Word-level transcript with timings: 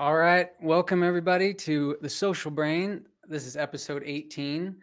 All 0.00 0.16
right. 0.16 0.48
Welcome, 0.62 1.02
everybody, 1.02 1.52
to 1.52 1.98
The 2.00 2.08
Social 2.08 2.50
Brain. 2.50 3.04
This 3.28 3.46
is 3.46 3.54
episode 3.54 4.02
18. 4.06 4.74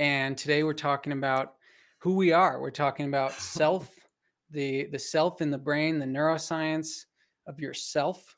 And 0.00 0.36
today 0.36 0.64
we're 0.64 0.72
talking 0.72 1.12
about 1.12 1.54
who 1.98 2.16
we 2.16 2.32
are. 2.32 2.60
We're 2.60 2.72
talking 2.72 3.06
about 3.06 3.30
self, 3.34 3.88
the, 4.50 4.86
the 4.86 4.98
self 4.98 5.40
in 5.40 5.52
the 5.52 5.58
brain, 5.58 6.00
the 6.00 6.06
neuroscience 6.06 7.04
of 7.46 7.60
yourself. 7.60 8.34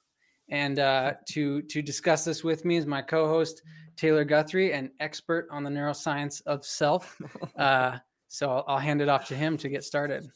And 0.50 0.78
uh, 0.78 1.14
to, 1.30 1.62
to 1.62 1.80
discuss 1.80 2.26
this 2.26 2.44
with 2.44 2.66
me 2.66 2.76
is 2.76 2.84
my 2.84 3.00
co 3.00 3.26
host, 3.26 3.62
Taylor 3.96 4.24
Guthrie, 4.24 4.74
an 4.74 4.90
expert 5.00 5.48
on 5.50 5.64
the 5.64 5.70
neuroscience 5.70 6.42
of 6.44 6.66
self. 6.66 7.18
Uh, 7.56 7.96
so 8.28 8.50
I'll, 8.50 8.64
I'll 8.68 8.78
hand 8.78 9.00
it 9.00 9.08
off 9.08 9.26
to 9.28 9.34
him 9.34 9.56
to 9.56 9.70
get 9.70 9.84
started. 9.84 10.28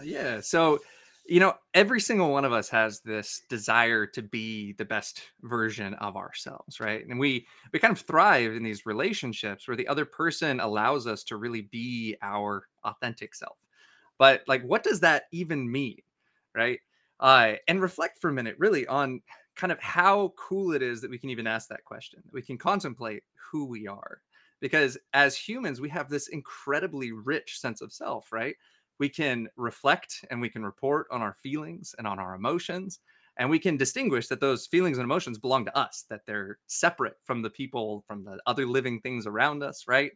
Yeah. 0.00 0.40
So, 0.40 0.78
you 1.26 1.40
know 1.40 1.54
every 1.74 2.00
single 2.00 2.30
one 2.30 2.44
of 2.44 2.52
us 2.52 2.68
has 2.68 3.00
this 3.00 3.42
desire 3.48 4.06
to 4.06 4.22
be 4.22 4.72
the 4.74 4.84
best 4.84 5.22
version 5.42 5.94
of 5.94 6.16
ourselves 6.16 6.80
right? 6.80 7.06
And 7.08 7.18
we 7.18 7.46
we 7.72 7.78
kind 7.78 7.92
of 7.92 8.00
thrive 8.00 8.52
in 8.52 8.62
these 8.62 8.86
relationships 8.86 9.66
where 9.66 9.76
the 9.76 9.88
other 9.88 10.04
person 10.04 10.60
allows 10.60 11.06
us 11.06 11.24
to 11.24 11.36
really 11.36 11.62
be 11.62 12.16
our 12.22 12.66
authentic 12.84 13.34
self. 13.34 13.56
But 14.18 14.42
like 14.48 14.62
what 14.64 14.82
does 14.84 15.00
that 15.00 15.24
even 15.32 15.70
mean 15.70 16.00
right? 16.54 16.80
Uh 17.20 17.54
and 17.68 17.80
reflect 17.80 18.20
for 18.20 18.30
a 18.30 18.32
minute 18.32 18.56
really 18.58 18.86
on 18.86 19.20
kind 19.56 19.72
of 19.72 19.80
how 19.80 20.32
cool 20.36 20.72
it 20.72 20.82
is 20.82 21.00
that 21.00 21.10
we 21.10 21.18
can 21.18 21.30
even 21.30 21.46
ask 21.46 21.68
that 21.68 21.84
question 21.84 22.22
we 22.32 22.42
can 22.42 22.58
contemplate 22.58 23.22
who 23.50 23.64
we 23.66 23.86
are. 23.86 24.20
Because 24.60 24.98
as 25.12 25.36
humans 25.36 25.80
we 25.80 25.88
have 25.90 26.08
this 26.08 26.28
incredibly 26.28 27.12
rich 27.12 27.60
sense 27.60 27.80
of 27.80 27.92
self 27.92 28.32
right 28.32 28.56
we 28.98 29.08
can 29.08 29.48
reflect 29.56 30.24
and 30.30 30.40
we 30.40 30.48
can 30.48 30.64
report 30.64 31.06
on 31.10 31.22
our 31.22 31.34
feelings 31.34 31.94
and 31.98 32.06
on 32.06 32.18
our 32.18 32.34
emotions 32.34 33.00
and 33.36 33.50
we 33.50 33.58
can 33.58 33.76
distinguish 33.76 34.28
that 34.28 34.40
those 34.40 34.66
feelings 34.66 34.96
and 34.98 35.04
emotions 35.04 35.38
belong 35.38 35.64
to 35.64 35.76
us 35.76 36.04
that 36.08 36.20
they're 36.26 36.58
separate 36.66 37.16
from 37.24 37.42
the 37.42 37.50
people 37.50 38.04
from 38.06 38.24
the 38.24 38.38
other 38.46 38.66
living 38.66 39.00
things 39.00 39.26
around 39.26 39.62
us 39.62 39.84
right? 39.88 40.12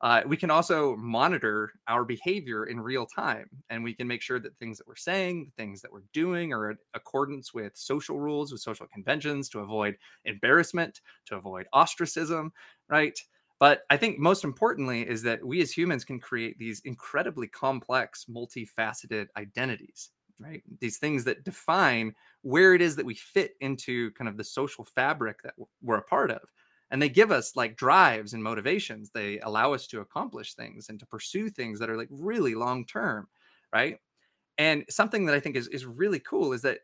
Uh, 0.00 0.22
we 0.26 0.36
can 0.36 0.50
also 0.50 0.96
monitor 0.96 1.72
our 1.88 2.04
behavior 2.04 2.66
in 2.66 2.80
real 2.80 3.06
time 3.06 3.48
and 3.70 3.82
we 3.82 3.94
can 3.94 4.06
make 4.08 4.20
sure 4.20 4.40
that 4.40 4.56
things 4.58 4.76
that 4.76 4.86
we're 4.86 4.96
saying 4.96 5.50
things 5.56 5.80
that 5.80 5.92
we're 5.92 6.02
doing 6.12 6.52
are 6.52 6.72
in 6.72 6.76
accordance 6.94 7.54
with 7.54 7.72
social 7.76 8.20
rules 8.20 8.52
with 8.52 8.60
social 8.60 8.86
conventions 8.92 9.48
to 9.48 9.60
avoid 9.60 9.96
embarrassment 10.24 11.00
to 11.24 11.36
avoid 11.36 11.66
ostracism 11.72 12.52
right 12.88 13.18
but 13.64 13.84
I 13.88 13.96
think 13.96 14.18
most 14.18 14.44
importantly 14.44 15.08
is 15.08 15.22
that 15.22 15.42
we 15.42 15.62
as 15.62 15.72
humans 15.72 16.04
can 16.04 16.20
create 16.20 16.58
these 16.58 16.82
incredibly 16.84 17.46
complex, 17.46 18.26
multifaceted 18.28 19.28
identities, 19.38 20.10
right? 20.38 20.62
These 20.80 20.98
things 20.98 21.24
that 21.24 21.44
define 21.44 22.14
where 22.42 22.74
it 22.74 22.82
is 22.82 22.94
that 22.96 23.06
we 23.06 23.14
fit 23.14 23.54
into 23.62 24.10
kind 24.10 24.28
of 24.28 24.36
the 24.36 24.44
social 24.44 24.84
fabric 24.84 25.42
that 25.44 25.54
we're 25.80 25.96
a 25.96 26.02
part 26.02 26.30
of. 26.30 26.42
And 26.90 27.00
they 27.00 27.08
give 27.08 27.32
us 27.32 27.56
like 27.56 27.78
drives 27.78 28.34
and 28.34 28.44
motivations. 28.44 29.08
They 29.08 29.40
allow 29.40 29.72
us 29.72 29.86
to 29.86 30.00
accomplish 30.00 30.52
things 30.52 30.90
and 30.90 31.00
to 31.00 31.06
pursue 31.06 31.48
things 31.48 31.78
that 31.78 31.88
are 31.88 31.96
like 31.96 32.08
really 32.10 32.54
long 32.54 32.84
term, 32.84 33.28
right? 33.72 33.96
And 34.58 34.84
something 34.90 35.24
that 35.24 35.34
I 35.34 35.40
think 35.40 35.56
is, 35.56 35.68
is 35.68 35.86
really 35.86 36.20
cool 36.20 36.52
is 36.52 36.60
that 36.60 36.80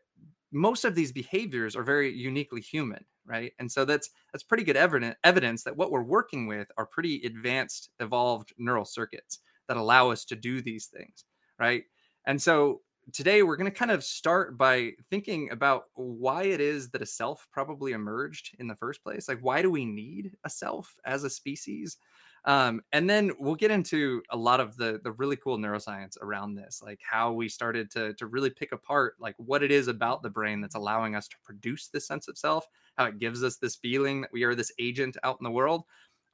most 0.51 0.83
of 0.83 0.95
these 0.95 1.11
behaviors 1.11 1.75
are 1.75 1.83
very 1.83 2.11
uniquely 2.11 2.59
human 2.59 3.05
right? 3.25 3.53
And 3.59 3.71
so 3.71 3.85
that's 3.85 4.09
that's 4.33 4.43
pretty 4.43 4.63
good 4.63 4.77
evidence 4.77 5.15
evidence 5.23 5.63
that 5.63 5.77
what 5.77 5.91
we're 5.91 6.03
working 6.03 6.47
with 6.47 6.71
are 6.77 6.85
pretty 6.85 7.21
advanced 7.25 7.89
evolved 7.99 8.53
neural 8.57 8.85
circuits 8.85 9.39
that 9.67 9.77
allow 9.77 10.09
us 10.11 10.25
to 10.25 10.35
do 10.35 10.61
these 10.61 10.87
things 10.87 11.25
right? 11.59 11.83
And 12.25 12.41
so 12.41 12.81
today 13.13 13.43
we're 13.43 13.55
going 13.57 13.71
to 13.71 13.77
kind 13.77 13.91
of 13.91 14.03
start 14.03 14.57
by 14.57 14.91
thinking 15.09 15.49
about 15.51 15.85
why 15.93 16.43
it 16.43 16.59
is 16.59 16.89
that 16.89 17.01
a 17.01 17.05
self 17.05 17.47
probably 17.51 17.91
emerged 17.91 18.55
in 18.59 18.67
the 18.67 18.75
first 18.75 19.03
place. 19.03 19.27
Like 19.27 19.39
why 19.41 19.61
do 19.61 19.69
we 19.69 19.85
need 19.85 20.31
a 20.43 20.49
self 20.49 20.95
as 21.05 21.23
a 21.23 21.29
species 21.29 21.97
um, 22.45 22.81
and 22.91 23.09
then 23.09 23.31
we'll 23.39 23.55
get 23.55 23.71
into 23.71 24.21
a 24.31 24.37
lot 24.37 24.59
of 24.59 24.75
the 24.77 24.99
the 25.03 25.11
really 25.11 25.35
cool 25.35 25.57
neuroscience 25.57 26.17
around 26.21 26.55
this 26.55 26.81
like 26.83 26.99
how 27.07 27.31
we 27.31 27.47
started 27.47 27.91
to 27.91 28.13
to 28.15 28.25
really 28.27 28.49
pick 28.49 28.71
apart 28.71 29.15
like 29.19 29.35
what 29.37 29.61
it 29.63 29.71
is 29.71 29.87
about 29.87 30.23
the 30.23 30.29
brain 30.29 30.61
that's 30.61 30.75
allowing 30.75 31.15
us 31.15 31.27
to 31.27 31.35
produce 31.43 31.87
this 31.87 32.07
sense 32.07 32.27
of 32.27 32.37
self 32.37 32.65
how 32.97 33.05
it 33.05 33.19
gives 33.19 33.43
us 33.43 33.57
this 33.57 33.75
feeling 33.75 34.21
that 34.21 34.33
we 34.33 34.43
are 34.43 34.55
this 34.55 34.71
agent 34.79 35.17
out 35.23 35.37
in 35.39 35.43
the 35.43 35.51
world. 35.51 35.83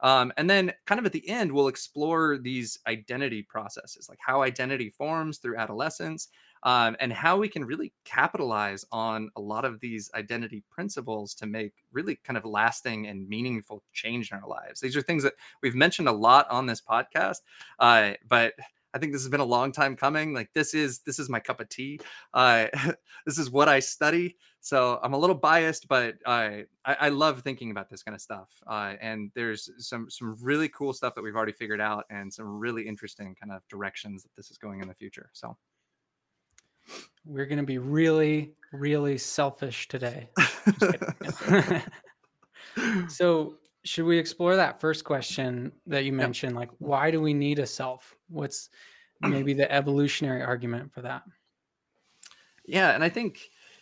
Um, 0.00 0.32
and 0.36 0.48
then 0.48 0.72
kind 0.86 1.00
of 1.00 1.06
at 1.06 1.12
the 1.12 1.28
end 1.28 1.50
we'll 1.50 1.66
explore 1.66 2.38
these 2.38 2.78
identity 2.86 3.42
processes 3.42 4.08
like 4.08 4.20
how 4.24 4.42
identity 4.42 4.90
forms 4.90 5.38
through 5.38 5.56
adolescence 5.56 6.28
um, 6.62 6.96
and 7.00 7.12
how 7.12 7.36
we 7.36 7.48
can 7.48 7.64
really 7.64 7.92
capitalize 8.04 8.84
on 8.92 9.30
a 9.36 9.40
lot 9.40 9.64
of 9.64 9.80
these 9.80 10.10
identity 10.14 10.62
principles 10.70 11.34
to 11.34 11.46
make 11.46 11.72
really 11.92 12.16
kind 12.24 12.36
of 12.36 12.44
lasting 12.44 13.06
and 13.06 13.28
meaningful 13.28 13.82
change 13.92 14.30
in 14.30 14.38
our 14.38 14.48
lives. 14.48 14.80
These 14.80 14.96
are 14.96 15.02
things 15.02 15.22
that 15.22 15.34
we've 15.62 15.74
mentioned 15.74 16.08
a 16.08 16.12
lot 16.12 16.50
on 16.50 16.66
this 16.66 16.80
podcast, 16.80 17.38
uh, 17.78 18.12
but 18.28 18.54
I 18.94 18.98
think 18.98 19.12
this 19.12 19.22
has 19.22 19.30
been 19.30 19.40
a 19.40 19.44
long 19.44 19.70
time 19.70 19.96
coming. 19.96 20.32
Like 20.32 20.52
this 20.54 20.74
is 20.74 21.00
this 21.00 21.18
is 21.18 21.28
my 21.28 21.40
cup 21.40 21.60
of 21.60 21.68
tea. 21.68 22.00
Uh, 22.32 22.66
this 23.26 23.38
is 23.38 23.50
what 23.50 23.68
I 23.68 23.80
study. 23.80 24.36
So 24.60 24.98
I'm 25.02 25.12
a 25.12 25.18
little 25.18 25.36
biased, 25.36 25.88
but 25.88 26.16
I 26.26 26.64
I 26.84 27.10
love 27.10 27.42
thinking 27.42 27.70
about 27.70 27.90
this 27.90 28.02
kind 28.02 28.14
of 28.14 28.20
stuff. 28.20 28.48
Uh, 28.66 28.94
and 29.00 29.30
there's 29.34 29.70
some 29.78 30.08
some 30.10 30.36
really 30.40 30.68
cool 30.70 30.92
stuff 30.92 31.14
that 31.14 31.22
we've 31.22 31.36
already 31.36 31.52
figured 31.52 31.80
out, 31.80 32.06
and 32.10 32.32
some 32.32 32.58
really 32.58 32.86
interesting 32.86 33.36
kind 33.40 33.52
of 33.52 33.62
directions 33.68 34.22
that 34.22 34.34
this 34.36 34.50
is 34.50 34.58
going 34.58 34.80
in 34.80 34.88
the 34.88 34.94
future. 34.94 35.30
So 35.32 35.56
we're 37.24 37.46
going 37.46 37.58
to 37.58 37.64
be 37.64 37.78
really, 37.78 38.54
really 38.72 39.18
selfish 39.18 39.88
today. 39.88 40.28
so, 43.08 43.54
should 43.84 44.04
we 44.04 44.18
explore 44.18 44.56
that 44.56 44.80
first 44.80 45.04
question 45.04 45.72
that 45.86 46.04
you 46.04 46.12
mentioned? 46.12 46.56
Like, 46.56 46.70
why 46.78 47.10
do 47.10 47.20
we 47.20 47.32
need 47.32 47.58
a 47.58 47.66
self? 47.66 48.16
What's 48.28 48.70
maybe 49.20 49.54
the 49.54 49.70
evolutionary 49.72 50.42
argument 50.42 50.92
for 50.92 51.02
that? 51.02 51.22
Yeah, 52.64 52.90
and 52.94 53.02
I 53.02 53.08
think 53.08 53.40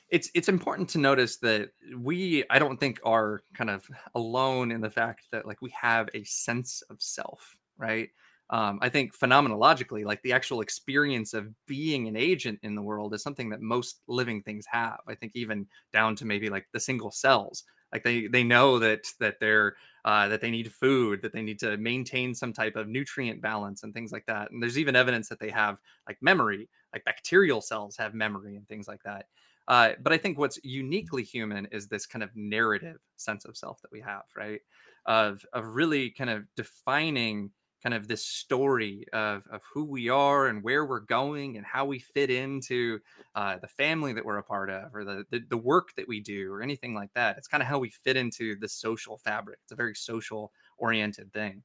it's 0.08 0.30
it's 0.34 0.48
important 0.48 0.88
to 0.90 0.98
notice 0.98 1.38
that 1.38 1.70
we 1.96 2.44
I 2.50 2.58
don't 2.58 2.78
think 2.78 3.00
are 3.04 3.42
kind 3.54 3.70
of 3.70 3.84
alone 4.14 4.70
in 4.70 4.80
the 4.80 4.90
fact 4.90 5.26
that 5.32 5.46
like 5.46 5.60
we 5.60 5.72
have 5.80 6.08
a 6.14 6.22
sense 6.24 6.82
of 6.90 7.02
self, 7.02 7.56
right? 7.76 8.10
Um, 8.50 8.78
I 8.80 8.88
think 8.88 9.16
phenomenologically, 9.16 10.04
like 10.04 10.22
the 10.22 10.32
actual 10.32 10.60
experience 10.60 11.34
of 11.34 11.48
being 11.66 12.06
an 12.06 12.16
agent 12.16 12.60
in 12.62 12.74
the 12.76 12.82
world 12.82 13.12
is 13.14 13.22
something 13.22 13.48
that 13.50 13.60
most 13.60 14.00
living 14.06 14.42
things 14.42 14.66
have. 14.70 15.00
I 15.08 15.14
think 15.16 15.32
even 15.34 15.66
down 15.92 16.14
to 16.16 16.24
maybe 16.24 16.48
like 16.48 16.66
the 16.72 16.78
single 16.80 17.10
cells, 17.10 17.64
like 17.92 18.04
they 18.04 18.26
they 18.28 18.44
know 18.44 18.78
that 18.78 19.06
that 19.20 19.36
they're 19.40 19.76
uh, 20.04 20.28
that 20.28 20.40
they 20.40 20.50
need 20.50 20.72
food, 20.72 21.22
that 21.22 21.32
they 21.32 21.42
need 21.42 21.58
to 21.60 21.76
maintain 21.76 22.34
some 22.34 22.52
type 22.52 22.76
of 22.76 22.86
nutrient 22.88 23.42
balance 23.42 23.82
and 23.82 23.92
things 23.92 24.12
like 24.12 24.26
that. 24.26 24.50
And 24.52 24.62
there's 24.62 24.78
even 24.78 24.94
evidence 24.94 25.28
that 25.28 25.40
they 25.40 25.50
have 25.50 25.78
like 26.06 26.18
memory, 26.20 26.68
like 26.92 27.04
bacterial 27.04 27.60
cells 27.60 27.96
have 27.96 28.14
memory 28.14 28.54
and 28.56 28.68
things 28.68 28.86
like 28.86 29.02
that. 29.04 29.26
Uh, 29.68 29.92
but 30.00 30.12
I 30.12 30.18
think 30.18 30.38
what's 30.38 30.60
uniquely 30.62 31.24
human 31.24 31.66
is 31.72 31.88
this 31.88 32.06
kind 32.06 32.22
of 32.22 32.30
narrative 32.36 32.98
sense 33.16 33.44
of 33.44 33.56
self 33.56 33.80
that 33.82 33.90
we 33.90 34.00
have, 34.00 34.22
right? 34.36 34.60
Of 35.06 35.44
of 35.52 35.66
really 35.74 36.10
kind 36.10 36.30
of 36.30 36.44
defining 36.54 37.50
kind 37.82 37.94
of 37.94 38.08
this 38.08 38.24
story 38.24 39.06
of, 39.12 39.44
of 39.50 39.62
who 39.72 39.84
we 39.84 40.08
are 40.08 40.46
and 40.46 40.62
where 40.62 40.84
we're 40.84 41.00
going 41.00 41.56
and 41.56 41.66
how 41.66 41.84
we 41.84 41.98
fit 41.98 42.30
into 42.30 42.98
uh, 43.34 43.58
the 43.58 43.68
family 43.68 44.12
that 44.12 44.24
we're 44.24 44.38
a 44.38 44.42
part 44.42 44.70
of 44.70 44.94
or 44.94 45.04
the, 45.04 45.24
the, 45.30 45.40
the 45.50 45.56
work 45.56 45.94
that 45.96 46.08
we 46.08 46.20
do 46.20 46.52
or 46.52 46.62
anything 46.62 46.94
like 46.94 47.12
that. 47.14 47.36
It's 47.36 47.48
kind 47.48 47.62
of 47.62 47.68
how 47.68 47.78
we 47.78 47.90
fit 47.90 48.16
into 48.16 48.58
the 48.58 48.68
social 48.68 49.18
fabric. 49.18 49.58
It's 49.62 49.72
a 49.72 49.76
very 49.76 49.94
social 49.94 50.52
oriented 50.78 51.32
thing. 51.32 51.62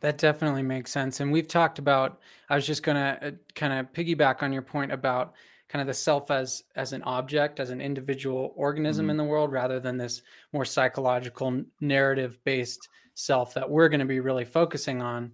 That 0.00 0.18
definitely 0.18 0.62
makes 0.62 0.92
sense 0.92 1.18
and 1.18 1.32
we've 1.32 1.48
talked 1.48 1.80
about 1.80 2.20
i 2.48 2.54
was 2.54 2.64
just 2.64 2.84
going 2.84 2.94
to 2.94 3.26
uh, 3.26 3.30
kind 3.56 3.72
of 3.72 3.92
piggyback 3.92 4.44
on 4.44 4.52
your 4.52 4.62
point 4.62 4.92
about 4.92 5.34
kind 5.68 5.80
of 5.80 5.86
the 5.86 5.94
self 5.94 6.30
as 6.30 6.64
as 6.76 6.92
an 6.92 7.02
object 7.02 7.60
as 7.60 7.70
an 7.70 7.80
individual 7.80 8.52
organism 8.56 9.04
mm-hmm. 9.04 9.10
in 9.10 9.16
the 9.16 9.24
world 9.24 9.52
rather 9.52 9.78
than 9.80 9.96
this 9.96 10.22
more 10.52 10.64
psychological 10.64 11.62
narrative 11.80 12.38
based 12.44 12.88
self 13.14 13.54
that 13.54 13.68
we're 13.68 13.88
going 13.88 14.00
to 14.00 14.06
be 14.06 14.20
really 14.20 14.44
focusing 14.44 15.02
on 15.02 15.30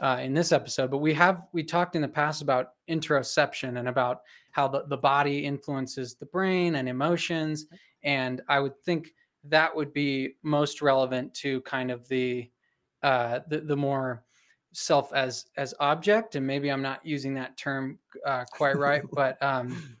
uh, 0.00 0.18
in 0.20 0.34
this 0.34 0.52
episode 0.52 0.90
but 0.90 0.98
we 0.98 1.14
have 1.14 1.42
we 1.52 1.62
talked 1.62 1.96
in 1.96 2.02
the 2.02 2.08
past 2.08 2.42
about 2.42 2.72
interoception 2.88 3.78
and 3.78 3.88
about 3.88 4.20
how 4.52 4.66
the, 4.66 4.84
the 4.88 4.96
body 4.96 5.44
influences 5.44 6.14
the 6.14 6.26
brain 6.26 6.76
and 6.76 6.88
emotions 6.88 7.66
and 8.02 8.40
i 8.48 8.58
would 8.58 8.76
think 8.84 9.12
that 9.44 9.74
would 9.74 9.92
be 9.92 10.34
most 10.42 10.82
relevant 10.82 11.32
to 11.32 11.60
kind 11.62 11.90
of 11.90 12.06
the 12.08 12.50
uh, 13.02 13.40
the, 13.48 13.60
the 13.60 13.76
more 13.76 14.24
self 14.72 15.12
as 15.12 15.46
as 15.56 15.74
object 15.80 16.36
and 16.36 16.46
maybe 16.46 16.70
i'm 16.70 16.82
not 16.82 17.04
using 17.04 17.34
that 17.34 17.56
term 17.56 17.98
uh, 18.26 18.44
quite 18.52 18.76
right 18.76 19.02
but 19.12 19.40
um 19.42 19.96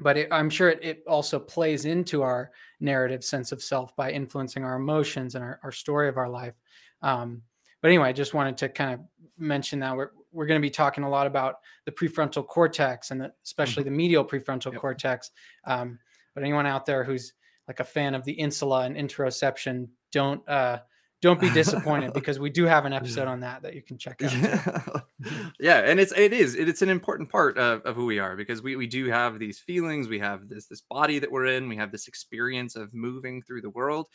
but 0.00 0.16
it, 0.16 0.28
i'm 0.30 0.48
sure 0.48 0.70
it, 0.70 0.82
it 0.82 1.02
also 1.06 1.38
plays 1.38 1.84
into 1.84 2.22
our 2.22 2.50
narrative 2.80 3.22
sense 3.22 3.52
of 3.52 3.62
self 3.62 3.94
by 3.96 4.10
influencing 4.10 4.64
our 4.64 4.76
emotions 4.76 5.34
and 5.34 5.44
our, 5.44 5.60
our 5.62 5.72
story 5.72 6.08
of 6.08 6.16
our 6.16 6.28
life 6.28 6.54
um, 7.02 7.42
but 7.82 7.88
anyway 7.88 8.08
i 8.08 8.12
just 8.12 8.34
wanted 8.34 8.56
to 8.56 8.68
kind 8.68 8.94
of 8.94 9.00
mention 9.36 9.80
that 9.80 9.94
we're, 9.96 10.10
we're 10.32 10.46
going 10.46 10.60
to 10.60 10.64
be 10.64 10.70
talking 10.70 11.04
a 11.04 11.08
lot 11.08 11.26
about 11.26 11.56
the 11.84 11.92
prefrontal 11.92 12.46
cortex 12.46 13.10
and 13.10 13.20
the, 13.20 13.32
especially 13.44 13.82
mm-hmm. 13.82 13.92
the 13.92 13.96
medial 13.96 14.24
prefrontal 14.24 14.72
yep. 14.72 14.80
cortex 14.80 15.30
um, 15.66 15.98
but 16.34 16.42
anyone 16.42 16.66
out 16.66 16.86
there 16.86 17.04
who's 17.04 17.34
like 17.68 17.80
a 17.80 17.84
fan 17.84 18.14
of 18.14 18.24
the 18.24 18.32
insula 18.32 18.82
and 18.82 18.96
interoception, 18.96 19.88
don't 20.12 20.46
uh, 20.48 20.80
don't 21.24 21.40
be 21.40 21.48
disappointed 21.50 22.12
because 22.14 22.38
we 22.38 22.50
do 22.50 22.64
have 22.66 22.84
an 22.84 22.92
episode 22.92 23.26
on 23.26 23.40
that 23.40 23.62
that 23.62 23.74
you 23.74 23.82
can 23.82 23.96
check 23.96 24.22
out. 24.22 25.02
Yeah. 25.58 25.78
and 25.78 25.98
it's 25.98 26.12
it 26.12 26.34
is 26.34 26.54
it's 26.54 26.82
an 26.82 26.90
important 26.90 27.30
part 27.30 27.56
of, 27.56 27.80
of 27.82 27.96
who 27.96 28.04
we 28.04 28.18
are 28.18 28.36
because 28.36 28.62
we 28.62 28.76
we 28.76 28.86
do 28.86 29.08
have 29.08 29.38
these 29.38 29.58
feelings, 29.58 30.06
we 30.06 30.18
have 30.18 30.48
this 30.48 30.66
this 30.66 30.82
body 30.82 31.18
that 31.18 31.32
we're 31.32 31.46
in, 31.46 31.68
we 31.68 31.76
have 31.76 31.90
this 31.90 32.08
experience 32.08 32.76
of 32.76 32.92
moving 32.92 33.40
through 33.40 33.62
the 33.62 33.70
world. 33.70 34.06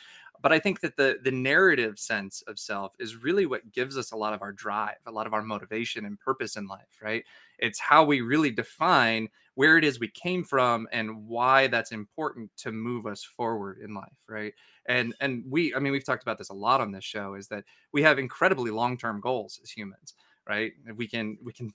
But 0.42 0.54
I 0.54 0.60
think 0.60 0.82
that 0.82 0.98
the 0.98 1.18
the 1.24 1.32
narrative 1.32 1.98
sense 1.98 2.44
of 2.48 2.60
self 2.60 2.94
is 3.00 3.16
really 3.16 3.48
what 3.48 3.72
gives 3.72 3.98
us 3.98 4.12
a 4.12 4.16
lot 4.16 4.34
of 4.34 4.44
our 4.44 4.52
drive, 4.52 4.98
a 5.08 5.12
lot 5.12 5.26
of 5.26 5.34
our 5.34 5.42
motivation 5.42 6.06
and 6.06 6.20
purpose 6.20 6.56
in 6.56 6.68
life, 6.68 7.00
right? 7.02 7.26
It's 7.62 7.80
how 7.80 8.04
we 8.04 8.22
really 8.22 8.52
define 8.52 9.30
where 9.56 9.78
it 9.78 9.84
is 9.84 10.00
we 10.00 10.10
came 10.10 10.44
from 10.44 10.88
and 10.92 11.28
why 11.28 11.68
that's 11.68 11.92
important 11.92 12.50
to 12.58 12.72
move 12.72 13.06
us 13.06 13.24
forward 13.24 13.80
in 13.84 13.94
life, 13.94 14.18
right? 14.28 14.54
and 14.86 15.14
and 15.22 15.44
we 15.48 15.76
i 15.76 15.80
mean 15.80 15.92
we've 15.92 16.06
talked 16.06 16.24
about 16.24 16.38
this 16.38 16.50
a 16.50 16.54
lot 16.54 16.82
on 16.82 16.92
this 16.92 17.04
show 17.04 17.36
is 17.36 17.48
that 17.48 17.64
we 17.94 18.02
have 18.02 18.18
incredibly 18.18 18.72
long-term 18.72 19.22
goals 19.22 19.60
as 19.64 19.70
humans 19.70 20.16
right? 20.48 20.74
We 20.96 21.08
can 21.08 21.38
we 21.44 21.54
can 21.54 21.72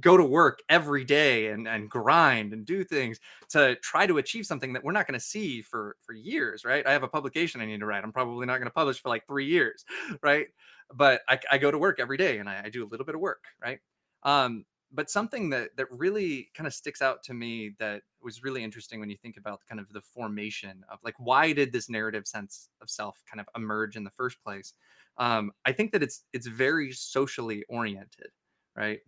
go 0.00 0.18
to 0.18 0.22
work 0.22 0.58
every 0.68 1.02
day 1.02 1.48
and 1.48 1.66
and 1.66 1.88
grind 1.88 2.52
and 2.52 2.66
do 2.66 2.84
things 2.84 3.18
to 3.48 3.74
try 3.76 4.06
to 4.06 4.18
achieve 4.18 4.44
something 4.44 4.74
that 4.74 4.84
we're 4.84 4.92
not 4.92 5.06
going 5.06 5.18
to 5.18 5.24
see 5.24 5.62
for 5.62 5.96
for 6.02 6.12
years 6.12 6.64
right? 6.64 6.86
I 6.86 6.92
have 6.92 7.02
a 7.04 7.08
publication 7.08 7.60
i 7.62 7.66
need 7.66 7.80
to 7.80 7.86
write. 7.86 8.04
I'm 8.04 8.12
probably 8.12 8.46
not 8.46 8.58
going 8.58 8.68
to 8.68 8.74
publish 8.74 9.00
for 9.00 9.08
like 9.08 9.26
three 9.26 9.46
years 9.46 9.84
right? 10.22 10.46
But 10.94 11.22
I, 11.28 11.40
I 11.50 11.58
go 11.58 11.70
to 11.70 11.78
work 11.78 11.98
every 11.98 12.18
day 12.18 12.38
and 12.38 12.48
I, 12.48 12.62
I 12.66 12.68
do 12.68 12.84
a 12.84 12.88
little 12.88 13.06
bit 13.06 13.14
of 13.14 13.20
work 13.20 13.44
right? 13.62 13.78
Um 14.22 14.66
but 14.92 15.10
something 15.10 15.50
that 15.50 15.76
that 15.76 15.90
really 15.90 16.50
kind 16.54 16.66
of 16.66 16.74
sticks 16.74 17.02
out 17.02 17.22
to 17.24 17.34
me 17.34 17.74
that 17.78 18.02
was 18.22 18.42
really 18.42 18.64
interesting 18.64 19.00
when 19.00 19.10
you 19.10 19.16
think 19.16 19.36
about 19.36 19.60
kind 19.68 19.80
of 19.80 19.92
the 19.92 20.00
formation 20.00 20.84
of 20.90 20.98
like 21.04 21.14
why 21.18 21.52
did 21.52 21.72
this 21.72 21.88
narrative 21.88 22.26
sense 22.26 22.68
of 22.80 22.90
self 22.90 23.22
kind 23.30 23.40
of 23.40 23.48
emerge 23.56 23.96
in 23.96 24.04
the 24.04 24.10
first 24.10 24.42
place? 24.42 24.72
Um, 25.18 25.52
i 25.64 25.72
think 25.72 25.92
that 25.92 26.02
it's 26.02 26.24
it's 26.32 26.46
very 26.46 26.92
socially 26.92 27.64
oriented 27.68 28.30
right? 28.76 29.00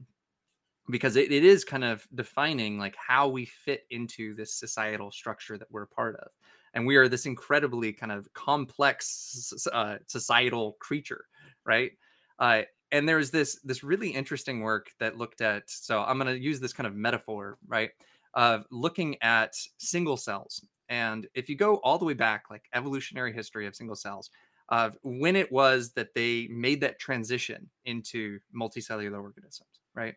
Because 0.90 1.16
it, 1.16 1.30
it 1.30 1.44
is 1.44 1.64
kind 1.64 1.84
of 1.84 2.08
defining 2.14 2.78
like 2.78 2.96
how 2.96 3.28
we 3.28 3.44
fit 3.44 3.82
into 3.90 4.34
this 4.34 4.54
societal 4.54 5.10
structure 5.10 5.58
that 5.58 5.70
we're 5.70 5.82
a 5.82 5.86
part 5.88 6.16
of 6.16 6.28
and 6.74 6.86
we 6.86 6.96
are 6.96 7.08
this 7.08 7.26
incredibly 7.26 7.92
kind 7.92 8.10
of 8.12 8.32
complex 8.32 9.52
uh, 9.72 9.98
societal 10.06 10.76
creature 10.80 11.26
right? 11.66 11.92
Uh, 12.38 12.62
and 12.92 13.08
there's 13.08 13.30
this 13.30 13.60
this 13.64 13.84
really 13.84 14.08
interesting 14.08 14.60
work 14.60 14.90
that 14.98 15.18
looked 15.18 15.40
at 15.40 15.62
so 15.66 16.02
i'm 16.02 16.18
going 16.18 16.32
to 16.32 16.42
use 16.42 16.60
this 16.60 16.72
kind 16.72 16.86
of 16.86 16.94
metaphor 16.94 17.58
right 17.66 17.90
of 18.34 18.64
looking 18.70 19.16
at 19.22 19.54
single 19.78 20.16
cells. 20.16 20.64
And 20.88 21.26
if 21.34 21.48
you 21.48 21.56
go 21.56 21.76
all 21.76 21.98
the 21.98 22.04
way 22.04 22.14
back 22.14 22.44
like 22.50 22.64
evolutionary 22.74 23.32
history 23.32 23.66
of 23.66 23.74
single 23.76 23.96
cells 23.96 24.30
of 24.70 24.96
when 25.02 25.36
it 25.36 25.50
was 25.50 25.92
that 25.92 26.14
they 26.14 26.46
made 26.50 26.80
that 26.80 26.98
transition 26.98 27.68
into 27.84 28.38
multicellular 28.54 29.20
organisms 29.20 29.80
right 29.94 30.14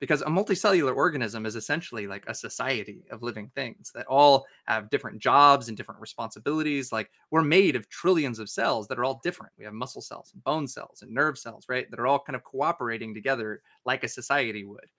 because 0.00 0.22
a 0.22 0.26
multicellular 0.26 0.96
organism 0.96 1.46
is 1.46 1.54
essentially 1.54 2.06
like 2.06 2.24
a 2.26 2.34
society 2.34 3.04
of 3.10 3.22
living 3.22 3.50
things 3.54 3.92
that 3.94 4.06
all 4.06 4.46
have 4.64 4.90
different 4.90 5.20
jobs 5.20 5.68
and 5.68 5.76
different 5.76 6.00
responsibilities 6.00 6.90
like 6.90 7.10
we're 7.30 7.42
made 7.42 7.76
of 7.76 7.88
trillions 7.88 8.38
of 8.38 8.48
cells 8.48 8.88
that 8.88 8.98
are 8.98 9.04
all 9.04 9.20
different 9.22 9.52
we 9.58 9.64
have 9.64 9.74
muscle 9.74 10.02
cells 10.02 10.30
and 10.32 10.42
bone 10.42 10.66
cells 10.66 11.02
and 11.02 11.12
nerve 11.12 11.38
cells 11.38 11.66
right 11.68 11.90
that 11.90 12.00
are 12.00 12.06
all 12.06 12.18
kind 12.18 12.34
of 12.36 12.44
cooperating 12.44 13.14
together 13.14 13.62
like 13.84 14.02
a 14.02 14.08
society 14.08 14.64
would 14.64 14.90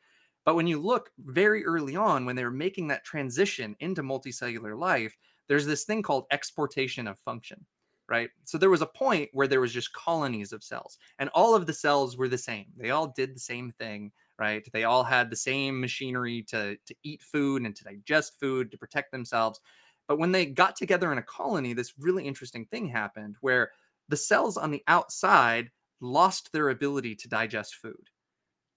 but 0.46 0.56
when 0.56 0.68
you 0.68 0.80
look 0.80 1.12
very 1.20 1.66
early 1.66 1.96
on 1.96 2.26
when 2.26 2.36
they 2.36 2.44
were 2.44 2.52
making 2.52 2.88
that 2.88 3.04
transition 3.04 3.76
into 3.80 4.04
multicellular 4.04 4.78
life 4.78 5.16
there's 5.48 5.66
this 5.66 5.84
thing 5.84 6.02
called 6.02 6.26
exportation 6.32 7.08
of 7.08 7.20
function 7.20 7.66
right? 8.10 8.30
So 8.44 8.58
there 8.58 8.70
was 8.70 8.82
a 8.82 8.88
point 8.88 9.30
where 9.32 9.48
there 9.48 9.62
was 9.62 9.72
just 9.72 9.94
colonies 9.94 10.52
of 10.52 10.66
cells 10.66 10.98
and 11.20 11.30
all 11.30 11.56
of 11.56 11.66
the 11.66 11.74
cells 11.74 12.18
were 12.18 12.28
the 12.28 12.38
same. 12.38 12.66
They 12.76 12.90
all 12.90 13.08
did 13.08 13.34
the 13.34 13.40
same 13.40 13.72
thing 13.80 14.12
right? 14.42 14.68
They 14.74 14.86
all 14.86 15.04
had 15.04 15.30
the 15.30 15.36
same 15.36 15.80
machinery 15.80 16.44
to, 16.50 16.76
to 16.76 16.96
eat 17.04 17.22
food 17.22 17.62
and 17.62 17.76
to 17.76 17.84
digest 17.84 18.40
food, 18.40 18.72
to 18.72 18.78
protect 18.78 19.12
themselves. 19.12 19.60
But 20.08 20.18
when 20.18 20.32
they 20.32 20.48
got 20.48 20.76
together 20.76 21.12
in 21.12 21.20
a 21.20 21.24
colony, 21.24 21.74
this 21.74 21.94
really 22.00 22.26
interesting 22.26 22.66
thing 22.66 22.88
happened 22.88 23.36
where 23.42 23.70
the 24.10 24.18
cells 24.18 24.58
on 24.58 24.72
the 24.72 24.82
outside 24.88 25.70
lost 26.02 26.52
their 26.52 26.70
ability 26.70 27.14
to 27.18 27.30
digest 27.30 27.76
food 27.76 28.10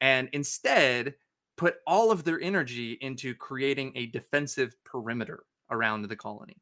and 0.02 0.28
instead 0.34 1.14
put 1.56 1.76
all 1.86 2.10
of 2.10 2.24
their 2.24 2.40
energy 2.42 2.98
into 3.00 3.34
creating 3.34 3.90
a 3.94 4.06
defensive 4.08 4.76
perimeter 4.84 5.44
around 5.70 6.02
the 6.02 6.14
colony. 6.14 6.60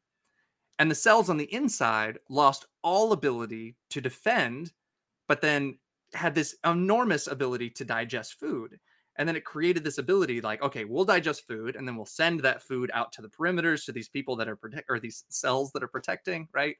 And 0.79 0.89
the 0.89 0.95
cells 0.95 1.29
on 1.29 1.35
the 1.35 1.53
inside 1.53 2.19
lost 2.29 2.67
all 2.83 3.11
ability 3.11 3.75
to 3.89 3.99
defend, 3.99 4.71
but 5.27 5.41
then 5.41 5.77
had 6.13 6.35
this 6.35 6.55
enormous 6.65 7.27
ability 7.27 7.69
to 7.71 7.83
digest 7.83 8.39
food 8.39 8.79
and 9.17 9.27
then 9.27 9.35
it 9.35 9.45
created 9.45 9.83
this 9.83 9.97
ability 9.97 10.41
like 10.41 10.61
okay 10.61 10.85
we'll 10.85 11.05
digest 11.05 11.45
food 11.47 11.75
and 11.75 11.87
then 11.87 11.95
we'll 11.95 12.05
send 12.05 12.39
that 12.39 12.61
food 12.61 12.89
out 12.93 13.11
to 13.11 13.21
the 13.21 13.27
perimeters 13.27 13.85
to 13.85 13.91
these 13.91 14.09
people 14.09 14.35
that 14.35 14.47
are 14.47 14.55
protect 14.55 14.89
or 14.89 14.99
these 14.99 15.25
cells 15.29 15.71
that 15.71 15.83
are 15.83 15.87
protecting 15.87 16.47
right? 16.53 16.75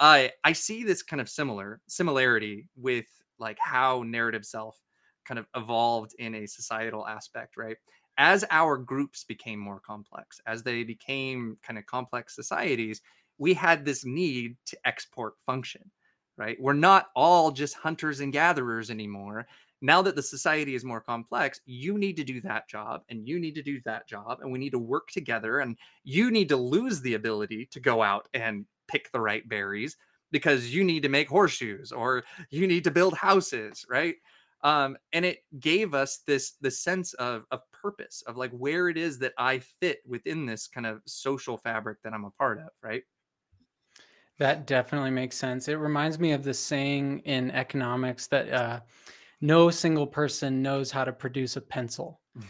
I 0.00 0.32
i 0.44 0.52
see 0.52 0.84
this 0.84 1.02
kind 1.02 1.20
of 1.20 1.28
similar 1.28 1.80
similarity 1.86 2.68
with 2.76 3.06
like 3.38 3.58
how 3.58 4.02
narrative 4.06 4.44
self 4.44 4.78
kind 5.24 5.38
of 5.38 5.46
evolved 5.56 6.14
in 6.18 6.34
a 6.34 6.46
societal 6.46 7.06
aspect 7.06 7.56
right? 7.56 7.76
As 8.20 8.44
our 8.50 8.76
groups 8.76 9.22
became 9.24 9.60
more 9.60 9.80
complex 9.80 10.40
as 10.46 10.62
they 10.62 10.82
became 10.84 11.56
kind 11.62 11.78
of 11.78 11.86
complex 11.86 12.34
societies 12.34 13.02
we 13.38 13.54
had 13.54 13.84
this 13.84 14.04
need 14.04 14.56
to 14.66 14.78
export 14.84 15.34
function 15.46 15.90
right? 16.36 16.56
We're 16.60 16.72
not 16.72 17.08
all 17.16 17.50
just 17.50 17.74
hunters 17.74 18.20
and 18.20 18.32
gatherers 18.32 18.90
anymore 18.90 19.48
now 19.80 20.02
that 20.02 20.16
the 20.16 20.22
society 20.22 20.74
is 20.74 20.84
more 20.84 21.00
complex, 21.00 21.60
you 21.64 21.98
need 21.98 22.16
to 22.16 22.24
do 22.24 22.40
that 22.42 22.68
job 22.68 23.02
and 23.08 23.26
you 23.28 23.38
need 23.38 23.54
to 23.54 23.62
do 23.62 23.80
that 23.84 24.08
job, 24.08 24.38
and 24.40 24.50
we 24.50 24.58
need 24.58 24.72
to 24.72 24.78
work 24.78 25.10
together. 25.10 25.60
And 25.60 25.76
you 26.04 26.30
need 26.30 26.48
to 26.48 26.56
lose 26.56 27.00
the 27.00 27.14
ability 27.14 27.68
to 27.72 27.80
go 27.80 28.02
out 28.02 28.28
and 28.34 28.66
pick 28.88 29.10
the 29.12 29.20
right 29.20 29.48
berries 29.48 29.96
because 30.30 30.74
you 30.74 30.84
need 30.84 31.02
to 31.02 31.08
make 31.08 31.28
horseshoes 31.28 31.92
or 31.92 32.24
you 32.50 32.66
need 32.66 32.84
to 32.84 32.90
build 32.90 33.14
houses, 33.14 33.86
right? 33.88 34.16
Um, 34.62 34.96
and 35.12 35.24
it 35.24 35.38
gave 35.60 35.94
us 35.94 36.18
this 36.26 36.54
the 36.60 36.70
sense 36.70 37.14
of 37.14 37.44
of 37.52 37.60
purpose 37.70 38.24
of 38.26 38.36
like 38.36 38.50
where 38.50 38.88
it 38.88 38.96
is 38.96 39.18
that 39.20 39.32
I 39.38 39.60
fit 39.60 40.00
within 40.04 40.46
this 40.46 40.66
kind 40.66 40.86
of 40.86 41.00
social 41.06 41.56
fabric 41.56 41.98
that 42.02 42.12
I'm 42.12 42.24
a 42.24 42.30
part 42.32 42.58
of, 42.58 42.70
right? 42.82 43.04
That 44.38 44.66
definitely 44.66 45.10
makes 45.10 45.36
sense. 45.36 45.68
It 45.68 45.74
reminds 45.74 46.18
me 46.18 46.32
of 46.32 46.44
the 46.44 46.54
saying 46.54 47.20
in 47.20 47.50
economics 47.50 48.26
that 48.28 48.52
uh, 48.52 48.80
no 49.40 49.70
single 49.70 50.06
person 50.06 50.62
knows 50.62 50.90
how 50.90 51.04
to 51.04 51.12
produce 51.12 51.56
a 51.56 51.60
pencil. 51.60 52.20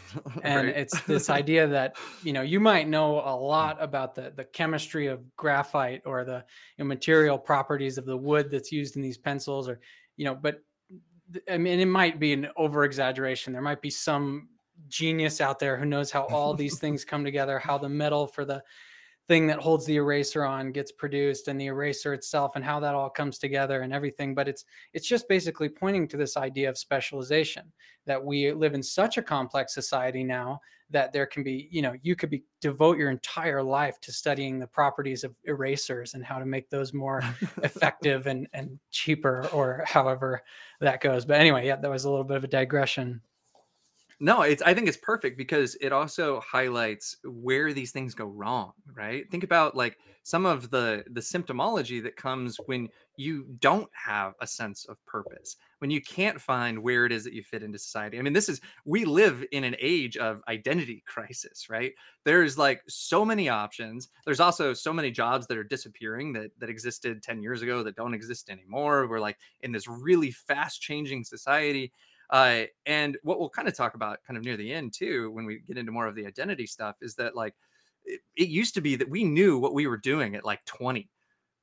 And 0.43 0.67
right. 0.67 0.77
it's 0.77 1.01
this 1.01 1.29
idea 1.41 1.67
that 1.67 1.95
you 2.23 2.31
know 2.31 2.43
you 2.43 2.59
might 2.59 2.87
know 2.87 3.19
a 3.19 3.31
mm. 3.31 3.41
lot 3.41 3.81
about 3.81 4.13
the 4.13 4.31
the 4.35 4.43
chemistry 4.43 5.07
of 5.07 5.19
graphite 5.35 6.03
or 6.05 6.23
the 6.23 6.45
you 6.77 6.83
know, 6.83 6.85
material 6.85 7.39
properties 7.39 7.97
of 7.97 8.05
the 8.05 8.15
wood 8.15 8.51
that's 8.51 8.71
used 8.71 8.95
in 8.95 9.01
these 9.01 9.17
pencils 9.17 9.67
or 9.67 9.79
you 10.15 10.25
know 10.25 10.35
but 10.35 10.61
i 11.51 11.57
mean 11.57 11.79
it 11.79 11.85
might 11.85 12.19
be 12.19 12.33
an 12.33 12.47
over 12.55 12.83
exaggeration 12.83 13.51
there 13.51 13.63
might 13.63 13.81
be 13.81 13.89
some 13.89 14.49
genius 14.87 15.41
out 15.41 15.57
there 15.57 15.75
who 15.75 15.85
knows 15.85 16.11
how 16.11 16.23
all 16.25 16.53
these 16.53 16.77
things 16.83 17.03
come 17.03 17.23
together 17.23 17.57
how 17.57 17.77
the 17.77 17.89
metal 17.89 18.27
for 18.27 18.45
the 18.45 18.61
thing 19.29 19.45
that 19.45 19.59
holds 19.59 19.85
the 19.85 19.95
eraser 19.95 20.43
on 20.43 20.71
gets 20.71 20.91
produced 20.91 21.47
and 21.47 21.61
the 21.61 21.67
eraser 21.67 22.15
itself 22.15 22.53
and 22.55 22.65
how 22.65 22.79
that 22.79 22.95
all 22.95 23.11
comes 23.11 23.37
together 23.37 23.81
and 23.81 23.93
everything 23.93 24.33
but 24.33 24.47
it's 24.47 24.65
it's 24.93 25.07
just 25.07 25.29
basically 25.29 25.69
pointing 25.69 26.07
to 26.07 26.17
this 26.17 26.35
idea 26.35 26.67
of 26.67 26.79
specialization 26.79 27.71
that 28.07 28.21
we 28.21 28.51
live 28.51 28.73
in 28.73 28.81
such 28.81 29.19
a 29.19 29.21
complex 29.21 29.71
society 29.71 30.23
now 30.23 30.59
that 30.89 31.13
there 31.13 31.27
can 31.27 31.43
be 31.43 31.67
you 31.69 31.83
know 31.83 31.93
you 32.01 32.15
could 32.15 32.31
be 32.31 32.43
devote 32.59 32.97
your 32.97 33.11
entire 33.11 33.61
life 33.61 34.01
to 34.01 34.11
studying 34.11 34.57
the 34.57 34.65
properties 34.65 35.23
of 35.23 35.35
erasers 35.43 36.15
and 36.15 36.25
how 36.25 36.39
to 36.39 36.45
make 36.45 36.67
those 36.71 36.91
more 36.91 37.21
effective 37.63 38.25
and 38.25 38.47
and 38.53 38.79
cheaper 38.89 39.47
or 39.53 39.83
however 39.85 40.41
that 40.81 41.01
goes. 41.01 41.23
But 41.23 41.39
anyway 41.39 41.67
yeah 41.67 41.75
that 41.75 41.91
was 41.91 42.05
a 42.05 42.09
little 42.09 42.25
bit 42.25 42.37
of 42.37 42.43
a 42.43 42.47
digression 42.47 43.21
no, 44.21 44.41
it's 44.41 44.61
I 44.61 44.73
think 44.73 44.87
it's 44.87 44.97
perfect 44.97 45.37
because 45.37 45.75
it 45.79 45.93
also 45.93 46.41
highlights 46.41 47.17
where 47.23 47.71
these 47.71 47.91
things 47.91 48.13
go 48.13 48.25
wrong, 48.25 48.73
right? 48.93 49.29
Think 49.31 49.45
about 49.45 49.77
like 49.77 49.97
some 50.23 50.45
of 50.45 50.69
the 50.71 51.05
the 51.11 51.21
symptomology 51.21 52.03
that 52.03 52.17
comes 52.17 52.57
when 52.65 52.89
you 53.15 53.45
don't 53.59 53.89
have 53.93 54.33
a 54.41 54.47
sense 54.47 54.85
of 54.85 54.97
purpose, 55.05 55.55
when 55.77 55.89
you 55.89 56.01
can't 56.01 56.39
find 56.39 56.83
where 56.83 57.05
it 57.05 57.13
is 57.13 57.23
that 57.23 57.33
you 57.33 57.43
fit 57.43 57.63
into 57.63 57.79
society. 57.79 58.19
I 58.19 58.21
mean, 58.21 58.33
this 58.33 58.49
is 58.49 58.59
we 58.83 59.05
live 59.05 59.45
in 59.53 59.63
an 59.63 59.77
age 59.79 60.17
of 60.17 60.41
identity 60.49 61.01
crisis, 61.07 61.69
right? 61.69 61.93
There's 62.25 62.57
like 62.57 62.81
so 62.89 63.23
many 63.23 63.47
options. 63.47 64.09
There's 64.25 64.41
also 64.41 64.73
so 64.73 64.91
many 64.91 65.11
jobs 65.11 65.47
that 65.47 65.57
are 65.57 65.63
disappearing 65.63 66.33
that 66.33 66.51
that 66.59 66.69
existed 66.69 67.23
10 67.23 67.41
years 67.41 67.61
ago 67.61 67.83
that 67.83 67.95
don't 67.95 68.13
exist 68.13 68.49
anymore. 68.49 69.07
We're 69.07 69.21
like 69.21 69.37
in 69.61 69.71
this 69.71 69.87
really 69.87 70.31
fast 70.31 70.81
changing 70.81 71.23
society 71.23 71.93
uh, 72.29 72.63
and 72.85 73.17
what 73.23 73.39
we'll 73.39 73.49
kind 73.49 73.67
of 73.67 73.75
talk 73.75 73.95
about 73.95 74.19
kind 74.25 74.37
of 74.37 74.43
near 74.43 74.57
the 74.57 74.73
end 74.73 74.93
too, 74.93 75.31
when 75.31 75.45
we 75.45 75.59
get 75.59 75.77
into 75.77 75.91
more 75.91 76.07
of 76.07 76.15
the 76.15 76.25
identity 76.25 76.67
stuff, 76.67 76.95
is 77.01 77.15
that 77.15 77.35
like 77.35 77.55
it, 78.05 78.21
it 78.35 78.49
used 78.49 78.73
to 78.75 78.81
be 78.81 78.95
that 78.95 79.09
we 79.09 79.23
knew 79.23 79.57
what 79.57 79.73
we 79.73 79.87
were 79.87 79.97
doing 79.97 80.35
at 80.35 80.45
like 80.45 80.63
20 80.65 81.09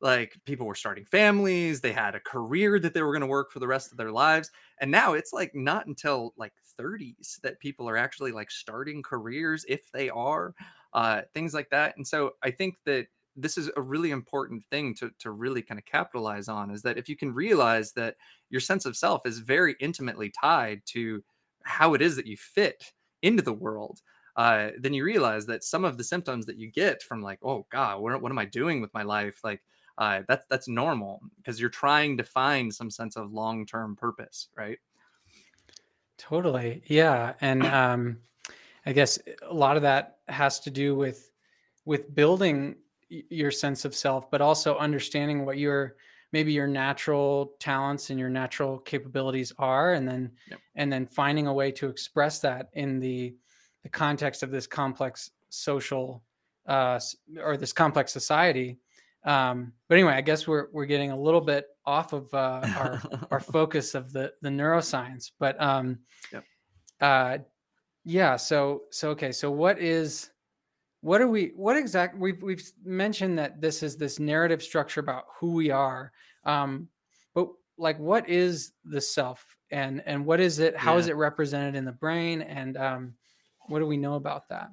like 0.03 0.37
people 0.45 0.67
were 0.67 0.75
starting 0.75 1.07
families 1.07 1.81
they 1.81 1.93
had 1.93 2.15
a 2.15 2.21
career 2.21 2.79
that 2.79 2.93
they 2.93 3.01
were 3.01 3.13
going 3.13 3.23
to 3.23 3.27
work 3.27 3.51
for 3.51 3.61
the 3.61 3.67
rest 3.67 3.91
of 3.93 3.97
their 3.97 4.13
lives 4.13 4.51
and 4.81 4.91
now 4.91 5.15
it's 5.15 5.33
like 5.33 5.55
not 5.55 5.87
until 5.87 6.35
like 6.37 6.53
30s 6.79 7.39
that 7.43 7.59
people 7.61 7.89
are 7.89 7.97
actually 7.97 8.31
like 8.31 8.51
starting 8.51 9.03
careers 9.03 9.65
if 9.69 9.91
they 9.93 10.11
are 10.11 10.55
uh 10.93 11.23
things 11.33 11.55
like 11.55 11.71
that 11.71 11.97
and 11.97 12.07
so 12.07 12.33
i 12.43 12.51
think 12.51 12.77
that 12.85 13.07
this 13.37 13.59
is 13.59 13.71
a 13.77 13.83
really 13.83 14.11
important 14.11 14.65
thing 14.71 14.95
to 14.95 15.11
to 15.19 15.31
really 15.31 15.63
kind 15.63 15.79
of 15.79 15.85
capitalize 15.85 16.49
on 16.49 16.71
is 16.71 16.83
that 16.83 16.97
if 16.97 17.09
you 17.09 17.17
can 17.17 17.33
realize 17.33 17.93
that 17.93 18.17
your 18.51 18.61
sense 18.61 18.87
of 18.87 18.97
self 18.97 19.27
is 19.27 19.39
very 19.39 19.77
intimately 19.81 20.31
tied 20.31 20.81
to 20.87 21.23
how 21.63 21.95
it 21.95 22.03
is 22.03 22.17
that 22.17 22.27
you 22.27 22.37
fit 22.37 22.93
into 23.23 23.43
the 23.43 23.53
world 23.53 24.01
uh, 24.37 24.69
then 24.79 24.93
you 24.93 25.03
realize 25.03 25.47
that 25.47 25.65
some 25.65 25.83
of 25.83 25.97
the 25.97 26.05
symptoms 26.05 26.45
that 26.45 26.59
you 26.59 26.71
get 26.71 27.03
from 27.03 27.23
like 27.23 27.39
oh 27.43 27.67
god 27.71 28.01
what, 28.01 28.21
what 28.21 28.33
am 28.33 28.39
i 28.39 28.45
doing 28.45 28.81
with 28.81 28.93
my 28.95 29.03
life? 29.03 29.41
like 29.45 29.63
uh, 29.99 30.21
that's 30.29 30.45
that's 30.51 30.69
normal 30.69 31.21
because 31.39 31.59
you're 31.59 31.71
trying 31.71 32.19
to 32.19 32.25
find 32.25 32.75
some 32.75 32.91
sense 32.91 33.17
of 33.17 33.33
long-term 33.33 33.97
purpose 33.97 34.49
right? 34.57 34.79
Totally 36.19 36.83
yeah 36.87 37.35
and 37.43 37.65
um 37.67 38.19
i 38.87 38.93
guess 38.93 39.19
a 39.43 39.53
lot 39.53 39.77
of 39.77 39.83
that 39.83 40.19
has 40.29 40.61
to 40.61 40.71
do 40.71 40.95
with 40.95 41.31
with 41.85 42.15
building 42.15 42.77
your 43.09 43.51
sense 43.51 43.85
of 43.85 43.95
self 43.95 44.31
but 44.31 44.41
also 44.41 44.77
understanding 44.79 45.45
what 45.45 45.59
your 45.59 45.97
maybe 46.33 46.53
your 46.53 46.67
natural 46.67 47.53
talents 47.61 48.11
and 48.11 48.19
your 48.19 48.29
natural 48.29 48.79
capabilities 48.79 49.53
are 49.59 49.95
and 49.95 50.09
then 50.09 50.31
yep. 50.51 50.59
and 50.75 50.93
then 50.93 51.07
finding 51.07 51.47
a 51.47 51.53
way 51.53 51.71
to 51.71 51.89
express 51.89 52.41
that 52.41 52.69
in 52.73 52.99
the 52.99 53.35
the 53.83 53.89
context 53.89 54.43
of 54.43 54.51
this 54.51 54.67
complex 54.67 55.31
social 55.51 56.23
uh, 56.67 56.99
or 57.41 57.57
this 57.57 57.73
complex 57.73 58.13
society 58.13 58.79
um, 59.27 59.73
but 59.89 59.97
anyway, 59.97 60.13
I 60.13 60.21
guess 60.21 60.47
we're 60.47 60.69
we're 60.73 60.87
getting 60.87 61.11
a 61.11 61.21
little 61.21 61.41
bit 61.41 61.67
off 61.85 62.13
of 62.13 62.33
uh, 62.33 62.63
our 62.77 63.03
our 63.33 63.41
focus 63.53 63.95
of 63.95 64.13
the 64.13 64.33
the 64.41 64.49
neuroscience. 64.49 65.33
But 65.39 65.61
um, 65.61 65.99
yep. 66.33 66.45
uh, 67.01 67.39
yeah. 68.05 68.37
So 68.37 68.83
so 68.91 69.11
okay. 69.11 69.33
So 69.33 69.51
what 69.51 69.81
is 69.81 70.31
what 71.07 71.21
are 71.21 71.29
we? 71.29 71.53
What 71.55 71.77
exactly? 71.77 72.19
We've 72.19 72.43
we've 72.43 72.69
mentioned 72.85 73.39
that 73.39 73.61
this 73.61 73.85
is 73.85 73.97
this 73.97 74.19
narrative 74.19 74.61
structure 74.61 74.99
about 74.99 75.27
who 75.39 75.53
we 75.53 75.71
are. 75.71 76.11
Um, 76.43 76.89
but 77.33 77.47
like, 77.79 77.97
what 78.01 78.29
is 78.29 78.73
the 78.85 79.01
self, 79.01 79.47
and 79.71 80.03
and 80.05 80.27
what 80.27 80.41
is 80.41 80.59
it? 80.59 80.77
How 80.77 80.95
yeah. 80.95 80.99
is 80.99 81.07
it 81.07 81.15
represented 81.15 81.77
in 81.77 81.85
the 81.85 81.93
brain? 81.93 82.43
And 82.43 82.77
um, 82.77 83.15
what 83.69 83.79
do 83.79 83.87
we 83.87 83.97
know 83.97 84.15
about 84.15 84.49
that? 84.49 84.69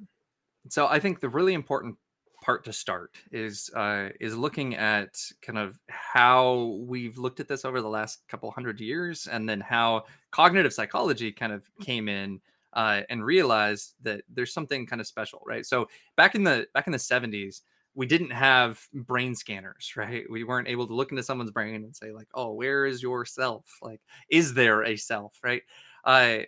So 0.70 0.88
I 0.88 1.00
think 1.00 1.20
the 1.20 1.30
really 1.30 1.54
important 1.54 1.98
part 2.42 2.66
to 2.66 2.74
start 2.74 3.12
is 3.32 3.70
uh, 3.76 4.10
is 4.20 4.36
looking 4.36 4.76
at 4.76 5.16
kind 5.44 5.60
of 5.60 5.78
how 5.88 6.80
we've 6.80 7.20
looked 7.20 7.42
at 7.42 7.48
this 7.48 7.64
over 7.64 7.80
the 7.80 7.88
last 7.88 8.24
couple 8.28 8.50
hundred 8.50 8.80
years, 8.80 9.28
and 9.28 9.48
then 9.48 9.62
how 9.62 10.06
cognitive 10.32 10.74
psychology 10.74 11.32
kind 11.32 11.54
of 11.54 11.70
came 11.80 12.10
in 12.10 12.42
uh, 12.74 13.02
and 13.10 13.24
realized 13.26 13.94
that 14.04 14.22
there's 14.30 14.54
something 14.54 14.86
kind 14.86 15.02
of 15.02 15.08
special, 15.08 15.42
right? 15.46 15.66
So 15.66 15.88
back 16.18 16.36
in 16.36 16.44
the 16.44 16.68
back 16.74 16.88
in 16.88 16.94
the 16.94 17.00
70s, 17.00 17.62
we 17.96 18.06
didn't 18.06 18.32
have 18.32 18.82
brain 18.94 19.36
scanners, 19.36 19.94
right? 19.98 20.24
We 20.30 20.44
weren't 20.44 20.68
able 20.68 20.88
to 20.88 20.94
look 20.96 21.12
into 21.12 21.24
someone's 21.24 21.52
brain 21.52 21.76
and 21.84 21.96
say 21.96 22.12
like, 22.12 22.28
"Oh, 22.34 22.54
where 22.54 22.86
is 22.86 23.02
your 23.04 23.26
self? 23.26 23.66
Like, 23.82 24.02
is 24.30 24.54
there 24.54 24.84
a 24.84 24.96
self?" 24.98 25.40
Right? 25.44 25.64
Uh, 26.04 26.40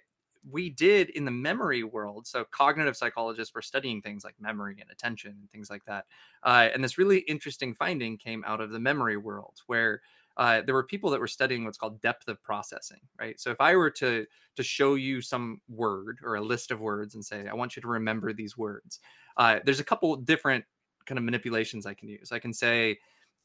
we 0.50 0.70
did 0.70 1.10
in 1.12 1.25
the 1.25 1.32
memory 1.32 1.84
world. 1.84 2.27
So 2.27 2.46
cognitive 2.51 2.96
psychologists 2.96 3.55
were 3.55 3.63
studying 3.63 4.01
things 4.01 4.24
like 4.24 4.36
memory 4.39 4.77
and 4.79 4.91
attention 4.91 5.32
and 5.39 5.50
things 5.51 5.72
like 5.72 5.84
that. 5.86 6.05
Uh, 6.44 6.70
and 6.74 6.84
this 6.84 7.00
really 7.00 7.20
interesting 7.20 7.74
finding 7.74 8.17
came 8.17 8.44
out 8.46 8.62
of 8.62 8.70
the 8.72 8.79
memory 8.79 9.17
world, 9.17 9.55
where 9.65 10.01
uh, 10.38 10.62
there 10.65 10.75
were 10.75 10.84
people 10.84 11.10
that 11.10 11.20
were 11.20 11.27
studying 11.27 11.63
what's 11.65 11.77
called 11.77 12.01
depth 12.01 12.27
of 12.27 12.42
processing, 12.44 13.00
right? 13.20 13.39
So 13.39 13.51
if 13.51 13.60
I 13.60 13.75
were 13.75 13.92
to 13.92 14.25
to 14.56 14.63
show 14.63 14.96
you 14.96 15.22
some 15.22 15.62
word 15.70 16.20
or 16.24 16.36
a 16.36 16.42
list 16.42 16.72
of 16.72 16.80
words 16.80 17.15
and 17.15 17.24
say, 17.24 17.48
I 17.48 17.54
want 17.54 17.75
you 17.75 17.82
to 17.82 17.88
remember 17.88 18.34
these 18.34 18.58
words, 18.58 19.00
uh, 19.38 19.60
there's 19.65 19.80
a 19.80 19.84
couple 19.86 20.15
different 20.15 20.63
kind 21.06 21.18
of 21.18 21.24
manipulations 21.24 21.86
I 21.86 21.94
can 21.94 22.10
use. 22.10 22.32
I 22.32 22.39
can 22.39 22.54
say, 22.54 22.98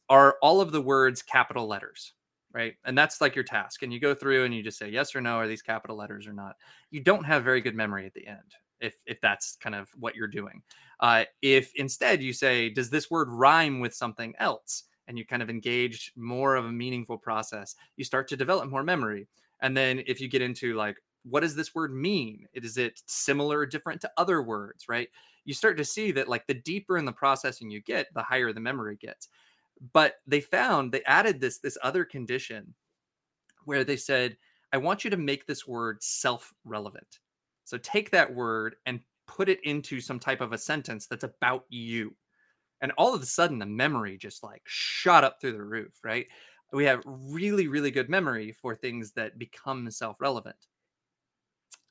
are 0.09 0.37
all 0.43 0.61
of 0.61 0.73
the 0.73 0.81
words 0.81 1.23
capital 1.23 1.67
letters? 1.67 2.15
right? 2.53 2.75
And 2.85 2.97
that's 2.97 3.21
like 3.21 3.35
your 3.35 3.45
task. 3.45 3.83
And 3.83 3.93
you 3.93 4.01
go 4.01 4.15
through 4.15 4.45
and 4.45 4.55
you 4.55 4.63
just 4.63 4.79
say 4.79 4.89
yes 4.89 5.15
or 5.15 5.21
no, 5.21 5.37
are 5.37 5.49
these 5.49 5.63
capital 5.63 5.97
letters 5.97 6.27
or 6.27 6.33
not? 6.33 6.57
You 6.91 7.01
don't 7.01 7.25
have 7.25 7.45
very 7.45 7.61
good 7.61 7.75
memory 7.75 8.07
at 8.07 8.15
the 8.15 8.27
end 8.27 8.39
if 8.81 8.95
if 9.07 9.21
that's 9.21 9.57
kind 9.57 9.75
of 9.75 9.89
what 9.99 10.17
you're 10.17 10.29
doing. 10.29 10.63
Uh, 11.01 11.25
if 11.43 11.73
instead 11.77 12.23
you 12.23 12.33
say, 12.33 12.69
does 12.69 12.91
this 12.91 13.11
word 13.11 13.29
rhyme 13.31 13.81
with 13.81 13.95
something 13.95 14.35
else? 14.39 14.85
And 15.11 15.19
you 15.19 15.27
kind 15.27 15.43
of 15.43 15.51
engage 15.51 16.13
more 16.17 16.55
of 16.55 16.65
a 16.65 16.73
meaningful 16.73 17.19
process, 17.19 17.75
you 17.97 18.05
start 18.05 18.29
to 18.29 18.37
develop 18.37 18.71
more 18.71 18.85
memory. 18.85 19.27
And 19.61 19.77
then 19.77 20.03
if 20.07 20.21
you 20.21 20.29
get 20.29 20.41
into 20.41 20.75
like, 20.75 20.97
what 21.25 21.41
does 21.41 21.55
this 21.55 21.75
word 21.75 21.93
mean? 21.93 22.47
Is 22.55 22.79
it 22.79 23.03
similar 23.05 23.59
or 23.59 23.67
different 23.67 24.01
to 24.01 24.11
other 24.17 24.41
words, 24.41 24.89
right? 24.89 25.09
You 25.45 25.53
start 25.53 25.77
to 25.77 25.85
see 25.85 26.13
that 26.13 26.29
like 26.29 26.47
the 26.47 26.55
deeper 26.55 26.97
in 26.97 27.05
the 27.05 27.13
processing 27.13 27.71
you 27.71 27.83
get, 27.83 28.07
the 28.15 28.23
higher 28.23 28.53
the 28.55 28.61
memory 28.61 28.97
gets 28.97 29.29
but 29.93 30.17
they 30.27 30.41
found 30.41 30.93
they 30.93 31.03
added 31.05 31.41
this 31.41 31.59
this 31.59 31.79
other 31.83 32.05
condition 32.05 32.75
where 33.65 33.85
they 33.85 33.97
said 33.97 34.37
i 34.73 34.77
want 34.77 35.05
you 35.05 35.11
to 35.11 35.17
make 35.17 35.47
this 35.47 35.67
word 35.67 36.03
self-relevant 36.03 37.21
so 37.65 37.79
take 37.79 38.11
that 38.11 38.35
word 38.35 38.77
and 38.87 39.01
put 39.27 39.49
it 39.49 39.61
into 39.65 40.01
some 40.01 40.19
type 40.19 40.41
of 40.41 40.53
a 40.53 40.59
sentence 40.59 41.07
that's 41.07 41.25
about 41.25 41.65
you 41.69 42.15
and 42.83 42.93
all 42.97 43.15
of 43.15 43.23
a 43.23 43.27
sudden 43.27 43.59
the 43.59 43.67
memory 43.67 44.17
just 44.17 44.43
like 44.43 44.63
shot 44.65 45.25
up 45.25 45.41
through 45.41 45.53
the 45.53 45.63
roof 45.63 45.99
right? 46.05 46.27
We 46.73 46.85
have 46.85 47.03
really 47.07 47.69
really 47.69 47.91
good 47.91 48.09
memory 48.09 48.53
for 48.53 48.75
things 48.75 49.13
that 49.13 49.39
become 49.39 49.91
self-relevant. 49.91 50.57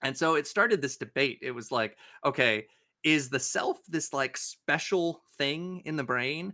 And 0.02 0.18
so 0.18 0.36
it 0.36 0.48
started 0.48 0.82
this 0.82 0.96
debate. 0.96 1.40
It 1.42 1.52
was 1.52 1.72
like 1.72 1.98
okay 2.26 2.66
is 3.04 3.30
the 3.30 3.40
self 3.40 3.80
this 3.88 4.14
like 4.14 4.38
special 4.38 5.22
thing 5.38 5.82
in 5.86 5.96
the 5.96 6.04
brain 6.04 6.54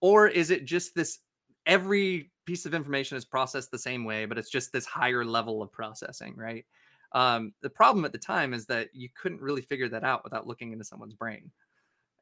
or 0.00 0.28
is 0.28 0.50
it 0.50 0.64
just 0.64 0.94
this 0.94 1.20
every 1.64 2.30
piece 2.44 2.66
of 2.66 2.74
information 2.74 3.16
is 3.16 3.24
processed 3.24 3.70
the 3.70 3.78
same 3.78 4.04
way 4.04 4.26
but 4.26 4.38
it's 4.38 4.50
just 4.50 4.72
this 4.72 4.86
higher 4.86 5.24
level 5.24 5.62
of 5.62 5.72
processing 5.72 6.34
right? 6.36 6.64
Um, 7.12 7.54
the 7.62 7.70
problem 7.70 8.04
at 8.04 8.12
the 8.12 8.18
time 8.18 8.52
is 8.52 8.66
that 8.66 8.88
you 8.92 9.08
couldn't 9.14 9.40
really 9.40 9.62
figure 9.62 9.88
that 9.88 10.04
out 10.04 10.24
without 10.24 10.46
looking 10.46 10.72
into 10.72 10.84
someone's 10.84 11.14
brain 11.14 11.50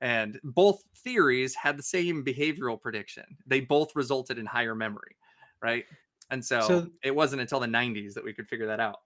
and 0.04 0.38
both 0.44 0.84
theories 0.98 1.54
had 1.54 1.76
the 1.76 1.82
same 1.82 2.24
behavioral 2.24 2.80
prediction. 2.80 3.24
They 3.46 3.60
both 3.60 3.96
resulted 3.96 4.38
in 4.38 4.46
higher 4.46 4.74
memory 4.74 5.16
right? 5.64 5.86
And 6.30 6.44
so, 6.44 6.60
so 6.60 6.86
it 7.02 7.14
wasn't 7.14 7.40
until 7.40 7.58
the 7.58 7.66
90s 7.66 8.14
that 8.14 8.22
we 8.22 8.32
could 8.32 8.48
figure 8.48 8.66
that 8.66 8.78
out. 8.78 9.00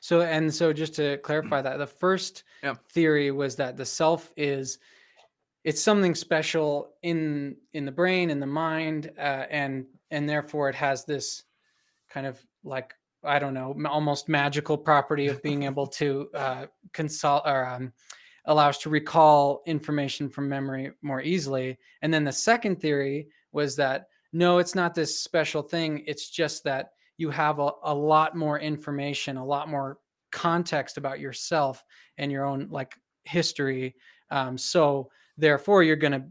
So 0.00 0.20
and 0.20 0.52
so 0.52 0.72
just 0.72 0.94
to 0.96 1.16
clarify 1.18 1.62
that 1.62 1.78
the 1.78 1.86
first 1.86 2.42
yeah. 2.62 2.74
theory 2.90 3.30
was 3.30 3.54
that 3.56 3.76
the 3.76 3.86
self 3.86 4.32
is 4.36 4.78
it's 5.64 5.80
something 5.80 6.14
special 6.14 6.94
in 7.02 7.56
in 7.72 7.84
the 7.84 7.92
brain 7.92 8.28
in 8.28 8.40
the 8.40 8.46
mind 8.46 9.12
uh, 9.16 9.46
and 9.48 9.86
and 10.10 10.28
therefore 10.28 10.68
it 10.68 10.74
has 10.74 11.04
this 11.04 11.44
kind 12.10 12.26
of 12.26 12.44
like 12.64 12.94
i 13.22 13.38
don't 13.38 13.54
know 13.54 13.76
almost 13.88 14.28
magical 14.28 14.76
property 14.76 15.28
of 15.28 15.40
being 15.40 15.62
able 15.62 15.86
to 16.00 16.28
uh, 16.34 16.66
consult 16.92 17.44
or 17.46 17.64
um, 17.64 17.92
allow 18.46 18.68
us 18.68 18.78
to 18.78 18.90
recall 18.90 19.62
information 19.66 20.28
from 20.28 20.48
memory 20.48 20.92
more 21.02 21.22
easily. 21.22 21.78
And 22.02 22.12
then 22.12 22.24
the 22.24 22.32
second 22.32 22.80
theory 22.80 23.28
was 23.52 23.76
that 23.76 24.08
no 24.32 24.58
it's 24.58 24.74
not 24.74 24.94
this 24.94 25.20
special 25.20 25.62
thing. 25.62 26.02
It's 26.06 26.30
just 26.30 26.64
that 26.64 26.92
you 27.18 27.30
have 27.30 27.58
a, 27.58 27.70
a 27.84 27.94
lot 27.94 28.36
more 28.36 28.58
information 28.58 29.36
a 29.36 29.44
lot 29.44 29.68
more 29.68 29.98
context 30.30 30.96
about 30.96 31.20
yourself 31.20 31.84
and 32.18 32.32
your 32.32 32.44
own 32.44 32.68
like 32.70 32.94
history. 33.24 33.94
Um, 34.30 34.56
so 34.56 35.10
Therefore, 35.36 35.82
you're 35.82 35.96
going 35.96 36.12
to 36.12 36.24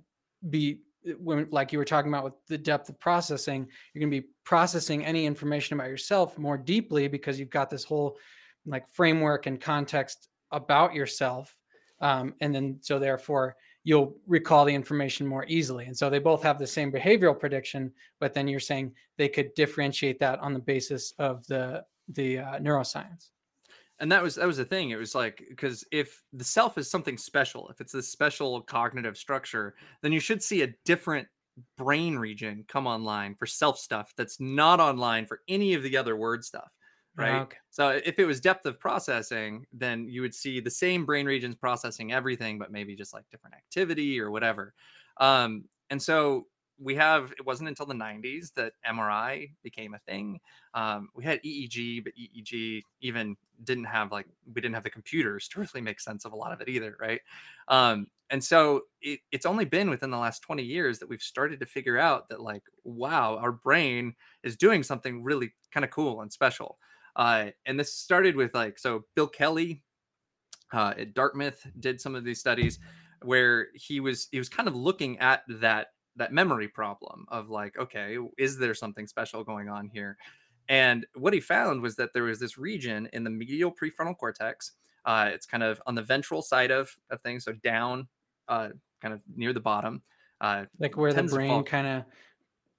be 0.50 0.80
eh, 1.06 1.14
when 1.18 1.48
like 1.52 1.72
you 1.72 1.80
were 1.80 1.86
talking 1.86 2.12
about 2.12 2.24
with 2.24 2.34
the 2.48 2.58
depth 2.58 2.90
of 2.90 3.00
processing 3.00 3.68
you're 3.94 4.00
going 4.00 4.12
to 4.12 4.22
be 4.22 4.28
processing 4.44 5.06
any 5.06 5.26
information 5.26 5.76
about 5.76 5.90
yourself 5.90 6.38
more 6.38 6.58
deeply 6.58 7.08
because 7.08 7.40
you've 7.40 7.50
got 7.50 7.70
this 7.70 7.84
whole 7.84 8.18
like 8.66 8.88
framework 8.88 9.46
and 9.46 9.62
context 9.62 10.30
about 10.52 10.96
yourself 10.96 11.56
um, 12.02 12.34
and 12.42 12.54
then 12.54 12.78
so 12.82 13.00
therefore 13.00 13.56
you'll 13.84 14.16
recall 14.28 14.64
the 14.64 14.76
information 14.76 15.26
more 15.26 15.46
easily. 15.48 15.86
And 15.86 15.98
so 15.98 16.08
they 16.08 16.20
both 16.20 16.44
have 16.44 16.60
the 16.60 16.68
same 16.68 16.92
behavioral 16.92 17.40
prediction 17.40 17.92
but 18.20 18.34
then 18.34 18.48
you're 18.48 18.60
saying 18.60 18.94
they 19.18 19.30
could 19.30 19.54
differentiate 19.56 20.20
that 20.20 20.40
on 20.40 20.54
the 20.54 20.60
basis 20.60 21.14
of 21.20 21.46
the 21.48 21.84
the 22.10 22.40
uh, 22.40 22.60
neuroscience. 22.60 23.30
And 24.00 24.12
that 24.12 24.24
was 24.24 24.36
that 24.36 24.48
was 24.48 24.58
the 24.58 24.66
thing. 24.66 24.90
It 24.90 24.98
was 24.98 25.16
like 25.16 25.44
because 25.50 25.86
if 25.92 26.24
the 26.34 26.44
self 26.44 26.78
is 26.78 26.90
something 26.90 27.18
special 27.18 27.70
if 27.70 27.82
it's 27.82 27.94
a 27.94 28.04
special 28.04 28.62
cognitive 28.62 29.18
structure 29.18 29.76
then 30.02 30.12
you 30.12 30.20
should 30.20 30.44
see 30.44 30.64
a 30.64 30.74
different 30.86 31.28
brain 31.78 32.18
region 32.18 32.66
come 32.68 32.88
online 32.88 33.36
for 33.36 33.46
self 33.46 33.78
stuff 33.78 34.14
that's 34.18 34.40
not 34.40 34.80
online 34.80 35.26
for 35.26 35.42
any 35.48 35.74
of 35.74 35.84
the 35.84 35.98
other 35.98 36.16
word 36.16 36.44
stuff 36.44 36.72
right? 37.16 37.42
okay. 37.42 37.58
So 37.70 37.90
if 37.90 38.20
it 38.20 38.26
was 38.26 38.40
depth 38.40 38.66
of 38.66 38.80
processing, 38.80 39.66
then 39.74 40.08
you 40.08 40.22
would 40.22 40.36
see 40.36 40.60
the 40.60 40.72
same 40.72 41.06
brain 41.06 41.26
regions 41.26 41.56
processing 41.56 42.12
everything, 42.12 42.58
but 42.58 42.72
maybe 42.72 42.96
just 42.96 43.14
like 43.14 43.30
different 43.30 43.56
activity 43.56 44.20
or 44.20 44.32
whatever. 44.32 44.74
Um, 45.18 45.66
and 45.90 46.02
so 46.02 46.48
we 46.82 46.96
have 46.96 47.32
it 47.38 47.46
wasn't 47.46 47.70
until 47.70 47.86
the 47.86 47.94
90s 47.94 48.54
that 48.56 48.74
MRI 48.86 49.52
became 49.62 49.94
a 49.94 50.00
thing. 50.00 50.40
Um, 50.74 51.10
we 51.14 51.24
had 51.24 51.42
EEG, 51.44 52.04
but 52.04 52.14
EEG 52.16 52.82
even 53.02 53.38
didn't 53.64 53.86
have 53.86 54.12
like 54.12 54.26
we 54.52 54.62
didn't 54.62 54.74
have 54.74 54.84
the 54.84 54.90
computers 54.90 55.48
to 55.50 55.60
really 55.60 55.82
make 55.82 56.00
sense 56.00 56.26
of 56.26 56.34
a 56.34 56.36
lot 56.36 56.52
of 56.52 56.60
it 56.62 56.70
either, 56.70 56.98
right? 57.00 57.22
Um, 57.68 58.08
and 58.32 58.44
so 58.44 58.84
it, 59.02 59.20
it's 59.32 59.46
only 59.46 59.66
been 59.66 59.90
within 59.90 60.10
the 60.10 60.18
last 60.18 60.40
20 60.42 60.64
years 60.64 60.98
that 61.00 61.10
we've 61.10 61.22
started 61.22 61.60
to 61.60 61.66
figure 61.66 62.00
out 62.00 62.30
that 62.30 62.42
like 62.42 62.64
wow, 62.84 63.38
our 63.38 63.52
brain 63.52 64.16
is 64.44 64.58
doing 64.58 64.82
something 64.82 65.24
really 65.24 65.52
kind 65.72 65.84
of 65.84 65.92
cool 65.92 66.22
and 66.22 66.34
special. 66.34 66.80
Uh, 67.16 67.48
and 67.66 67.80
this 67.80 67.94
started 67.94 68.36
with 68.36 68.54
like 68.54 68.80
so 68.80 69.06
Bill 69.16 69.28
Kelley 69.28 69.84
uh, 70.74 70.94
at 70.98 71.14
Dartmouth 71.14 71.66
did 71.80 72.00
some 72.00 72.16
of 72.16 72.24
these 72.24 72.40
studies 72.40 72.80
where 73.24 73.68
he 73.76 74.00
was 74.00 74.28
he 74.32 74.38
was 74.38 74.50
kind 74.50 74.68
of 74.68 74.76
looking 74.76 75.20
at 75.20 75.44
that 75.48 75.88
that 76.16 76.34
memory 76.34 76.68
problem 76.68 77.26
of 77.30 77.50
like 77.50 77.78
okay 77.78 78.18
is 78.38 78.58
there 78.58 78.74
something 78.74 79.08
special 79.08 79.44
going 79.44 79.70
on 79.70 79.90
here? 79.94 80.18
And 80.70 81.06
what 81.16 81.34
he 81.34 81.40
found 81.40 81.82
was 81.82 81.96
that 81.98 82.14
there 82.14 82.24
was 82.24 82.40
this 82.40 82.58
region 82.58 83.10
in 83.14 83.24
the 83.24 83.30
medial 83.30 83.72
prefrontal 83.72 84.18
cortex 84.18 84.74
uh, 85.06 85.30
it's 85.34 85.46
kind 85.46 85.64
of 85.64 85.82
on 85.88 85.96
the 85.96 86.02
ventral 86.02 86.42
side 86.42 86.72
of, 86.72 86.96
of 87.10 87.22
things 87.22 87.44
so 87.44 87.54
down 87.64 88.08
uh, 88.48 88.70
kind 89.02 89.14
of 89.14 89.22
near 89.36 89.54
the 89.54 89.60
bottom 89.60 90.02
uh, 90.42 90.66
Like 90.80 90.98
where 90.98 91.14
the 91.14 91.24
brain 91.24 91.64
kind 91.64 91.88
of 91.88 92.04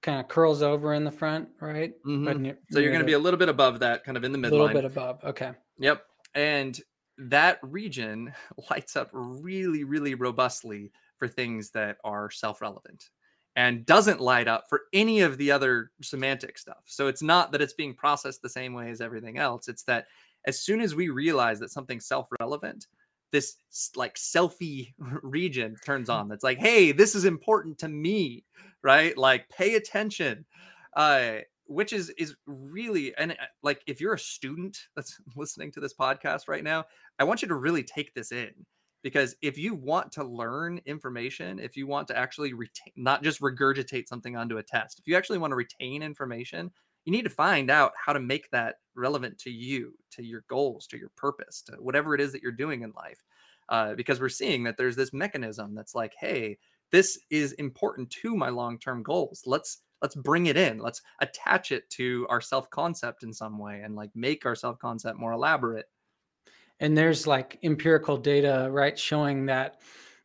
kind 0.03 0.19
of 0.19 0.27
curls 0.27 0.61
over 0.61 0.93
in 0.93 1.03
the 1.03 1.11
front, 1.11 1.49
right? 1.59 1.93
Mhm. 2.03 2.25
But 2.25 2.39
near- 2.39 2.57
so 2.69 2.79
you're 2.79 2.91
going 2.91 3.01
to 3.01 3.05
be 3.07 3.13
a 3.13 3.19
little 3.19 3.39
bit 3.39 3.49
above 3.49 3.79
that 3.79 4.03
kind 4.03 4.15
of 4.17 4.23
in 4.23 4.31
the 4.31 4.37
midline. 4.37 4.51
a 4.51 4.55
little 4.55 4.67
bit 4.67 4.85
above. 4.85 5.23
Okay. 5.23 5.53
Yep. 5.79 6.05
And 6.35 6.79
that 7.17 7.57
region 7.63 8.33
lights 8.69 8.95
up 8.95 9.09
really, 9.13 9.83
really 9.83 10.13
robustly 10.13 10.91
for 11.17 11.27
things 11.27 11.71
that 11.71 11.97
are 12.03 12.29
self 12.29 12.61
relevant 12.61 13.09
and 13.55 13.85
doesn't 13.85 14.19
light 14.19 14.47
up 14.47 14.65
for 14.67 14.81
any 14.93 15.21
of 15.21 15.37
the 15.37 15.51
other 15.51 15.91
semantic 16.01 16.57
stuff. 16.57 16.81
So 16.85 17.07
it's 17.07 17.21
not 17.21 17.51
that 17.51 17.61
it's 17.61 17.73
being 17.73 17.93
processed 17.95 18.41
the 18.41 18.49
same 18.49 18.73
way 18.73 18.89
as 18.89 18.99
everything 18.99 19.37
else. 19.37 19.67
It's 19.67 19.83
that 19.83 20.07
as 20.45 20.59
soon 20.59 20.81
as 20.81 20.95
we 20.95 21.09
realize 21.09 21.59
that 21.59 21.69
something's 21.71 22.05
self 22.07 22.27
relevant, 22.39 22.87
this 23.33 23.57
like 23.97 24.15
selfie 24.15 24.93
region 25.21 25.75
turns 25.85 26.07
on 26.17 26.29
that's 26.29 26.43
like, 26.43 26.59
hey, 26.59 26.93
this 26.93 27.15
is 27.15 27.25
important 27.25 27.79
to 27.79 27.89
me, 27.89 28.45
right? 28.81 29.17
Like, 29.17 29.49
pay 29.49 29.75
attention. 29.75 30.45
Uh, 30.95 31.39
which 31.65 31.93
is 31.93 32.09
is 32.17 32.35
really 32.45 33.15
and 33.15 33.31
uh, 33.31 33.45
like 33.63 33.81
if 33.87 34.01
you're 34.01 34.13
a 34.13 34.19
student 34.19 34.77
that's 34.95 35.19
listening 35.35 35.71
to 35.71 35.79
this 35.79 35.93
podcast 35.93 36.47
right 36.47 36.63
now 36.63 36.83
i 37.19 37.23
want 37.23 37.41
you 37.41 37.47
to 37.47 37.55
really 37.55 37.83
take 37.83 38.13
this 38.13 38.33
in 38.33 38.51
because 39.01 39.35
if 39.41 39.57
you 39.57 39.73
want 39.73 40.11
to 40.11 40.25
learn 40.25 40.81
information 40.85 41.59
if 41.59 41.77
you 41.77 41.87
want 41.87 42.05
to 42.05 42.17
actually 42.17 42.53
retain 42.53 42.93
not 42.97 43.23
just 43.23 43.39
regurgitate 43.39 44.07
something 44.07 44.35
onto 44.35 44.57
a 44.57 44.63
test 44.63 44.99
if 44.99 45.07
you 45.07 45.15
actually 45.15 45.37
want 45.37 45.51
to 45.51 45.55
retain 45.55 46.03
information 46.03 46.69
you 47.05 47.11
need 47.11 47.23
to 47.23 47.29
find 47.29 47.69
out 47.69 47.93
how 47.97 48.13
to 48.13 48.19
make 48.19 48.49
that 48.51 48.75
relevant 48.95 49.37
to 49.39 49.49
you 49.49 49.93
to 50.11 50.23
your 50.23 50.43
goals 50.47 50.87
to 50.87 50.97
your 50.97 51.11
purpose 51.15 51.61
to 51.61 51.73
whatever 51.73 52.13
it 52.15 52.21
is 52.21 52.31
that 52.31 52.41
you're 52.41 52.51
doing 52.51 52.83
in 52.83 52.91
life 52.95 53.21
uh, 53.69 53.93
because 53.95 54.19
we're 54.19 54.29
seeing 54.29 54.63
that 54.63 54.77
there's 54.77 54.95
this 54.95 55.13
mechanism 55.13 55.73
that's 55.73 55.95
like 55.95 56.13
hey 56.19 56.57
this 56.93 57.19
is 57.31 57.53
important 57.53 58.11
to 58.11 58.35
my 58.35 58.49
long-term 58.49 59.01
goals. 59.01 59.43
Let's 59.47 59.79
let's 60.01 60.15
bring 60.15 60.45
it 60.45 60.55
in. 60.55 60.77
Let's 60.77 61.01
attach 61.21 61.71
it 61.71 61.89
to 61.91 62.27
our 62.29 62.39
self-concept 62.39 63.23
in 63.23 63.33
some 63.33 63.57
way 63.57 63.81
and 63.83 63.95
like 63.95 64.11
make 64.15 64.45
our 64.45 64.55
self-concept 64.55 65.17
more 65.17 65.31
elaborate. 65.31 65.87
And 66.79 66.95
there's 66.95 67.25
like 67.25 67.57
empirical 67.63 68.17
data, 68.17 68.67
right, 68.69 68.97
showing 68.97 69.47
that 69.47 69.81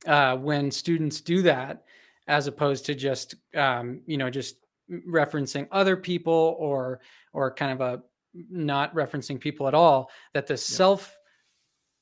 uh, 0.06 0.37
when 0.37 0.70
students 0.70 1.23
do 1.23 1.40
that, 1.42 1.85
as 2.26 2.49
opposed 2.49 2.85
to 2.87 2.94
just 2.94 3.37
um, 3.56 4.02
you 4.06 4.18
know 4.18 4.28
just 4.28 4.56
referencing 4.90 5.68
other 5.71 5.97
people 5.97 6.57
or 6.59 7.00
or 7.33 7.52
kind 7.52 7.73
of 7.73 7.80
a 7.80 8.02
not 8.50 8.95
referencing 8.95 9.41
people 9.41 9.67
at 9.69 9.75
all, 9.75 10.10
that 10.34 10.47
the 10.47 10.56
self 10.56 11.19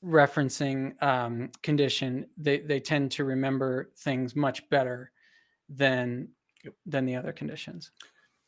referencing 0.03 1.01
um, 1.01 1.49
condition 1.63 2.27
they 2.37 2.59
they 2.59 2.79
tend 2.79 3.11
to 3.11 3.23
remember 3.23 3.91
things 3.97 4.35
much 4.35 4.67
better 4.69 5.11
than 5.69 6.27
than 6.85 7.05
the 7.05 7.15
other 7.15 7.31
conditions. 7.33 7.91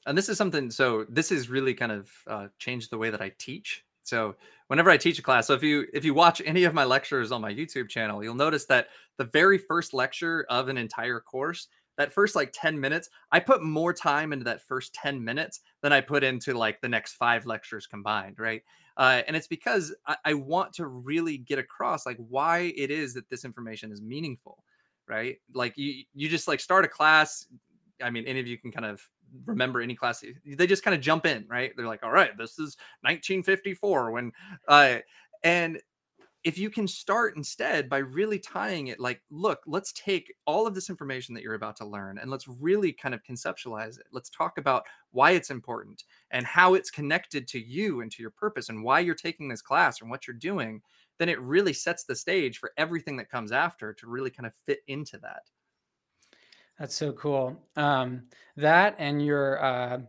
and 0.05 0.17
this 0.17 0.29
is 0.29 0.37
something 0.37 0.69
so 0.69 1.05
this 1.09 1.29
has 1.29 1.49
really 1.49 1.73
kind 1.73 1.91
of 1.91 2.09
uh, 2.27 2.47
changed 2.59 2.91
the 2.91 2.97
way 2.97 3.09
that 3.09 3.21
i 3.21 3.31
teach. 3.37 3.83
So 4.03 4.35
whenever 4.67 4.89
i 4.89 4.97
teach 4.97 5.19
a 5.19 5.21
class 5.21 5.47
so 5.47 5.53
if 5.53 5.63
you 5.63 5.87
if 5.93 6.05
you 6.05 6.13
watch 6.13 6.41
any 6.45 6.63
of 6.63 6.73
my 6.73 6.83
lectures 6.83 7.31
on 7.31 7.41
my 7.41 7.53
youtube 7.53 7.89
channel 7.89 8.23
you'll 8.23 8.35
notice 8.35 8.65
that 8.65 8.87
the 9.17 9.25
very 9.25 9.57
first 9.57 9.93
lecture 9.93 10.45
of 10.49 10.69
an 10.69 10.77
entire 10.77 11.19
course 11.19 11.67
that 11.99 12.11
first 12.11 12.35
like 12.35 12.51
10 12.51 12.79
minutes 12.79 13.09
i 13.31 13.39
put 13.39 13.61
more 13.61 13.93
time 13.93 14.33
into 14.33 14.45
that 14.45 14.63
first 14.63 14.91
10 14.95 15.23
minutes 15.23 15.59
than 15.81 15.93
i 15.93 16.01
put 16.01 16.23
into 16.23 16.55
like 16.55 16.81
the 16.81 16.89
next 16.89 17.13
five 17.13 17.45
lectures 17.45 17.85
combined 17.85 18.39
right 18.39 18.63
uh, 18.97 19.21
and 19.27 19.37
it's 19.37 19.47
because 19.47 19.95
I, 20.07 20.17
I 20.25 20.33
want 20.33 20.73
to 20.73 20.87
really 20.87 21.37
get 21.37 21.57
across 21.57 22.05
like 22.05 22.17
why 22.17 22.73
it 22.75 22.91
is 22.91 23.13
that 23.13 23.29
this 23.29 23.45
information 23.45 23.91
is 23.91 24.01
meaningful 24.01 24.63
right 25.07 25.37
like 25.53 25.77
you 25.77 26.03
you 26.13 26.27
just 26.27 26.47
like 26.47 26.59
start 26.59 26.83
a 26.83 26.89
class 26.89 27.45
I 28.01 28.09
mean, 28.09 28.25
any 28.25 28.39
of 28.39 28.47
you 28.47 28.57
can 28.57 28.71
kind 28.71 28.85
of 28.85 29.01
remember 29.45 29.81
any 29.81 29.95
class. 29.95 30.23
They 30.45 30.67
just 30.67 30.83
kind 30.83 30.95
of 30.95 31.01
jump 31.01 31.25
in, 31.25 31.45
right? 31.47 31.71
They're 31.75 31.87
like, 31.87 32.03
all 32.03 32.11
right, 32.11 32.31
this 32.37 32.51
is 32.51 32.77
1954 33.01 34.11
when, 34.11 34.31
uh, 34.67 34.97
and 35.43 35.79
if 36.43 36.57
you 36.57 36.69
can 36.69 36.87
start 36.87 37.35
instead 37.35 37.89
by 37.89 37.97
really 37.97 38.39
tying 38.39 38.87
it, 38.87 38.99
like, 38.99 39.21
look, 39.29 39.59
let's 39.67 39.91
take 39.91 40.33
all 40.45 40.65
of 40.65 40.73
this 40.73 40.89
information 40.89 41.35
that 41.35 41.43
you're 41.43 41.55
about 41.55 41.75
to 41.77 41.85
learn 41.85 42.17
and 42.17 42.31
let's 42.31 42.47
really 42.47 42.93
kind 42.93 43.13
of 43.13 43.21
conceptualize 43.23 43.99
it. 43.99 44.07
Let's 44.13 44.29
talk 44.29 44.57
about 44.57 44.83
why 45.11 45.31
it's 45.31 45.49
important 45.49 46.03
and 46.31 46.45
how 46.45 46.75
it's 46.75 46.89
connected 46.89 47.47
to 47.49 47.59
you 47.59 48.01
and 48.01 48.11
to 48.11 48.21
your 48.21 48.31
purpose 48.31 48.69
and 48.69 48.83
why 48.83 49.01
you're 49.01 49.15
taking 49.15 49.49
this 49.49 49.61
class 49.61 49.99
and 49.99 50.09
what 50.09 50.27
you're 50.27 50.35
doing. 50.35 50.81
Then 51.17 51.27
it 51.27 51.41
really 51.41 51.73
sets 51.73 52.05
the 52.05 52.15
stage 52.15 52.59
for 52.59 52.71
everything 52.77 53.17
that 53.17 53.29
comes 53.29 53.51
after 53.51 53.93
to 53.93 54.07
really 54.07 54.29
kind 54.29 54.47
of 54.47 54.53
fit 54.65 54.79
into 54.87 55.17
that. 55.17 55.43
That's 56.79 56.95
so 56.95 57.11
cool. 57.11 57.61
Um, 57.75 58.23
that 58.55 58.95
and 58.97 59.23
your 59.23 59.61
uh, 59.61 59.99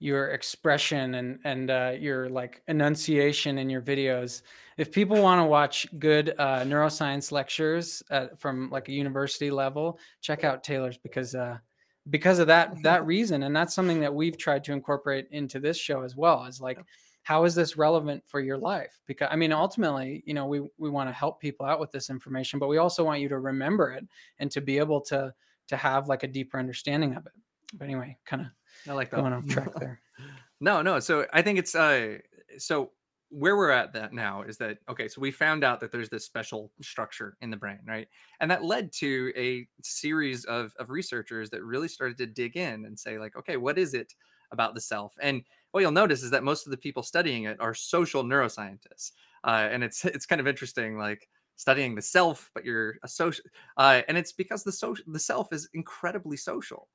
your 0.00 0.28
expression 0.28 1.14
and 1.14 1.38
and 1.44 1.70
uh, 1.70 1.92
your 1.98 2.28
like 2.28 2.62
enunciation 2.68 3.58
in 3.58 3.68
your 3.68 3.82
videos. 3.82 4.42
If 4.76 4.92
people 4.92 5.20
want 5.20 5.40
to 5.40 5.44
watch 5.44 5.86
good 5.98 6.34
uh, 6.38 6.60
neuroscience 6.60 7.32
lectures 7.32 8.02
uh, 8.10 8.28
from 8.38 8.70
like 8.70 8.88
a 8.88 8.92
university 8.92 9.50
level, 9.50 9.98
check 10.20 10.44
out 10.44 10.62
Taylor's 10.62 10.98
because 10.98 11.34
uh, 11.34 11.58
because 12.10 12.38
of 12.38 12.46
that 12.46 12.80
that 12.82 13.04
reason, 13.06 13.42
and 13.42 13.54
that's 13.54 13.74
something 13.74 14.00
that 14.00 14.14
we've 14.14 14.38
tried 14.38 14.64
to 14.64 14.72
incorporate 14.72 15.26
into 15.30 15.58
this 15.58 15.76
show 15.76 16.02
as 16.02 16.16
well. 16.16 16.44
Is 16.44 16.60
like, 16.60 16.78
how 17.22 17.44
is 17.44 17.54
this 17.54 17.76
relevant 17.76 18.22
for 18.26 18.40
your 18.40 18.56
life? 18.56 19.00
Because 19.06 19.28
I 19.30 19.36
mean, 19.36 19.52
ultimately, 19.52 20.22
you 20.26 20.34
know, 20.34 20.46
we 20.46 20.60
we 20.78 20.90
want 20.90 21.08
to 21.08 21.12
help 21.12 21.40
people 21.40 21.66
out 21.66 21.80
with 21.80 21.90
this 21.90 22.08
information, 22.08 22.60
but 22.60 22.68
we 22.68 22.78
also 22.78 23.04
want 23.04 23.20
you 23.20 23.28
to 23.30 23.38
remember 23.40 23.90
it 23.92 24.06
and 24.38 24.50
to 24.52 24.60
be 24.60 24.78
able 24.78 25.00
to 25.02 25.34
to 25.66 25.76
have 25.76 26.08
like 26.08 26.22
a 26.22 26.28
deeper 26.28 26.58
understanding 26.58 27.14
of 27.14 27.26
it. 27.26 27.32
But 27.74 27.86
anyway, 27.86 28.16
kind 28.24 28.42
of 28.42 28.48
I 28.86 28.92
like 28.92 29.10
that. 29.10 29.20
going 29.20 29.32
off 29.32 29.46
track 29.46 29.74
there. 29.78 30.00
No, 30.60 30.82
no. 30.82 30.98
So 30.98 31.24
I 31.32 31.40
think 31.40 31.58
it's 31.60 31.76
uh 31.76 32.18
so 32.58 32.90
where 33.30 33.56
we're 33.56 33.70
at 33.70 33.92
that 33.92 34.12
now 34.12 34.42
is 34.42 34.56
that 34.58 34.78
okay, 34.88 35.06
so 35.06 35.20
we 35.20 35.30
found 35.30 35.62
out 35.62 35.78
that 35.80 35.92
there's 35.92 36.08
this 36.08 36.24
special 36.24 36.72
structure 36.82 37.36
in 37.40 37.50
the 37.50 37.56
brain, 37.56 37.78
right? 37.86 38.08
And 38.40 38.50
that 38.50 38.64
led 38.64 38.92
to 38.94 39.32
a 39.36 39.68
series 39.82 40.44
of 40.46 40.74
of 40.80 40.90
researchers 40.90 41.48
that 41.50 41.62
really 41.62 41.86
started 41.86 42.18
to 42.18 42.26
dig 42.26 42.56
in 42.56 42.86
and 42.86 42.98
say 42.98 43.18
like, 43.18 43.36
okay, 43.36 43.56
what 43.56 43.78
is 43.78 43.94
it 43.94 44.14
about 44.50 44.74
the 44.74 44.80
self? 44.80 45.14
And 45.20 45.42
what 45.70 45.80
you'll 45.80 45.92
notice 45.92 46.22
is 46.24 46.30
that 46.32 46.42
most 46.42 46.66
of 46.66 46.72
the 46.72 46.76
people 46.76 47.02
studying 47.04 47.44
it 47.44 47.60
are 47.60 47.74
social 47.74 48.24
neuroscientists. 48.24 49.12
Uh, 49.44 49.68
and 49.70 49.84
it's 49.84 50.04
it's 50.04 50.26
kind 50.26 50.40
of 50.40 50.48
interesting 50.48 50.98
like 50.98 51.28
studying 51.56 51.94
the 51.94 52.02
self 52.02 52.50
but 52.54 52.64
you're 52.64 52.98
a 53.02 53.08
social 53.08 53.44
uh, 53.76 54.02
and 54.08 54.16
it's 54.16 54.32
because 54.32 54.62
the 54.64 54.72
social 54.72 55.04
the 55.08 55.18
self 55.18 55.52
is 55.52 55.68
incredibly 55.74 56.36
social 56.36 56.88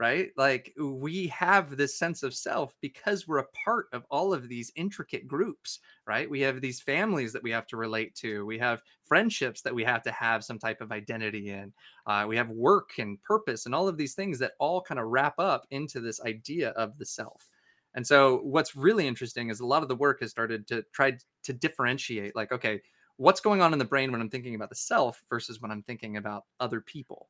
right? 0.00 0.30
Like 0.38 0.72
we 0.80 1.28
have 1.28 1.76
this 1.76 1.98
sense 1.98 2.22
of 2.22 2.34
self 2.34 2.74
because 2.80 3.28
we're 3.28 3.38
a 3.38 3.46
part 3.64 3.86
of 3.92 4.06
all 4.10 4.32
of 4.32 4.48
these 4.48 4.72
intricate 4.74 5.28
groups, 5.28 5.78
right? 6.06 6.28
We 6.30 6.40
have 6.40 6.62
these 6.62 6.80
families 6.80 7.34
that 7.34 7.42
we 7.42 7.50
have 7.50 7.66
to 7.68 7.76
relate 7.76 8.14
to. 8.16 8.46
We 8.46 8.58
have 8.58 8.82
friendships 9.04 9.60
that 9.62 9.74
we 9.74 9.84
have 9.84 10.02
to 10.04 10.12
have 10.12 10.42
some 10.42 10.58
type 10.58 10.80
of 10.80 10.90
identity 10.90 11.50
in. 11.50 11.74
Uh, 12.06 12.24
we 12.26 12.36
have 12.36 12.48
work 12.48 12.92
and 12.98 13.22
purpose 13.22 13.66
and 13.66 13.74
all 13.74 13.88
of 13.88 13.98
these 13.98 14.14
things 14.14 14.38
that 14.38 14.52
all 14.58 14.80
kind 14.80 14.98
of 14.98 15.06
wrap 15.08 15.34
up 15.38 15.66
into 15.70 16.00
this 16.00 16.20
idea 16.22 16.70
of 16.70 16.96
the 16.98 17.04
self. 17.06 17.48
And 17.94 18.06
so, 18.06 18.38
what's 18.38 18.76
really 18.76 19.06
interesting 19.06 19.50
is 19.50 19.60
a 19.60 19.66
lot 19.66 19.82
of 19.82 19.88
the 19.88 19.96
work 19.96 20.20
has 20.20 20.30
started 20.30 20.66
to 20.68 20.84
try 20.94 21.18
to 21.42 21.52
differentiate, 21.52 22.36
like, 22.36 22.52
okay, 22.52 22.80
what's 23.16 23.40
going 23.40 23.60
on 23.60 23.72
in 23.72 23.78
the 23.78 23.84
brain 23.84 24.12
when 24.12 24.20
I'm 24.20 24.30
thinking 24.30 24.54
about 24.54 24.68
the 24.70 24.76
self 24.76 25.22
versus 25.28 25.60
when 25.60 25.70
I'm 25.72 25.82
thinking 25.82 26.16
about 26.16 26.44
other 26.60 26.80
people. 26.80 27.28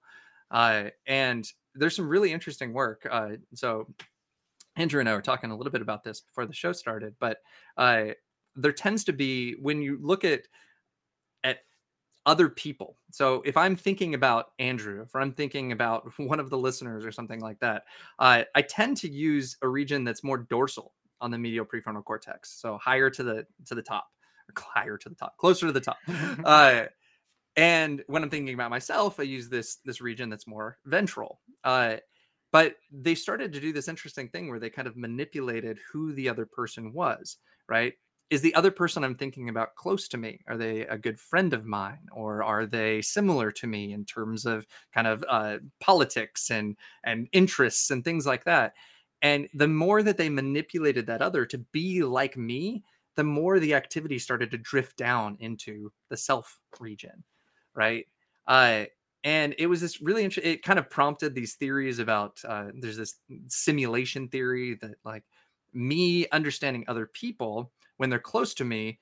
Uh, 0.51 0.91
and 1.07 1.51
there's 1.75 1.97
some 1.97 2.09
really 2.09 2.33
interesting 2.33 2.73
work. 2.73 3.07
Uh, 3.11 3.31
so 3.55 3.87
Andrew 4.77 5.01
and 5.01 5.09
I 5.09 5.15
were 5.15 5.23
talking 5.23 5.51
a 5.51 5.57
little 5.57 5.73
bit 5.73 5.83
about 5.83 6.05
this 6.05 6.21
before 6.21 6.47
the 6.47 6.53
show 6.53 6.73
started, 6.73 7.15
but 7.21 7.39
uh, 7.77 8.07
there 8.57 8.73
tends 8.73 9.05
to 9.05 9.13
be 9.13 9.55
when 9.61 9.83
you 9.83 9.99
look 10.01 10.25
at 10.25 10.43
at 11.45 11.59
other 12.27 12.49
people. 12.49 12.99
So 13.11 13.43
if 13.45 13.57
I'm 13.57 13.77
thinking 13.77 14.15
about 14.15 14.53
Andrew, 14.59 15.03
if 15.03 15.15
I'm 15.15 15.33
thinking 15.33 15.73
about 15.73 16.11
one 16.19 16.41
of 16.41 16.51
the 16.51 16.59
listeners 16.59 17.05
or 17.05 17.13
something 17.13 17.41
like 17.41 17.59
that, 17.61 17.85
uh, 18.19 18.45
I 18.55 18.63
tend 18.63 18.97
to 18.99 19.11
use 19.11 19.57
a 19.63 19.69
region 19.69 20.05
that's 20.05 20.25
more 20.25 20.39
dorsal 20.39 20.95
on 21.21 21.31
the 21.31 21.39
medial 21.39 21.67
prefrontal 21.67 22.05
cortex, 22.05 22.51
so 22.51 22.79
higher 22.79 23.11
to 23.11 23.23
the 23.23 23.47
to 23.67 23.75
the 23.75 23.83
top, 23.83 24.09
or 24.49 24.63
higher 24.75 24.97
to 24.97 25.09
the 25.09 25.15
top, 25.15 25.37
closer 25.37 25.67
to 25.67 25.73
the 25.73 25.81
top. 25.81 25.99
and 27.61 28.03
when 28.07 28.23
I'm 28.23 28.31
thinking 28.31 28.55
about 28.55 28.71
myself, 28.71 29.21
I 29.21 29.25
use 29.25 29.51
this 29.51 29.77
this 29.85 30.01
region 30.01 30.31
that's 30.31 30.47
more 30.47 30.79
ventral. 30.87 31.41
Uh, 31.63 31.97
but 32.53 32.77
they 32.91 33.15
started 33.15 33.53
to 33.53 33.61
do 33.61 33.73
this 33.73 33.87
interesting 33.87 34.29
thing 34.29 34.49
where 34.49 34.59
they 34.59 34.71
kind 34.71 34.89
of 34.89 34.97
manipulated 34.97 35.79
who 35.93 36.15
the 36.15 36.29
other 36.29 36.47
person 36.47 36.95
was, 36.95 37.37
right? 37.69 37.93
Is 38.31 38.41
the 38.41 38.55
other 38.55 38.71
person 38.71 39.05
I'm 39.05 39.15
thinking 39.15 39.51
about 39.51 39.75
close 39.77 40.09
to 40.09 40.17
me? 40.17 40.41
Are 40.49 40.57
they 40.57 40.83
a 40.87 40.97
good 40.97 41.21
friend 41.21 41.53
of 41.53 41.67
mine, 41.67 42.09
or 42.13 42.43
are 42.43 42.65
they 42.65 43.03
similar 43.03 43.53
to 43.53 43.67
me 43.67 43.93
in 43.93 44.07
terms 44.07 44.47
of 44.47 44.67
kind 44.95 45.07
of 45.07 45.23
uh, 45.29 45.59
politics 45.81 46.51
and 46.51 46.77
and 47.05 47.29
interests 47.33 47.91
and 47.91 48.03
things 48.05 48.25
like 48.27 48.45
that? 48.45 48.73
And 49.21 49.49
the 49.53 49.69
more 49.69 50.03
that 50.03 50.17
they 50.17 50.31
manipulated 50.31 51.07
that 51.09 51.21
other 51.23 51.45
to 51.47 51.59
be 51.59 52.03
like 52.05 52.39
me, 52.39 52.85
the 53.17 53.25
more 53.25 53.59
the 53.59 53.75
activity 53.75 54.19
started 54.19 54.51
to 54.53 54.59
drift 54.59 54.97
down 54.97 55.37
into 55.41 55.93
the 56.09 56.17
self 56.17 56.59
region, 56.81 57.23
right? 57.75 58.07
Uh, 58.47 58.85
and 59.25 59.55
it 59.59 59.67
was 59.67 59.81
this 59.81 60.01
really 60.01 60.25
interesting 60.25 60.53
it 60.53 60.63
kind 60.63 60.79
of 60.79 60.89
prompted 60.89 61.35
these 61.35 61.55
theories 61.55 61.99
about 61.99 62.41
uh, 62.47 62.67
there's 62.81 62.97
this 62.97 63.17
simulation 63.49 64.29
theory 64.29 64.79
that 64.81 64.95
like 65.05 65.25
me 65.73 66.27
understanding 66.33 66.85
other 66.89 67.07
people 67.07 67.71
when 67.99 68.11
they're 68.11 68.19
close 68.19 68.55
to 68.55 68.65
me 68.65 68.99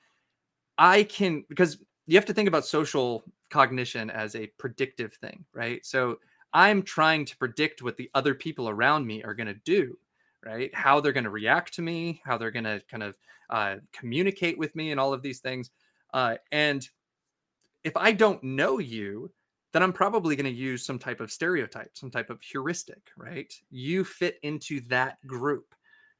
i 0.77 1.03
can 1.05 1.45
because 1.49 1.79
you 2.07 2.17
have 2.17 2.27
to 2.27 2.35
think 2.35 2.49
about 2.49 2.67
social 2.67 3.23
cognition 3.51 4.11
as 4.11 4.35
a 4.35 4.47
predictive 4.59 5.15
thing 5.15 5.45
right 5.53 5.85
so 5.87 6.19
i'm 6.53 6.83
trying 6.83 7.25
to 7.25 7.37
predict 7.37 7.83
what 7.83 7.97
the 7.97 8.11
other 8.15 8.35
people 8.35 8.69
around 8.69 9.07
me 9.07 9.23
are 9.23 9.35
going 9.35 9.47
to 9.47 9.61
do 9.65 9.97
right 10.45 10.75
how 10.75 11.01
they're 11.01 11.13
going 11.13 11.25
to 11.25 11.31
react 11.31 11.73
to 11.75 11.83
me 11.83 12.21
how 12.25 12.37
they're 12.37 12.51
going 12.51 12.65
to 12.65 12.83
kind 12.91 13.03
of 13.03 13.17
uh, 13.51 13.77
communicate 13.93 14.59
with 14.59 14.77
me 14.77 14.91
and 14.91 15.01
all 15.01 15.15
of 15.15 15.23
these 15.23 15.41
things 15.41 15.71
uh, 16.13 16.37
and 16.53 16.89
if 17.89 17.97
i 17.97 18.13
don't 18.13 18.43
know 18.45 18.79
you 18.79 19.31
then 19.73 19.83
I'm 19.83 19.93
probably 19.93 20.35
going 20.35 20.47
to 20.47 20.51
use 20.51 20.85
some 20.85 20.99
type 20.99 21.21
of 21.21 21.31
stereotype, 21.31 21.91
some 21.93 22.11
type 22.11 22.31
of 22.31 22.41
heuristic, 22.41 23.03
right? 23.17 23.53
You 23.71 24.05
fit 24.05 24.39
into 24.43 24.81
that 24.89 25.25
group. 25.27 25.75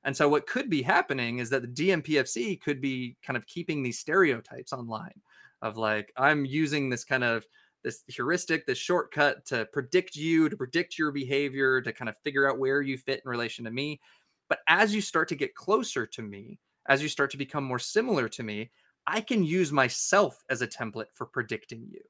And 0.05 0.17
so 0.17 0.29
what 0.29 0.47
could 0.47 0.71
be 0.71 0.83
happening 0.83 1.39
is 1.39 1.51
that 1.51 1.63
the 1.63 1.69
DMPFC 1.69 2.61
could 2.61 2.81
be 2.81 3.17
kind 3.23 3.37
of 3.37 3.47
keeping 3.47 3.83
these 3.83 3.99
stereotypes 3.99 4.73
online 4.73 5.21
of 5.63 5.77
like, 5.77 6.13
I'm 6.17 6.45
using 6.45 6.89
this 6.89 7.05
kind 7.05 7.25
of 7.25 7.45
this 7.85 8.05
heuristic, 8.09 8.67
this 8.67 8.79
shortcut 8.79 9.47
to 9.47 9.67
predict 9.73 10.15
you, 10.15 10.49
to 10.49 10.57
predict 10.57 10.99
your 10.99 11.11
behavior, 11.11 11.81
to 11.81 11.93
kind 11.93 12.09
of 12.09 12.17
figure 12.23 12.49
out 12.49 12.59
where 12.59 12.83
you 12.83 12.99
fit 12.99 13.23
in 13.25 13.31
relation 13.31 13.65
to 13.65 13.71
me. 13.71 14.01
But 14.49 14.61
as 14.69 14.95
you 14.95 15.01
start 15.01 15.29
to 15.29 15.37
get 15.37 15.55
closer 15.55 16.07
to 16.07 16.23
me, 16.23 16.59
as 16.89 17.03
you 17.03 17.09
start 17.09 17.31
to 17.33 17.37
become 17.37 17.65
more 17.65 17.79
similar 17.79 18.29
to 18.31 18.43
me, 18.43 18.71
I 19.09 19.23
can 19.23 19.43
use 19.43 19.73
myself 19.73 20.45
as 20.51 20.63
a 20.63 20.69
template 20.69 21.13
for 21.15 21.27
predicting 21.27 21.89
you, 21.91 22.03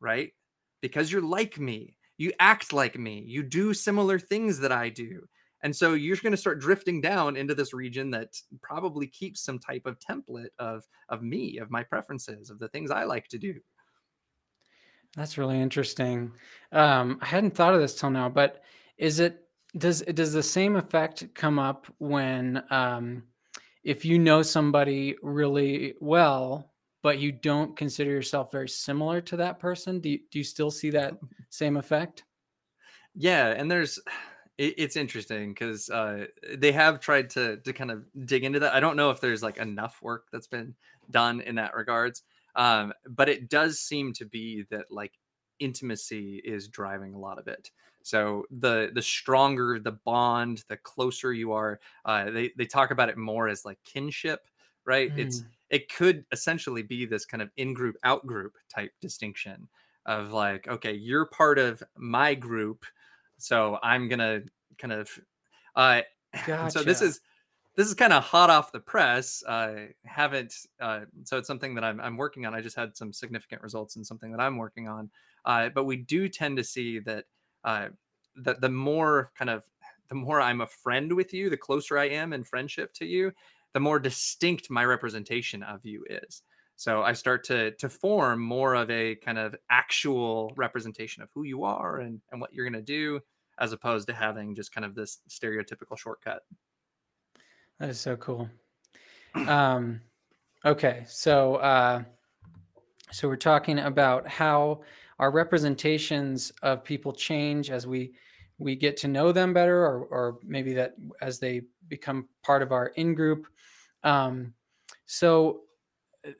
right? 0.00 0.32
because 0.84 1.10
you're 1.10 1.22
like 1.22 1.58
me. 1.58 1.96
You 2.18 2.30
act 2.40 2.74
like 2.74 2.98
me. 2.98 3.24
You 3.26 3.42
do 3.42 3.72
similar 3.72 4.18
things 4.18 4.58
that 4.58 4.70
I 4.70 4.90
do. 4.90 5.26
And 5.62 5.74
so 5.74 5.94
you're 5.94 6.18
going 6.18 6.32
to 6.32 6.36
start 6.36 6.60
drifting 6.60 7.00
down 7.00 7.38
into 7.38 7.54
this 7.54 7.72
region 7.72 8.10
that 8.10 8.36
probably 8.60 9.06
keeps 9.06 9.42
some 9.42 9.58
type 9.58 9.86
of 9.86 9.98
template 9.98 10.50
of 10.58 10.84
of 11.08 11.22
me, 11.22 11.56
of 11.56 11.70
my 11.70 11.84
preferences, 11.84 12.50
of 12.50 12.58
the 12.58 12.68
things 12.68 12.90
I 12.90 13.04
like 13.04 13.28
to 13.28 13.38
do. 13.38 13.54
That's 15.16 15.38
really 15.38 15.58
interesting. 15.58 16.32
Um, 16.70 17.18
I 17.22 17.26
hadn't 17.28 17.54
thought 17.54 17.72
of 17.72 17.80
this 17.80 17.98
till 17.98 18.10
now, 18.10 18.28
but 18.28 18.62
is 18.98 19.20
it 19.20 19.48
does 19.78 20.02
does 20.02 20.34
the 20.34 20.42
same 20.42 20.76
effect 20.76 21.34
come 21.34 21.58
up 21.58 21.86
when 21.96 22.62
um, 22.68 23.22
if 23.84 24.04
you 24.04 24.18
know 24.18 24.42
somebody 24.42 25.16
really 25.22 25.94
well 26.00 26.70
but 27.02 27.18
you 27.18 27.30
don't 27.30 27.76
consider 27.76 28.10
yourself 28.10 28.50
very 28.50 28.68
similar 28.68 29.20
to 29.20 29.36
that 29.36 29.58
person 29.58 30.00
do 30.00 30.08
you, 30.08 30.18
do 30.30 30.38
you 30.38 30.44
still 30.44 30.70
see 30.70 30.90
that 30.90 31.14
same 31.50 31.76
effect? 31.76 32.24
Yeah 33.14 33.48
and 33.48 33.70
there's 33.70 34.00
it, 34.56 34.74
it's 34.78 34.96
interesting 34.96 35.50
because 35.50 35.90
uh, 35.90 36.26
they 36.56 36.72
have 36.72 37.00
tried 37.00 37.30
to 37.30 37.58
to 37.58 37.72
kind 37.72 37.90
of 37.90 38.04
dig 38.24 38.44
into 38.44 38.60
that. 38.60 38.74
I 38.74 38.80
don't 38.80 38.96
know 38.96 39.10
if 39.10 39.20
there's 39.20 39.42
like 39.42 39.58
enough 39.58 40.00
work 40.02 40.28
that's 40.32 40.46
been 40.46 40.74
done 41.10 41.40
in 41.40 41.56
that 41.56 41.74
regards 41.74 42.22
um, 42.56 42.92
but 43.08 43.28
it 43.28 43.48
does 43.48 43.80
seem 43.80 44.12
to 44.14 44.24
be 44.24 44.64
that 44.70 44.86
like 44.90 45.12
intimacy 45.58 46.40
is 46.44 46.68
driving 46.68 47.14
a 47.14 47.18
lot 47.18 47.38
of 47.38 47.48
it 47.48 47.70
so 48.04 48.44
the 48.60 48.90
the 48.94 49.02
stronger 49.02 49.80
the 49.80 49.92
bond 50.04 50.62
the 50.68 50.76
closer 50.76 51.32
you 51.32 51.52
are 51.52 51.80
uh, 52.04 52.30
they, 52.30 52.52
they 52.56 52.66
talk 52.66 52.90
about 52.90 53.08
it 53.08 53.16
more 53.16 53.48
as 53.48 53.64
like 53.64 53.78
kinship 53.84 54.46
right 54.84 55.12
mm. 55.16 55.18
it's 55.18 55.42
it 55.70 55.92
could 55.92 56.24
essentially 56.30 56.82
be 56.82 57.06
this 57.06 57.24
kind 57.24 57.42
of 57.42 57.50
in-group 57.56 57.96
out-group 58.04 58.52
type 58.72 58.92
distinction 59.00 59.66
of 60.06 60.32
like 60.32 60.68
okay 60.68 60.92
you're 60.92 61.24
part 61.26 61.58
of 61.58 61.82
my 61.96 62.34
group 62.34 62.84
so 63.38 63.78
i'm 63.82 64.06
gonna 64.06 64.40
kind 64.78 64.92
of 64.92 65.10
uh 65.74 66.02
gotcha. 66.46 66.70
so 66.78 66.84
this 66.84 67.00
is 67.00 67.20
this 67.74 67.88
is 67.88 67.94
kind 67.94 68.12
of 68.12 68.22
hot 68.22 68.50
off 68.50 68.70
the 68.70 68.80
press 68.80 69.42
i 69.48 69.88
haven't 70.04 70.54
uh, 70.78 71.00
so 71.24 71.38
it's 71.38 71.48
something 71.48 71.74
that 71.74 71.82
I'm, 71.82 71.98
I'm 72.00 72.18
working 72.18 72.44
on 72.44 72.54
i 72.54 72.60
just 72.60 72.76
had 72.76 72.94
some 72.94 73.14
significant 73.14 73.62
results 73.62 73.96
in 73.96 74.04
something 74.04 74.30
that 74.30 74.40
i'm 74.40 74.58
working 74.58 74.88
on 74.88 75.10
uh, 75.46 75.70
but 75.70 75.84
we 75.84 75.96
do 75.96 76.28
tend 76.28 76.58
to 76.58 76.64
see 76.64 76.98
that 77.00 77.24
uh, 77.64 77.88
that 78.36 78.60
the 78.60 78.68
more 78.68 79.32
kind 79.38 79.50
of 79.50 79.64
the 80.08 80.14
more 80.14 80.40
i'm 80.40 80.60
a 80.60 80.66
friend 80.66 81.12
with 81.12 81.32
you 81.32 81.48
the 81.48 81.56
closer 81.56 81.98
i 81.98 82.08
am 82.08 82.32
in 82.32 82.44
friendship 82.44 82.92
to 82.92 83.04
you 83.06 83.32
the 83.74 83.80
more 83.80 83.98
distinct 83.98 84.70
my 84.70 84.84
representation 84.84 85.62
of 85.62 85.84
you 85.84 86.04
is. 86.08 86.42
So 86.76 87.02
I 87.02 87.12
start 87.12 87.44
to 87.44 87.72
to 87.72 87.88
form 87.88 88.40
more 88.40 88.74
of 88.74 88.90
a 88.90 89.16
kind 89.16 89.38
of 89.38 89.54
actual 89.70 90.52
representation 90.56 91.22
of 91.22 91.28
who 91.34 91.42
you 91.44 91.64
are 91.64 91.98
and, 91.98 92.20
and 92.32 92.40
what 92.40 92.54
you're 92.54 92.68
gonna 92.68 92.82
do, 92.82 93.20
as 93.58 93.72
opposed 93.72 94.08
to 94.08 94.14
having 94.14 94.54
just 94.54 94.72
kind 94.72 94.84
of 94.84 94.94
this 94.94 95.18
stereotypical 95.28 95.98
shortcut. 95.98 96.42
That 97.78 97.90
is 97.90 98.00
so 98.00 98.16
cool. 98.16 98.48
Um, 99.34 100.00
okay, 100.64 101.04
so 101.08 101.56
uh, 101.56 102.02
so 103.10 103.28
we're 103.28 103.36
talking 103.36 103.80
about 103.80 104.26
how 104.26 104.82
our 105.18 105.30
representations 105.30 106.52
of 106.62 106.84
people 106.84 107.12
change 107.12 107.70
as 107.70 107.86
we 107.86 108.12
we 108.58 108.76
get 108.76 108.96
to 108.98 109.08
know 109.08 109.32
them 109.32 109.52
better, 109.52 109.84
or 109.84 110.04
or 110.06 110.38
maybe 110.44 110.72
that 110.74 110.94
as 111.20 111.38
they 111.38 111.62
become 111.88 112.28
part 112.42 112.62
of 112.62 112.72
our 112.72 112.88
in 112.88 113.14
group 113.14 113.46
um, 114.04 114.52
so 115.06 115.62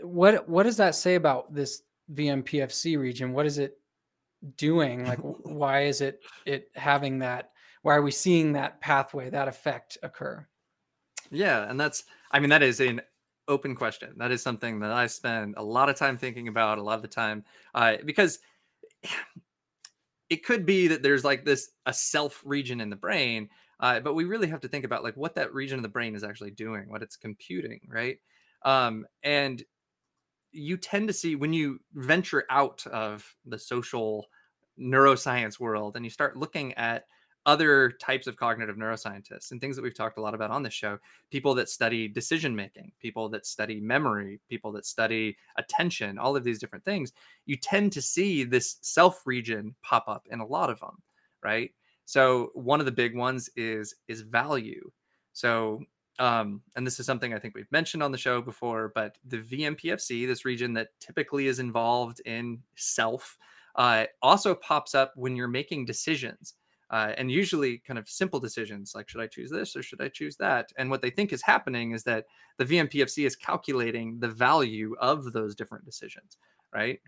what 0.00 0.48
what 0.48 0.62
does 0.62 0.76
that 0.76 0.94
say 0.94 1.16
about 1.16 1.52
this 1.52 1.82
VMPFC 2.12 2.98
region? 2.98 3.32
What 3.32 3.46
is 3.46 3.58
it 3.58 3.78
doing? 4.56 5.06
Like 5.06 5.18
why 5.42 5.84
is 5.84 6.00
it 6.00 6.20
it 6.46 6.70
having 6.76 7.18
that 7.20 7.50
why 7.82 7.96
are 7.96 8.02
we 8.02 8.12
seeing 8.12 8.52
that 8.52 8.80
pathway, 8.80 9.28
that 9.30 9.48
effect 9.48 9.98
occur? 10.02 10.46
Yeah, 11.30 11.68
and 11.68 11.80
that's 11.80 12.04
I 12.30 12.38
mean 12.38 12.50
that 12.50 12.62
is 12.62 12.80
an 12.80 13.00
open 13.48 13.74
question. 13.74 14.14
That 14.16 14.30
is 14.30 14.42
something 14.42 14.80
that 14.80 14.92
I 14.92 15.06
spend 15.06 15.54
a 15.56 15.62
lot 15.62 15.90
of 15.90 15.96
time 15.96 16.16
thinking 16.16 16.48
about, 16.48 16.78
a 16.78 16.82
lot 16.82 16.96
of 16.96 17.02
the 17.02 17.08
time, 17.08 17.44
uh, 17.74 17.96
because 18.04 18.38
it 20.30 20.44
could 20.44 20.66
be 20.66 20.88
that 20.88 21.02
there's 21.02 21.24
like 21.24 21.44
this 21.44 21.70
a 21.86 21.92
self 21.92 22.42
region 22.44 22.80
in 22.80 22.90
the 22.90 22.96
brain 22.96 23.48
uh, 23.80 24.00
but 24.00 24.14
we 24.14 24.24
really 24.24 24.48
have 24.48 24.60
to 24.60 24.68
think 24.68 24.84
about 24.84 25.02
like 25.02 25.16
what 25.16 25.34
that 25.34 25.52
region 25.52 25.78
of 25.78 25.82
the 25.82 25.88
brain 25.88 26.14
is 26.14 26.24
actually 26.24 26.52
doing, 26.52 26.88
what 26.88 27.02
it's 27.02 27.16
computing, 27.16 27.80
right? 27.88 28.18
Um, 28.64 29.06
and 29.22 29.62
you 30.52 30.76
tend 30.76 31.08
to 31.08 31.14
see 31.14 31.34
when 31.34 31.52
you 31.52 31.80
venture 31.92 32.44
out 32.48 32.86
of 32.86 33.28
the 33.44 33.58
social 33.58 34.26
neuroscience 34.80 35.58
world 35.58 35.96
and 35.96 36.04
you 36.04 36.10
start 36.10 36.36
looking 36.36 36.72
at 36.74 37.04
other 37.46 37.90
types 38.00 38.26
of 38.26 38.36
cognitive 38.36 38.76
neuroscientists 38.76 39.50
and 39.50 39.60
things 39.60 39.76
that 39.76 39.82
we've 39.82 39.94
talked 39.94 40.18
a 40.18 40.20
lot 40.20 40.34
about 40.34 40.50
on 40.50 40.62
this 40.62 40.72
show 40.72 40.98
people 41.30 41.54
that 41.54 41.68
study 41.68 42.08
decision 42.08 42.54
making 42.56 42.90
people 43.00 43.28
that 43.28 43.44
study 43.44 43.80
memory 43.80 44.40
people 44.48 44.72
that 44.72 44.86
study 44.86 45.36
attention 45.56 46.18
all 46.18 46.36
of 46.36 46.44
these 46.44 46.58
different 46.58 46.84
things 46.84 47.12
you 47.44 47.56
tend 47.56 47.92
to 47.92 48.00
see 48.00 48.44
this 48.44 48.76
self 48.80 49.26
region 49.26 49.74
pop 49.82 50.08
up 50.08 50.26
in 50.30 50.40
a 50.40 50.46
lot 50.46 50.70
of 50.70 50.80
them 50.80 51.02
right 51.42 51.72
so 52.04 52.50
one 52.54 52.80
of 52.80 52.86
the 52.86 52.92
big 52.92 53.16
ones 53.16 53.50
is 53.56 53.94
is 54.08 54.22
value. 54.22 54.90
So 55.32 55.82
um, 56.18 56.62
and 56.76 56.86
this 56.86 57.00
is 57.00 57.06
something 57.06 57.34
I 57.34 57.40
think 57.40 57.54
we've 57.56 57.70
mentioned 57.72 58.02
on 58.02 58.12
the 58.12 58.18
show 58.18 58.40
before, 58.40 58.92
but 58.94 59.18
the 59.24 59.38
VMPFC, 59.38 60.28
this 60.28 60.44
region 60.44 60.72
that 60.74 60.90
typically 61.00 61.48
is 61.48 61.58
involved 61.58 62.20
in 62.24 62.60
self, 62.76 63.36
uh, 63.74 64.04
also 64.22 64.54
pops 64.54 64.94
up 64.94 65.12
when 65.16 65.34
you're 65.34 65.48
making 65.48 65.86
decisions. 65.86 66.54
Uh, 66.94 67.12
and 67.18 67.28
usually 67.28 67.78
kind 67.78 67.98
of 67.98 68.08
simple 68.08 68.38
decisions 68.38 68.94
like 68.94 69.08
should 69.08 69.20
I 69.20 69.26
choose 69.26 69.50
this 69.50 69.74
or 69.74 69.82
should 69.82 70.00
I 70.00 70.08
choose 70.08 70.36
that? 70.36 70.70
And 70.78 70.88
what 70.88 71.02
they 71.02 71.10
think 71.10 71.32
is 71.32 71.42
happening 71.42 71.90
is 71.90 72.04
that 72.04 72.26
the 72.56 72.64
VMPFC 72.64 73.26
is 73.26 73.34
calculating 73.34 74.20
the 74.20 74.28
value 74.28 74.94
of 75.00 75.32
those 75.32 75.56
different 75.56 75.84
decisions, 75.84 76.38
right? 76.72 77.00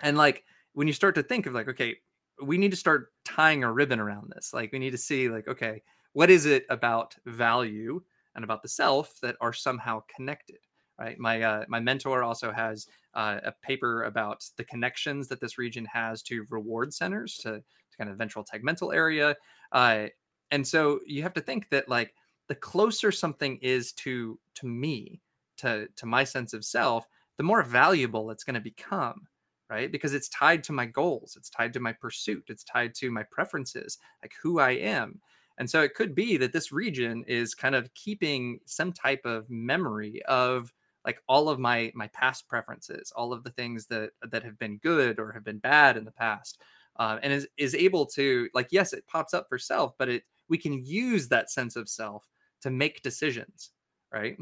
And 0.00 0.16
like 0.16 0.42
when 0.72 0.86
you 0.86 0.94
start 0.94 1.14
to 1.16 1.22
think 1.22 1.44
of 1.44 1.52
like, 1.52 1.68
okay, 1.68 1.96
we 2.42 2.56
need 2.56 2.70
to 2.70 2.78
start 2.78 3.12
tying 3.26 3.62
a 3.62 3.70
ribbon 3.70 4.00
around 4.00 4.32
this. 4.34 4.54
Like 4.54 4.72
we 4.72 4.78
need 4.78 4.92
to 4.92 4.98
see 4.98 5.28
like, 5.28 5.48
okay, 5.48 5.82
what 6.14 6.30
is 6.30 6.46
it 6.46 6.64
about 6.70 7.14
value 7.26 8.00
and 8.34 8.42
about 8.42 8.62
the 8.62 8.70
self 8.70 9.20
that 9.20 9.36
are 9.42 9.52
somehow 9.52 10.02
connected? 10.16 10.60
Right? 10.98 11.18
My 11.18 11.42
uh, 11.42 11.64
my 11.68 11.80
mentor 11.80 12.22
also 12.22 12.52
has 12.52 12.86
uh, 13.14 13.40
a 13.44 13.52
paper 13.62 14.04
about 14.04 14.44
the 14.56 14.64
connections 14.64 15.28
that 15.28 15.40
this 15.40 15.58
region 15.58 15.84
has 15.86 16.22
to 16.24 16.44
reward 16.50 16.92
centers, 16.92 17.36
to, 17.38 17.58
to 17.58 17.96
kind 17.96 18.10
of 18.10 18.16
ventral 18.16 18.44
tegmental 18.44 18.94
area, 18.94 19.36
uh, 19.72 20.06
and 20.50 20.66
so 20.66 21.00
you 21.06 21.22
have 21.22 21.34
to 21.34 21.40
think 21.40 21.68
that 21.70 21.88
like 21.88 22.14
the 22.48 22.54
closer 22.54 23.12
something 23.12 23.58
is 23.62 23.92
to 23.92 24.38
to 24.54 24.66
me, 24.66 25.20
to 25.58 25.88
to 25.96 26.06
my 26.06 26.24
sense 26.24 26.52
of 26.52 26.64
self, 26.64 27.06
the 27.36 27.42
more 27.42 27.62
valuable 27.62 28.30
it's 28.30 28.44
going 28.44 28.54
to 28.54 28.60
become 28.60 29.26
right 29.70 29.92
because 29.92 30.14
it's 30.14 30.28
tied 30.28 30.62
to 30.64 30.72
my 30.72 30.84
goals 30.86 31.36
it's 31.36 31.50
tied 31.50 31.72
to 31.72 31.80
my 31.80 31.92
pursuit 31.92 32.44
it's 32.48 32.64
tied 32.64 32.94
to 32.94 33.10
my 33.10 33.22
preferences 33.22 33.98
like 34.22 34.32
who 34.42 34.58
i 34.58 34.70
am 34.70 35.20
and 35.58 35.68
so 35.68 35.82
it 35.82 35.94
could 35.94 36.14
be 36.14 36.36
that 36.36 36.52
this 36.52 36.72
region 36.72 37.24
is 37.26 37.54
kind 37.54 37.74
of 37.74 37.92
keeping 37.94 38.60
some 38.64 38.92
type 38.92 39.24
of 39.24 39.48
memory 39.50 40.22
of 40.26 40.72
like 41.04 41.22
all 41.28 41.48
of 41.48 41.58
my 41.58 41.92
my 41.94 42.08
past 42.08 42.48
preferences 42.48 43.12
all 43.16 43.32
of 43.32 43.44
the 43.44 43.50
things 43.50 43.86
that 43.86 44.10
that 44.30 44.42
have 44.42 44.58
been 44.58 44.78
good 44.78 45.18
or 45.18 45.32
have 45.32 45.44
been 45.44 45.58
bad 45.58 45.96
in 45.96 46.04
the 46.04 46.10
past 46.12 46.60
uh, 46.98 47.18
and 47.22 47.32
is 47.32 47.46
is 47.56 47.74
able 47.74 48.04
to 48.04 48.48
like 48.54 48.68
yes 48.70 48.92
it 48.92 49.06
pops 49.06 49.34
up 49.34 49.46
for 49.48 49.58
self 49.58 49.92
but 49.98 50.08
it 50.08 50.22
we 50.48 50.58
can 50.58 50.84
use 50.84 51.28
that 51.28 51.50
sense 51.50 51.76
of 51.76 51.88
self 51.88 52.28
to 52.60 52.70
make 52.70 53.02
decisions 53.02 53.70
right? 54.12 54.36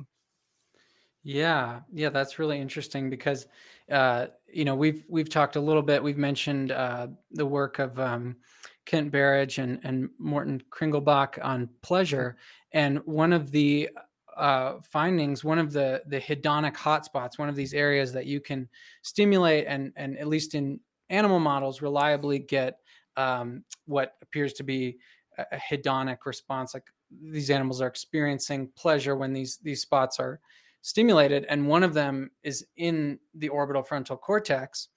Yeah 1.23 1.81
yeah 1.93 2.11
that's 2.11 2.39
really 2.39 2.61
interesting 2.61 3.11
because 3.11 3.47
uh 3.91 4.27
you 4.53 4.65
know 4.65 4.77
we've 4.77 5.05
we've 5.09 5.29
talked 5.29 5.57
a 5.57 5.61
little 5.61 5.83
bit 5.83 6.03
we've 6.03 6.17
mentioned 6.17 6.71
uh 6.71 7.09
the 7.33 7.45
work 7.45 7.81
of 7.81 7.99
um 7.99 8.37
kent 8.85 9.11
berridge 9.11 9.59
and 9.59 9.81
and 9.83 10.09
morten 10.19 10.63
kringelbach 10.71 11.45
on 11.45 11.69
pleasure 11.83 12.37
and 12.73 12.99
one 13.07 13.33
of 13.33 13.51
the 13.51 13.91
uh, 14.37 14.75
findings, 14.83 15.43
one 15.43 15.59
of 15.59 15.73
the 15.73 16.03
the 16.07 16.21
hedonic 16.21 16.75
hotspots, 16.75 17.39
one 17.39 17.49
of 17.49 17.57
these 17.57 17.75
areas 17.75 18.13
that 18.13 18.27
you 18.27 18.41
can 18.41 18.69
stimulate 19.03 19.67
and 19.67 19.93
and 19.97 20.19
at 20.19 20.29
least 20.29 20.55
in 20.55 20.79
animal 21.11 21.39
models 21.39 21.83
reliably 21.83 22.39
get 22.39 22.79
um, 23.17 23.65
what 23.87 24.15
appears 24.23 24.53
to 24.55 24.63
be 24.63 24.99
a, 25.39 25.57
hedonic 25.57 26.19
response. 26.27 26.75
Like 26.75 26.85
these 27.11 27.51
animals 27.51 27.81
are 27.81 27.87
experiencing 27.87 28.69
pleasure 28.77 29.17
when 29.17 29.33
these 29.33 29.59
these 29.63 29.81
spots 29.81 30.21
are 30.21 30.41
stimulated, 30.83 31.47
and 31.49 31.67
one 31.67 31.83
of 31.83 31.95
them 31.95 32.31
is 32.43 32.67
in 32.77 33.19
the 33.35 33.49
orbital 33.49 33.83
frontal 33.83 34.17
cortex, 34.17 34.89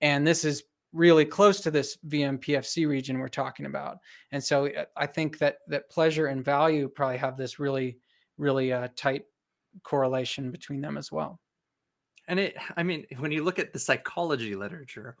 and 0.00 0.26
this 0.26 0.44
is 0.44 0.64
really 0.92 1.24
close 1.24 1.60
to 1.60 1.70
this 1.70 1.96
VMPFC 2.08 2.88
region 2.88 3.20
we're 3.20 3.28
talking 3.28 3.66
about. 3.66 3.98
And 4.32 4.42
so 4.42 4.66
uh, 4.66 4.86
I 4.96 5.06
think 5.06 5.38
that 5.38 5.58
that 5.68 5.88
pleasure 5.88 6.26
and 6.26 6.44
value 6.44 6.88
probably 6.88 7.18
have 7.18 7.36
this 7.36 7.60
really 7.60 7.98
really 8.40 8.70
a 8.70 8.82
uh, 8.82 8.88
tight 8.96 9.24
correlation 9.82 10.50
between 10.50 10.80
them 10.80 10.96
as 10.96 11.12
well. 11.12 11.38
And 12.28 12.40
it, 12.40 12.56
I 12.76 12.82
mean, 12.82 13.06
when 13.18 13.32
you 13.32 13.44
look 13.44 13.58
at 13.58 13.72
the 13.72 13.78
psychology 13.78 14.54
literature, 14.54 15.16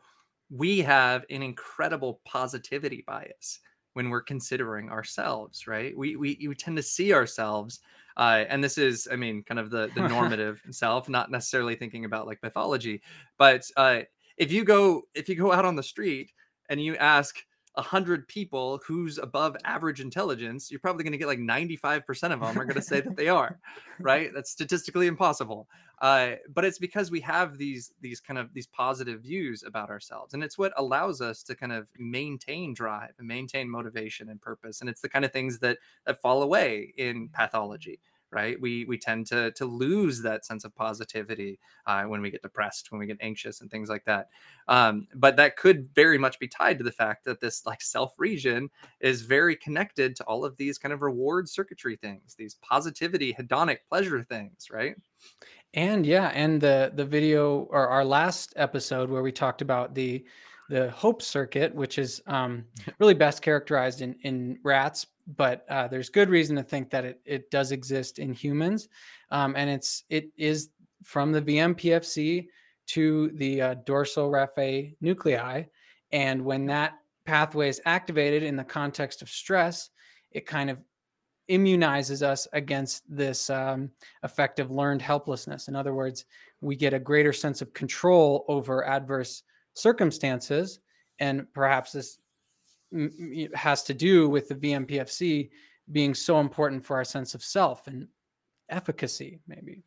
we 0.50 0.78
have 0.80 1.24
an 1.30 1.42
incredible 1.42 2.20
positivity 2.24 3.04
bias 3.06 3.60
when 3.94 4.10
we're 4.10 4.22
considering 4.22 4.90
ourselves, 4.90 5.66
right? 5.66 5.96
We 5.96 6.16
we, 6.16 6.46
we 6.48 6.54
tend 6.54 6.76
to 6.76 6.82
see 6.82 7.12
ourselves, 7.12 7.80
uh, 8.16 8.44
and 8.48 8.62
this 8.62 8.78
is, 8.78 9.08
I 9.10 9.16
mean, 9.16 9.42
kind 9.42 9.58
of 9.58 9.70
the 9.70 9.90
the 9.94 10.08
normative 10.08 10.62
self, 10.70 11.08
not 11.08 11.30
necessarily 11.30 11.74
thinking 11.74 12.04
about 12.04 12.26
like 12.26 12.40
pathology, 12.40 13.02
but 13.38 13.64
uh, 13.76 14.00
if 14.36 14.52
you 14.52 14.64
go 14.64 15.02
if 15.14 15.28
you 15.28 15.34
go 15.34 15.52
out 15.52 15.64
on 15.64 15.76
the 15.76 15.82
street 15.82 16.32
and 16.68 16.80
you 16.80 16.96
ask, 16.96 17.36
100 17.74 18.26
people 18.26 18.80
who's 18.84 19.18
above 19.18 19.56
average 19.64 20.00
intelligence, 20.00 20.70
you're 20.70 20.80
probably 20.80 21.04
going 21.04 21.12
to 21.12 21.18
get 21.18 21.28
like 21.28 21.38
95% 21.38 22.00
of 22.32 22.40
them 22.40 22.58
are 22.58 22.64
going 22.64 22.74
to 22.74 22.82
say 22.82 23.00
that 23.00 23.16
they 23.16 23.28
are, 23.28 23.60
right? 24.00 24.30
That's 24.34 24.50
statistically 24.50 25.06
impossible. 25.06 25.68
Uh, 26.00 26.32
but 26.52 26.64
it's 26.64 26.78
because 26.78 27.10
we 27.10 27.20
have 27.20 27.58
these 27.58 27.92
these 28.00 28.20
kind 28.20 28.38
of 28.38 28.52
these 28.54 28.66
positive 28.66 29.20
views 29.20 29.62
about 29.66 29.90
ourselves, 29.90 30.32
and 30.32 30.42
it's 30.42 30.56
what 30.56 30.72
allows 30.78 31.20
us 31.20 31.42
to 31.42 31.54
kind 31.54 31.72
of 31.72 31.88
maintain 31.98 32.72
drive 32.72 33.12
and 33.18 33.28
maintain 33.28 33.68
motivation 33.68 34.30
and 34.30 34.40
purpose. 34.40 34.80
And 34.80 34.88
it's 34.88 35.02
the 35.02 35.10
kind 35.10 35.24
of 35.24 35.32
things 35.32 35.58
that 35.58 35.78
that 36.06 36.20
fall 36.22 36.42
away 36.42 36.94
in 36.96 37.28
pathology 37.28 38.00
right? 38.32 38.60
We 38.60 38.84
we 38.84 38.98
tend 38.98 39.26
to 39.28 39.50
to 39.52 39.64
lose 39.64 40.22
that 40.22 40.44
sense 40.44 40.64
of 40.64 40.74
positivity 40.74 41.58
uh, 41.86 42.04
when 42.04 42.22
we 42.22 42.30
get 42.30 42.42
depressed 42.42 42.92
when 42.92 42.98
we 42.98 43.06
get 43.06 43.18
anxious 43.20 43.60
and 43.60 43.70
things 43.70 43.88
like 43.88 44.04
that. 44.04 44.28
Um, 44.68 45.08
but 45.14 45.36
that 45.36 45.56
could 45.56 45.88
very 45.94 46.18
much 46.18 46.38
be 46.38 46.48
tied 46.48 46.78
to 46.78 46.84
the 46.84 46.92
fact 46.92 47.24
that 47.24 47.40
this 47.40 47.66
like 47.66 47.82
self 47.82 48.14
region 48.18 48.70
is 49.00 49.22
very 49.22 49.56
connected 49.56 50.16
to 50.16 50.24
all 50.24 50.44
of 50.44 50.56
these 50.56 50.78
kind 50.78 50.92
of 50.92 51.02
reward 51.02 51.48
circuitry 51.48 51.96
things 51.96 52.34
these 52.34 52.56
positivity 52.56 53.34
hedonic 53.34 53.78
pleasure 53.88 54.22
things 54.22 54.68
right? 54.70 54.96
And 55.74 56.04
yeah 56.06 56.28
and 56.34 56.60
the 56.60 56.92
the 56.94 57.04
video 57.04 57.68
or 57.70 57.88
our 57.88 58.04
last 58.04 58.52
episode 58.56 59.10
where 59.10 59.22
we 59.22 59.32
talked 59.32 59.62
about 59.62 59.94
the 59.94 60.24
the 60.68 60.90
hope 60.92 61.20
circuit 61.20 61.74
which 61.74 61.98
is 61.98 62.22
um, 62.26 62.64
really 62.98 63.14
best 63.14 63.42
characterized 63.42 64.02
in 64.02 64.14
in 64.22 64.58
rats 64.62 65.06
but 65.36 65.64
uh, 65.68 65.88
there's 65.88 66.08
good 66.08 66.28
reason 66.28 66.56
to 66.56 66.62
think 66.62 66.90
that 66.90 67.04
it, 67.04 67.20
it 67.24 67.50
does 67.50 67.72
exist 67.72 68.18
in 68.18 68.32
humans 68.32 68.88
um, 69.30 69.54
and 69.56 69.68
it's 69.70 70.04
it 70.08 70.30
is 70.36 70.70
from 71.04 71.32
the 71.32 71.42
vmpfc 71.42 72.46
to 72.86 73.30
the 73.34 73.62
uh, 73.62 73.74
dorsal 73.84 74.30
raphe 74.30 74.94
nuclei 75.00 75.62
and 76.12 76.44
when 76.44 76.66
that 76.66 76.94
pathway 77.24 77.68
is 77.68 77.80
activated 77.84 78.42
in 78.42 78.56
the 78.56 78.64
context 78.64 79.22
of 79.22 79.28
stress 79.28 79.90
it 80.32 80.46
kind 80.46 80.70
of 80.70 80.82
immunizes 81.50 82.22
us 82.22 82.46
against 82.52 83.02
this 83.08 83.50
um, 83.50 83.90
of 84.22 84.70
learned 84.70 85.02
helplessness. 85.02 85.68
In 85.68 85.74
other 85.74 85.92
words 85.92 86.24
we 86.60 86.76
get 86.76 86.94
a 86.94 86.98
greater 86.98 87.32
sense 87.32 87.60
of 87.60 87.72
control 87.72 88.44
over 88.48 88.86
adverse 88.86 89.42
circumstances 89.74 90.78
and 91.18 91.46
perhaps 91.52 91.92
this 91.92 92.18
has 93.54 93.82
to 93.84 93.94
do 93.94 94.28
with 94.28 94.48
the 94.48 94.54
VMPFC 94.54 95.50
being 95.92 96.14
so 96.14 96.40
important 96.40 96.84
for 96.84 96.96
our 96.96 97.04
sense 97.04 97.34
of 97.34 97.42
self 97.42 97.86
and 97.86 98.08
efficacy, 98.68 99.40
maybe. 99.46 99.82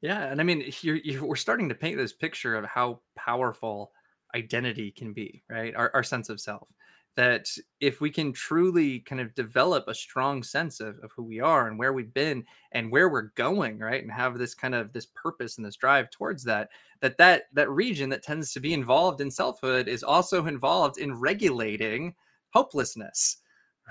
Yeah, 0.00 0.24
and 0.24 0.40
I 0.40 0.44
mean, 0.44 0.72
you're, 0.80 0.96
you're, 0.96 1.24
we're 1.24 1.36
starting 1.36 1.68
to 1.68 1.74
paint 1.74 1.98
this 1.98 2.12
picture 2.12 2.56
of 2.56 2.64
how 2.64 3.00
powerful 3.16 3.92
identity 4.34 4.90
can 4.90 5.12
be, 5.12 5.42
right? 5.50 5.74
Our, 5.74 5.90
our 5.94 6.02
sense 6.02 6.28
of 6.28 6.40
self. 6.40 6.68
That 7.20 7.50
if 7.80 8.00
we 8.00 8.08
can 8.08 8.32
truly 8.32 9.00
kind 9.00 9.20
of 9.20 9.34
develop 9.34 9.88
a 9.88 9.94
strong 9.94 10.42
sense 10.42 10.80
of, 10.80 10.98
of 11.02 11.10
who 11.14 11.22
we 11.22 11.38
are 11.38 11.68
and 11.68 11.78
where 11.78 11.92
we've 11.92 12.14
been 12.14 12.46
and 12.72 12.90
where 12.90 13.10
we're 13.10 13.32
going, 13.34 13.78
right, 13.78 14.02
and 14.02 14.10
have 14.10 14.38
this 14.38 14.54
kind 14.54 14.74
of 14.74 14.94
this 14.94 15.04
purpose 15.14 15.58
and 15.58 15.66
this 15.66 15.76
drive 15.76 16.08
towards 16.10 16.42
that, 16.44 16.70
that 17.02 17.18
that 17.18 17.42
that 17.52 17.68
region 17.68 18.08
that 18.08 18.22
tends 18.22 18.54
to 18.54 18.60
be 18.60 18.72
involved 18.72 19.20
in 19.20 19.30
selfhood 19.30 19.86
is 19.86 20.02
also 20.02 20.46
involved 20.46 20.96
in 20.96 21.12
regulating 21.12 22.14
hopelessness, 22.54 23.36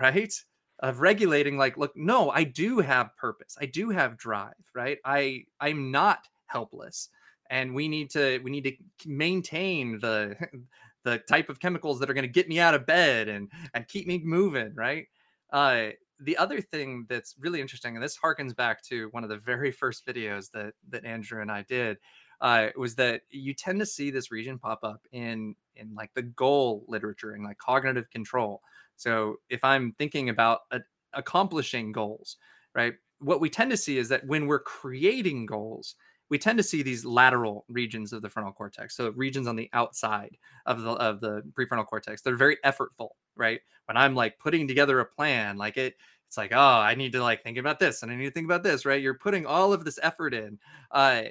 right? 0.01 0.33
Of 0.79 1.01
regulating, 1.01 1.55
like, 1.55 1.77
look, 1.77 1.95
no, 1.95 2.31
I 2.31 2.45
do 2.45 2.79
have 2.79 3.15
purpose. 3.15 3.55
I 3.61 3.67
do 3.67 3.91
have 3.91 4.17
drive, 4.17 4.55
right? 4.73 4.97
I 5.05 5.43
I'm 5.59 5.91
not 5.91 6.27
helpless. 6.47 7.09
And 7.51 7.75
we 7.75 7.87
need 7.87 8.09
to 8.11 8.39
we 8.39 8.49
need 8.49 8.63
to 8.63 8.73
maintain 9.07 9.99
the 9.99 10.35
the 11.03 11.19
type 11.19 11.49
of 11.49 11.59
chemicals 11.59 11.99
that 11.99 12.09
are 12.09 12.13
going 12.13 12.23
to 12.23 12.27
get 12.27 12.49
me 12.49 12.59
out 12.59 12.73
of 12.75 12.85
bed 12.85 13.27
and 13.27 13.51
and 13.73 13.87
keep 13.87 14.07
me 14.07 14.19
moving, 14.23 14.73
right? 14.75 15.07
Uh 15.51 15.89
the 16.21 16.37
other 16.37 16.59
thing 16.61 17.05
that's 17.09 17.35
really 17.39 17.61
interesting, 17.61 17.95
and 17.95 18.03
this 18.03 18.17
harkens 18.17 18.55
back 18.55 18.83
to 18.83 19.07
one 19.11 19.23
of 19.23 19.29
the 19.29 19.37
very 19.37 19.71
first 19.71 20.05
videos 20.05 20.51
that 20.51 20.73
that 20.89 21.05
Andrew 21.05 21.41
and 21.41 21.51
I 21.51 21.63
did, 21.63 21.97
uh, 22.41 22.67
was 22.75 22.95
that 22.95 23.21
you 23.29 23.53
tend 23.53 23.79
to 23.79 23.85
see 23.85 24.11
this 24.11 24.31
region 24.31 24.59
pop 24.59 24.83
up 24.83 25.01
in 25.11 25.55
in 25.75 25.95
like 25.95 26.13
the 26.13 26.23
goal 26.23 26.83
literature 26.87 27.31
and 27.31 27.43
like 27.43 27.57
cognitive 27.57 28.09
control. 28.09 28.61
So 28.97 29.37
if 29.49 29.63
I'm 29.63 29.93
thinking 29.93 30.29
about 30.29 30.61
a, 30.71 30.81
accomplishing 31.13 31.91
goals, 31.93 32.37
right? 32.75 32.95
What 33.19 33.41
we 33.41 33.49
tend 33.49 33.71
to 33.71 33.77
see 33.77 33.97
is 33.97 34.09
that 34.09 34.25
when 34.27 34.45
we're 34.45 34.59
creating 34.59 35.45
goals, 35.45 35.95
we 36.29 36.37
tend 36.37 36.57
to 36.57 36.63
see 36.63 36.83
these 36.83 37.03
lateral 37.05 37.65
regions 37.69 38.13
of 38.13 38.21
the 38.21 38.29
frontal 38.29 38.53
cortex. 38.53 38.95
So 38.95 39.09
regions 39.11 39.47
on 39.47 39.55
the 39.55 39.69
outside 39.73 40.37
of 40.65 40.81
the 40.81 40.91
of 40.91 41.21
the 41.21 41.41
prefrontal 41.53 41.85
cortex. 41.85 42.21
They're 42.21 42.35
very 42.35 42.57
effortful, 42.65 43.09
right? 43.35 43.61
When 43.85 43.97
I'm 43.97 44.15
like 44.15 44.37
putting 44.39 44.67
together 44.67 44.99
a 44.99 45.05
plan, 45.05 45.57
like 45.57 45.77
it 45.77 45.95
it's 46.27 46.37
like, 46.37 46.51
oh, 46.53 46.57
I 46.57 46.93
need 46.93 47.11
to 47.13 47.23
like 47.23 47.41
think 47.43 47.57
about 47.57 47.79
this 47.79 48.03
and 48.03 48.11
I 48.11 48.15
need 48.15 48.25
to 48.25 48.31
think 48.31 48.45
about 48.45 48.61
this, 48.63 48.85
right? 48.85 49.01
You're 49.01 49.15
putting 49.15 49.47
all 49.47 49.73
of 49.73 49.83
this 49.83 49.97
effort 50.03 50.33
in. 50.35 50.59
Uh, 50.91 51.23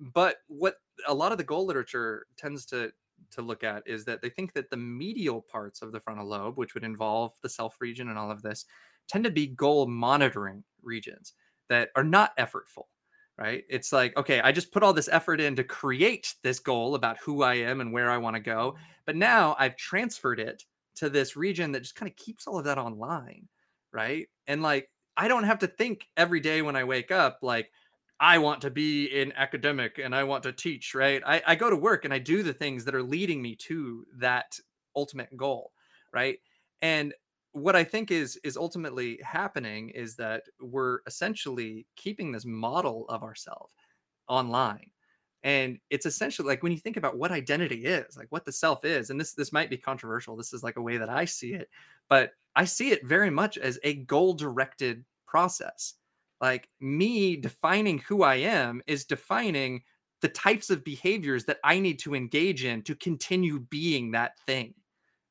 but 0.00 0.38
what 0.48 0.78
a 1.06 1.14
lot 1.14 1.30
of 1.30 1.38
the 1.38 1.44
goal 1.44 1.64
literature 1.64 2.26
tends 2.36 2.66
to 2.66 2.92
to 3.30 3.42
look 3.42 3.64
at 3.64 3.82
is 3.86 4.04
that 4.04 4.20
they 4.20 4.28
think 4.28 4.52
that 4.52 4.68
the 4.68 4.76
medial 4.76 5.40
parts 5.40 5.80
of 5.80 5.92
the 5.92 6.00
frontal 6.00 6.26
lobe, 6.26 6.58
which 6.58 6.74
would 6.74 6.84
involve 6.84 7.32
the 7.42 7.48
self 7.48 7.80
region 7.80 8.08
and 8.08 8.18
all 8.18 8.30
of 8.30 8.42
this, 8.42 8.66
tend 9.08 9.24
to 9.24 9.30
be 9.30 9.46
goal 9.46 9.86
monitoring 9.86 10.64
regions 10.82 11.34
that 11.68 11.90
are 11.96 12.04
not 12.04 12.36
effortful, 12.36 12.86
right? 13.38 13.64
It's 13.68 13.92
like, 13.92 14.16
okay, 14.16 14.40
I 14.40 14.52
just 14.52 14.72
put 14.72 14.82
all 14.82 14.92
this 14.92 15.08
effort 15.10 15.40
in 15.40 15.56
to 15.56 15.64
create 15.64 16.34
this 16.42 16.58
goal 16.58 16.94
about 16.94 17.18
who 17.18 17.42
I 17.42 17.54
am 17.54 17.80
and 17.80 17.92
where 17.92 18.10
I 18.10 18.18
want 18.18 18.36
to 18.36 18.40
go. 18.40 18.76
But 19.06 19.16
now 19.16 19.56
I've 19.58 19.76
transferred 19.76 20.38
it 20.38 20.64
to 20.96 21.08
this 21.08 21.36
region 21.36 21.72
that 21.72 21.80
just 21.80 21.96
kind 21.96 22.10
of 22.10 22.16
keeps 22.16 22.46
all 22.46 22.58
of 22.58 22.64
that 22.64 22.78
online, 22.78 23.48
right? 23.92 24.28
And 24.46 24.62
like, 24.62 24.90
I 25.16 25.28
don't 25.28 25.44
have 25.44 25.58
to 25.60 25.66
think 25.66 26.06
every 26.16 26.40
day 26.40 26.62
when 26.62 26.76
I 26.76 26.84
wake 26.84 27.10
up, 27.10 27.38
like, 27.42 27.70
I 28.20 28.38
want 28.38 28.60
to 28.62 28.70
be 28.70 29.06
in 29.06 29.32
academic 29.32 29.98
and 29.98 30.14
I 30.14 30.22
want 30.22 30.44
to 30.44 30.52
teach, 30.52 30.94
right? 30.94 31.20
I, 31.26 31.42
I 31.44 31.54
go 31.56 31.68
to 31.68 31.76
work 31.76 32.04
and 32.04 32.14
I 32.14 32.18
do 32.18 32.44
the 32.44 32.52
things 32.52 32.84
that 32.84 32.94
are 32.94 33.02
leading 33.02 33.42
me 33.42 33.56
to 33.56 34.06
that 34.18 34.58
ultimate 34.94 35.36
goal, 35.36 35.72
right? 36.12 36.38
And 36.82 37.12
what 37.52 37.76
I 37.76 37.84
think 37.84 38.10
is 38.10 38.36
is 38.44 38.56
ultimately 38.56 39.18
happening 39.22 39.90
is 39.90 40.16
that 40.16 40.44
we're 40.60 41.00
essentially 41.06 41.86
keeping 41.96 42.32
this 42.32 42.44
model 42.44 43.06
of 43.08 43.22
ourselves 43.22 43.74
online. 44.28 44.90
And 45.44 45.78
it's 45.90 46.06
essentially 46.06 46.46
like 46.46 46.62
when 46.62 46.72
you 46.72 46.78
think 46.78 46.96
about 46.96 47.18
what 47.18 47.32
identity 47.32 47.84
is, 47.84 48.16
like 48.16 48.28
what 48.30 48.44
the 48.44 48.52
self 48.52 48.84
is, 48.84 49.10
and 49.10 49.20
this 49.20 49.34
this 49.34 49.52
might 49.52 49.70
be 49.70 49.76
controversial. 49.76 50.36
This 50.36 50.52
is 50.52 50.62
like 50.62 50.76
a 50.76 50.82
way 50.82 50.98
that 50.98 51.10
I 51.10 51.24
see 51.24 51.54
it, 51.54 51.68
but 52.08 52.32
I 52.54 52.64
see 52.64 52.90
it 52.90 53.04
very 53.06 53.30
much 53.30 53.58
as 53.58 53.78
a 53.82 53.94
goal 53.94 54.34
directed 54.34 55.04
process 55.26 55.94
like 56.40 56.68
me 56.80 57.36
defining 57.36 57.98
who 57.98 58.22
I 58.24 58.34
am 58.36 58.82
is 58.86 59.04
defining 59.04 59.82
the 60.20 60.28
types 60.28 60.70
of 60.70 60.84
behaviors 60.84 61.44
that 61.44 61.58
I 61.64 61.78
need 61.78 61.98
to 62.00 62.14
engage 62.14 62.64
in 62.64 62.82
to 62.82 62.94
continue 62.96 63.60
being 63.60 64.10
that 64.10 64.38
thing, 64.40 64.74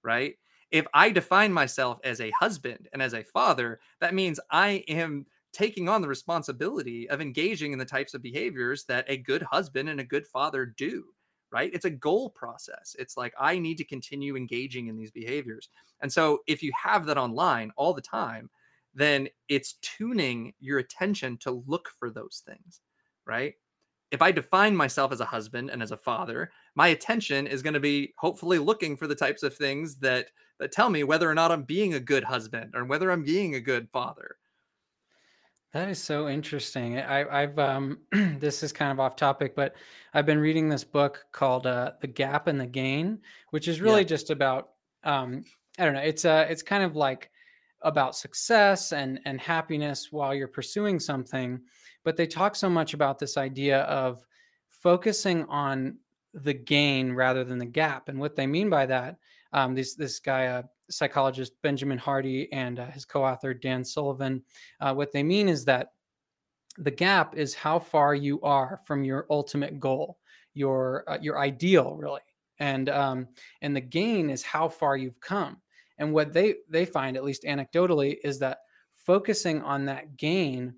right? 0.04 0.36
If 0.72 0.86
I 0.94 1.10
define 1.12 1.52
myself 1.54 2.00
as 2.04 2.22
a 2.22 2.32
husband 2.32 2.88
and 2.94 3.02
as 3.02 3.14
a 3.14 3.24
father, 3.24 3.80
that 4.00 4.14
means 4.14 4.40
I 4.50 4.84
am 4.88 5.26
taking 5.54 5.90
on 5.90 6.02
the 6.02 6.08
responsibility 6.08 7.10
of 7.10 7.20
engaging 7.22 7.74
in 7.74 7.80
the 7.80 7.86
types 7.86 8.14
of 8.14 8.22
behaviors 8.22 8.86
that 8.86 9.06
a 9.10 9.18
good 9.18 9.42
husband 9.44 9.90
and 9.90 10.00
a 10.00 10.04
good 10.06 10.26
father 10.26 10.66
do, 10.66 11.04
right? 11.52 11.72
It's 11.74 11.86
a 11.86 11.90
goal 11.90 12.30
process. 12.30 12.96
It's 12.98 13.18
like 13.18 13.34
I 13.38 13.60
need 13.60 13.78
to 13.80 13.84
continue 13.84 14.38
engaging 14.38 14.88
in 14.88 14.96
these 14.96 15.12
behaviors. 15.12 15.70
And 16.02 16.12
so 16.12 16.40
if 16.48 16.64
you 16.64 16.72
have 16.82 17.06
that 17.08 17.18
online 17.18 17.72
all 17.76 17.94
the 17.94 18.02
time, 18.02 18.50
then 18.94 19.28
it's 19.50 19.74
tuning 19.82 20.54
your 20.60 20.80
attention 20.80 21.38
to 21.40 21.64
look 21.68 21.90
for 22.00 22.10
those 22.10 22.44
things, 22.46 22.82
right? 23.26 23.56
If 24.12 24.21
I 24.21 24.32
define 24.32 24.76
myself 24.76 25.12
as 25.12 25.21
a 25.21 25.26
husband 25.26 25.69
and 25.69 25.82
as 25.82 25.91
a 25.91 25.97
father, 25.97 26.52
my 26.76 26.89
attention 26.89 27.47
is 27.47 27.62
going 27.62 27.74
to 27.74 27.80
be 27.80 28.13
hopefully 28.17 28.60
looking 28.60 28.97
for 28.97 29.08
the 29.08 29.15
types 29.15 29.41
of 29.41 29.56
things 29.56 29.95
that 29.97 30.28
that 30.60 30.71
tell 30.71 30.89
me 30.89 31.04
whether 31.04 31.30
or 31.30 31.34
not 31.34 31.52
I'm 31.52 31.63
being 31.63 31.95
a 31.95 32.00
good 32.00 32.24
husband 32.24 32.74
or 32.76 32.86
whether 32.86 33.10
I'm 33.10 33.24
being 33.24 33.56
a 33.56 33.60
good 33.60 33.89
father. 33.91 34.36
That 35.74 35.88
is 35.88 36.00
so 36.00 36.28
interesting. 36.28 37.00
I, 37.00 37.41
have 37.41 37.58
um, 37.58 38.00
this 38.12 38.62
is 38.62 38.74
kind 38.74 38.91
of 38.91 39.00
off 39.00 39.15
topic, 39.15 39.56
but 39.56 39.74
I've 40.13 40.26
been 40.26 40.38
reading 40.38 40.67
this 40.67 40.84
book 40.84 41.26
called 41.32 41.65
uh, 41.65 41.93
"The 42.02 42.08
Gap 42.08 42.47
and 42.47 42.60
the 42.60 42.67
Gain," 42.67 43.19
which 43.52 43.69
is 43.69 43.80
really 43.80 44.02
yeah. 44.02 44.08
just 44.08 44.30
about 44.30 44.71
um, 45.04 45.45
I 45.80 45.86
don't 45.86 45.93
know. 45.93 46.02
It's 46.02 46.26
uh, 46.26 46.45
it's 46.50 46.62
kind 46.62 46.84
of 46.84 46.95
like 46.97 47.32
about 47.82 48.17
success 48.17 48.91
and 48.91 49.19
and 49.26 49.39
happiness 49.39 50.12
while 50.12 50.36
you're 50.36 50.47
pursuing 50.47 51.00
something 51.00 51.62
but 52.04 52.18
they 52.18 52.28
talk 52.28 52.56
so 52.56 52.70
much 52.70 52.94
about 52.94 53.20
this 53.20 53.38
idea 53.38 53.82
of 53.82 54.26
focusing 54.70 55.46
on 55.46 55.98
the 56.34 56.54
gain 56.54 57.12
rather 57.14 57.44
than 57.44 57.58
the 57.58 57.66
gap 57.66 58.10
and 58.10 58.20
what 58.20 58.36
they 58.36 58.48
mean 58.48 58.70
by 58.70 58.86
that 58.86 59.18
um, 59.54 59.76
this 59.76 59.96
this 59.96 60.20
guy 60.20 60.48
uh, 60.48 60.64
psychologist 60.90 61.54
benjamin 61.62 61.98
hardy 61.98 62.52
and 62.54 62.80
uh, 62.80 62.86
his 62.88 63.06
co-author 63.06 63.54
dan 63.54 63.84
sullivan 63.84 64.42
uh, 64.80 64.94
what 64.94 65.12
they 65.12 65.24
mean 65.24 65.50
is 65.50 65.66
that 65.66 65.94
the 66.78 66.92
gap 66.92 67.36
is 67.36 67.54
how 67.54 67.78
far 67.78 68.16
you 68.16 68.40
are 68.42 68.80
from 68.86 69.04
your 69.04 69.26
ultimate 69.30 69.80
goal 69.80 70.18
your 70.54 71.04
uh, 71.08 71.18
your 71.22 71.38
ideal 71.38 71.96
really 71.98 72.22
and 72.60 72.90
um, 72.90 73.28
and 73.62 73.76
the 73.76 73.82
gain 73.82 74.30
is 74.30 74.44
how 74.44 74.70
far 74.70 74.96
you've 74.96 75.20
come 75.20 75.58
and 76.02 76.12
what 76.12 76.34
they 76.34 76.56
they 76.68 76.84
find, 76.84 77.16
at 77.16 77.24
least 77.24 77.44
anecdotally, 77.44 78.18
is 78.24 78.40
that 78.40 78.62
focusing 79.06 79.62
on 79.62 79.86
that 79.86 80.18
gain 80.18 80.74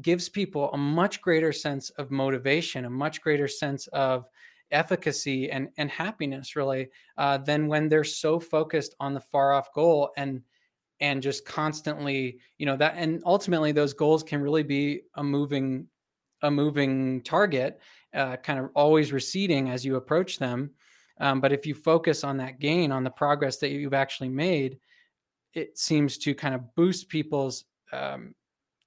gives 0.00 0.28
people 0.28 0.70
a 0.72 0.76
much 0.76 1.20
greater 1.22 1.52
sense 1.52 1.90
of 1.90 2.10
motivation, 2.10 2.84
a 2.84 2.90
much 2.90 3.20
greater 3.20 3.48
sense 3.48 3.86
of 3.88 4.28
efficacy 4.70 5.50
and 5.50 5.68
and 5.76 5.90
happiness, 5.90 6.56
really, 6.56 6.88
uh, 7.16 7.38
than 7.38 7.68
when 7.68 7.88
they're 7.88 8.04
so 8.04 8.38
focused 8.38 8.94
on 9.00 9.14
the 9.14 9.20
far 9.20 9.52
off 9.52 9.72
goal 9.72 10.10
and 10.16 10.42
and 11.00 11.22
just 11.22 11.44
constantly, 11.44 12.38
you 12.58 12.66
know, 12.66 12.76
that 12.76 12.94
and 12.96 13.22
ultimately 13.26 13.72
those 13.72 13.92
goals 13.92 14.22
can 14.22 14.40
really 14.40 14.62
be 14.62 15.02
a 15.14 15.22
moving 15.22 15.86
a 16.42 16.50
moving 16.50 17.22
target, 17.22 17.80
uh, 18.14 18.36
kind 18.36 18.58
of 18.58 18.70
always 18.74 19.12
receding 19.12 19.70
as 19.70 19.84
you 19.84 19.96
approach 19.96 20.38
them. 20.38 20.70
Um, 21.18 21.40
but 21.40 21.52
if 21.52 21.64
you 21.64 21.74
focus 21.74 22.24
on 22.24 22.36
that 22.38 22.58
gain, 22.58 22.92
on 22.92 23.04
the 23.04 23.10
progress 23.10 23.56
that 23.58 23.70
you've 23.70 23.94
actually 23.94 24.28
made, 24.28 24.78
it 25.54 25.78
seems 25.78 26.18
to 26.18 26.34
kind 26.34 26.54
of 26.54 26.74
boost 26.74 27.08
people's 27.08 27.64
um, 27.92 28.34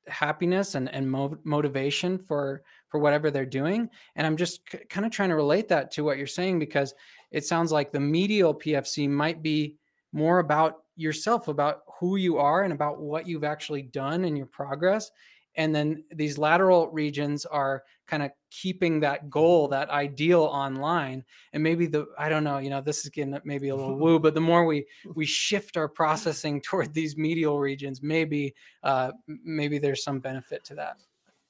happiness 0.07 0.75
and, 0.75 0.93
and 0.93 1.09
mo- 1.09 1.37
motivation 1.43 2.17
for 2.17 2.63
for 2.87 2.99
whatever 2.99 3.29
they're 3.29 3.45
doing 3.45 3.89
and 4.15 4.25
i'm 4.25 4.37
just 4.37 4.61
c- 4.71 4.79
kind 4.89 5.05
of 5.05 5.11
trying 5.11 5.29
to 5.29 5.35
relate 5.35 5.67
that 5.67 5.91
to 5.91 6.03
what 6.03 6.17
you're 6.17 6.27
saying 6.27 6.57
because 6.57 6.93
it 7.31 7.45
sounds 7.45 7.71
like 7.71 7.91
the 7.91 7.99
medial 7.99 8.53
pfc 8.53 9.07
might 9.09 9.43
be 9.43 9.75
more 10.11 10.39
about 10.39 10.77
yourself 10.95 11.47
about 11.47 11.81
who 11.99 12.15
you 12.15 12.37
are 12.37 12.63
and 12.63 12.73
about 12.73 12.99
what 12.99 13.27
you've 13.27 13.43
actually 13.43 13.83
done 13.83 14.25
and 14.25 14.37
your 14.37 14.47
progress 14.47 15.11
and 15.59 15.75
then 15.75 16.05
these 16.15 16.37
lateral 16.37 16.87
regions 16.87 17.45
are 17.45 17.83
kind 18.07 18.23
of 18.23 18.31
keeping 18.49 19.01
that 19.01 19.29
goal 19.29 19.67
that 19.67 19.89
ideal 19.89 20.43
online 20.43 21.23
and 21.53 21.61
maybe 21.61 21.85
the 21.85 22.07
i 22.17 22.29
don't 22.29 22.45
know 22.45 22.57
you 22.57 22.69
know 22.69 22.81
this 22.81 23.03
is 23.03 23.09
getting 23.09 23.37
maybe 23.43 23.69
a 23.69 23.75
little 23.75 23.95
woo 24.03 24.17
but 24.17 24.33
the 24.33 24.41
more 24.41 24.65
we 24.65 24.85
we 25.13 25.25
shift 25.25 25.77
our 25.77 25.89
processing 25.89 26.59
toward 26.65 26.93
these 26.93 27.17
medial 27.17 27.59
regions 27.59 28.01
maybe 28.01 28.55
uh 28.83 29.11
maybe 29.27 29.77
there's 29.77 30.03
some 30.03 30.19
benefit 30.19 30.63
to 30.63 30.73
that. 30.75 30.95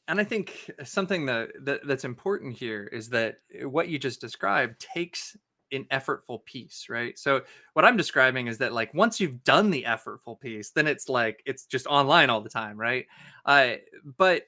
And 0.08 0.20
i 0.20 0.24
think 0.24 0.72
something 0.84 1.28
that, 1.28 1.50
that 1.62 1.88
that's 1.88 2.04
important 2.04 2.58
here 2.58 2.90
is 2.92 3.10
that 3.10 3.38
what 3.62 3.88
you 3.90 4.00
just 4.00 4.20
described 4.20 4.80
takes 4.80 5.38
an 5.72 5.86
effortful 5.92 6.44
piece, 6.46 6.88
right? 6.90 7.18
So 7.18 7.42
what 7.74 7.86
I'm 7.86 7.98
describing 7.98 8.48
is 8.48 8.58
that 8.60 8.74
like 8.74 8.94
once 8.94 9.20
you've 9.20 9.44
done 9.44 9.70
the 9.70 9.86
effortful 9.88 10.40
piece, 10.40 10.72
then 10.72 10.88
it's 10.88 11.10
like 11.10 11.42
it's 11.46 11.66
just 11.66 11.88
online 11.88 12.30
all 12.30 12.42
the 12.42 12.50
time, 12.50 12.78
right? 12.78 13.06
Uh, 13.46 13.76
but 14.18 14.44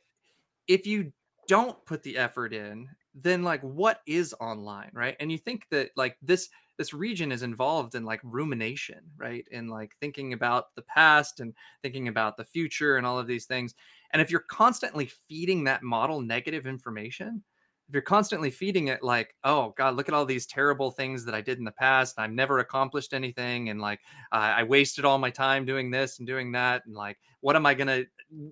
if 0.67 0.85
you 0.85 1.11
don't 1.47 1.83
put 1.85 2.03
the 2.03 2.17
effort 2.17 2.53
in, 2.53 2.87
then 3.13 3.43
like 3.43 3.61
what 3.61 4.01
is 4.05 4.33
online, 4.39 4.89
right? 4.93 5.15
And 5.19 5.31
you 5.31 5.37
think 5.37 5.67
that 5.71 5.89
like 5.95 6.17
this 6.21 6.49
this 6.77 6.93
region 6.93 7.31
is 7.31 7.43
involved 7.43 7.93
in 7.93 8.05
like 8.05 8.19
rumination, 8.23 9.01
right? 9.17 9.45
And 9.51 9.69
like 9.69 9.91
thinking 9.99 10.33
about 10.33 10.73
the 10.75 10.81
past 10.83 11.39
and 11.39 11.53
thinking 11.83 12.07
about 12.07 12.37
the 12.37 12.45
future 12.45 12.97
and 12.97 13.05
all 13.05 13.19
of 13.19 13.27
these 13.27 13.45
things. 13.45 13.75
And 14.13 14.21
if 14.21 14.31
you're 14.31 14.45
constantly 14.49 15.11
feeding 15.27 15.63
that 15.65 15.83
model 15.83 16.21
negative 16.21 16.65
information, 16.65 17.43
if 17.91 17.95
you're 17.95 18.01
constantly 18.01 18.49
feeding 18.49 18.87
it 18.87 19.03
like 19.03 19.35
oh 19.43 19.73
god 19.77 19.95
look 19.95 20.07
at 20.07 20.15
all 20.15 20.25
these 20.25 20.45
terrible 20.45 20.91
things 20.91 21.25
that 21.25 21.35
i 21.35 21.41
did 21.41 21.57
in 21.57 21.65
the 21.65 21.71
past 21.71 22.17
i've 22.17 22.31
never 22.31 22.59
accomplished 22.59 23.13
anything 23.13 23.67
and 23.67 23.81
like 23.81 23.99
uh, 24.31 24.53
i 24.55 24.63
wasted 24.63 25.03
all 25.03 25.17
my 25.17 25.29
time 25.29 25.65
doing 25.65 25.91
this 25.91 26.19
and 26.19 26.27
doing 26.27 26.53
that 26.53 26.85
and 26.85 26.95
like 26.95 27.17
what 27.41 27.55
am 27.55 27.65
i 27.65 27.73
gonna 27.73 28.03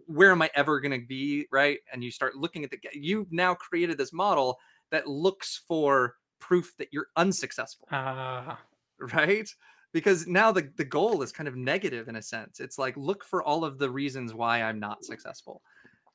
where 0.08 0.32
am 0.32 0.42
i 0.42 0.50
ever 0.56 0.80
gonna 0.80 1.00
be? 1.00 1.46
Right? 1.52 1.80
And 1.92 2.04
you 2.04 2.12
start 2.12 2.36
looking 2.36 2.64
at 2.64 2.72
the 2.72 2.80
you've 2.94 3.32
now 3.32 3.56
created 3.56 3.98
this 3.98 4.14
model 4.14 4.60
that 4.92 5.08
looks 5.08 5.62
for 5.68 6.16
proof 6.40 6.74
that 6.78 6.90
you're 6.92 7.08
unsuccessful. 7.16 7.88
Uh. 7.92 8.56
right? 9.14 9.50
Because 9.92 10.28
now 10.28 10.52
the, 10.52 10.70
the 10.78 10.86
goal 10.86 11.24
is 11.24 11.32
kind 11.32 11.48
of 11.48 11.56
negative 11.56 12.10
in 12.10 12.18
a 12.18 12.22
sense. 12.22 12.60
It's 12.60 12.78
like 12.78 12.96
look 12.96 13.24
for 13.24 13.44
all 13.44 13.64
of 13.64 13.80
the 13.80 13.90
reasons 13.90 14.34
why 14.34 14.62
i'm 14.62 14.80
not 14.80 15.04
successful 15.04 15.62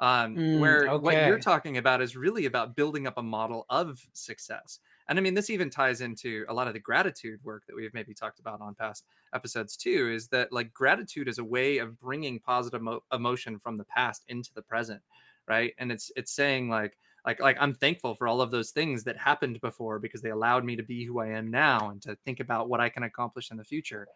um, 0.01 0.37
mm, 0.37 0.59
where 0.61 0.89
okay. 0.89 1.03
what 1.03 1.27
you're 1.27 1.39
talking 1.39 1.79
about 1.79 2.03
is 2.03 2.17
really 2.17 2.47
about 2.47 2.77
building 2.77 3.07
up 3.07 3.19
a 3.19 3.23
model 3.23 3.67
of 3.71 4.01
success. 4.13 4.81
And 5.09 5.19
I 5.19 5.23
mean, 5.23 5.35
this 5.35 5.51
even 5.51 5.71
ties 5.71 6.01
into 6.01 6.45
a 6.49 6.55
lot 6.55 6.67
of 6.67 6.73
the 6.73 6.81
gratitude 6.81 7.41
work 7.45 7.65
that 7.67 7.77
we've 7.77 7.93
maybe 7.93 8.15
talked 8.15 8.41
about 8.41 8.61
on 8.61 8.75
past 8.75 9.05
episodes 9.35 9.77
too. 9.77 10.11
Is 10.13 10.29
that 10.29 10.53
like 10.53 10.73
gratitude 10.73 11.29
is 11.29 11.39
a 11.39 11.45
way 11.45 11.79
of 11.79 11.99
bringing 12.01 12.41
positive 12.41 12.83
mo- 12.83 13.03
emotion 13.13 13.59
from 13.59 13.77
the 13.77 13.85
past 13.85 14.25
into 14.29 14.53
the 14.55 14.63
present, 14.63 15.03
right? 15.47 15.75
And 15.79 15.93
it's 15.93 16.11
it's 16.17 16.33
saying 16.33 16.69
like 16.69 16.97
like 17.27 17.41
like 17.41 17.57
I'm 17.61 17.75
thankful 17.75 18.15
for 18.15 18.27
all 18.27 18.41
of 18.41 18.51
those 18.51 18.71
things 18.71 19.05
that 19.05 19.19
happened 19.19 19.61
before 19.61 19.99
because 19.99 20.23
they 20.23 20.31
allowed 20.31 20.65
me 20.65 20.77
to 20.77 20.83
be 20.83 21.05
who 21.05 21.21
I 21.21 21.29
am 21.29 21.51
now 21.51 21.91
and 21.91 22.01
to 22.03 22.17
think 22.25 22.41
about 22.41 22.69
what 22.69 22.81
I 22.81 22.89
can 22.89 23.03
accomplish 23.03 23.51
in 23.51 23.57
the 23.57 23.65
future. 23.65 24.07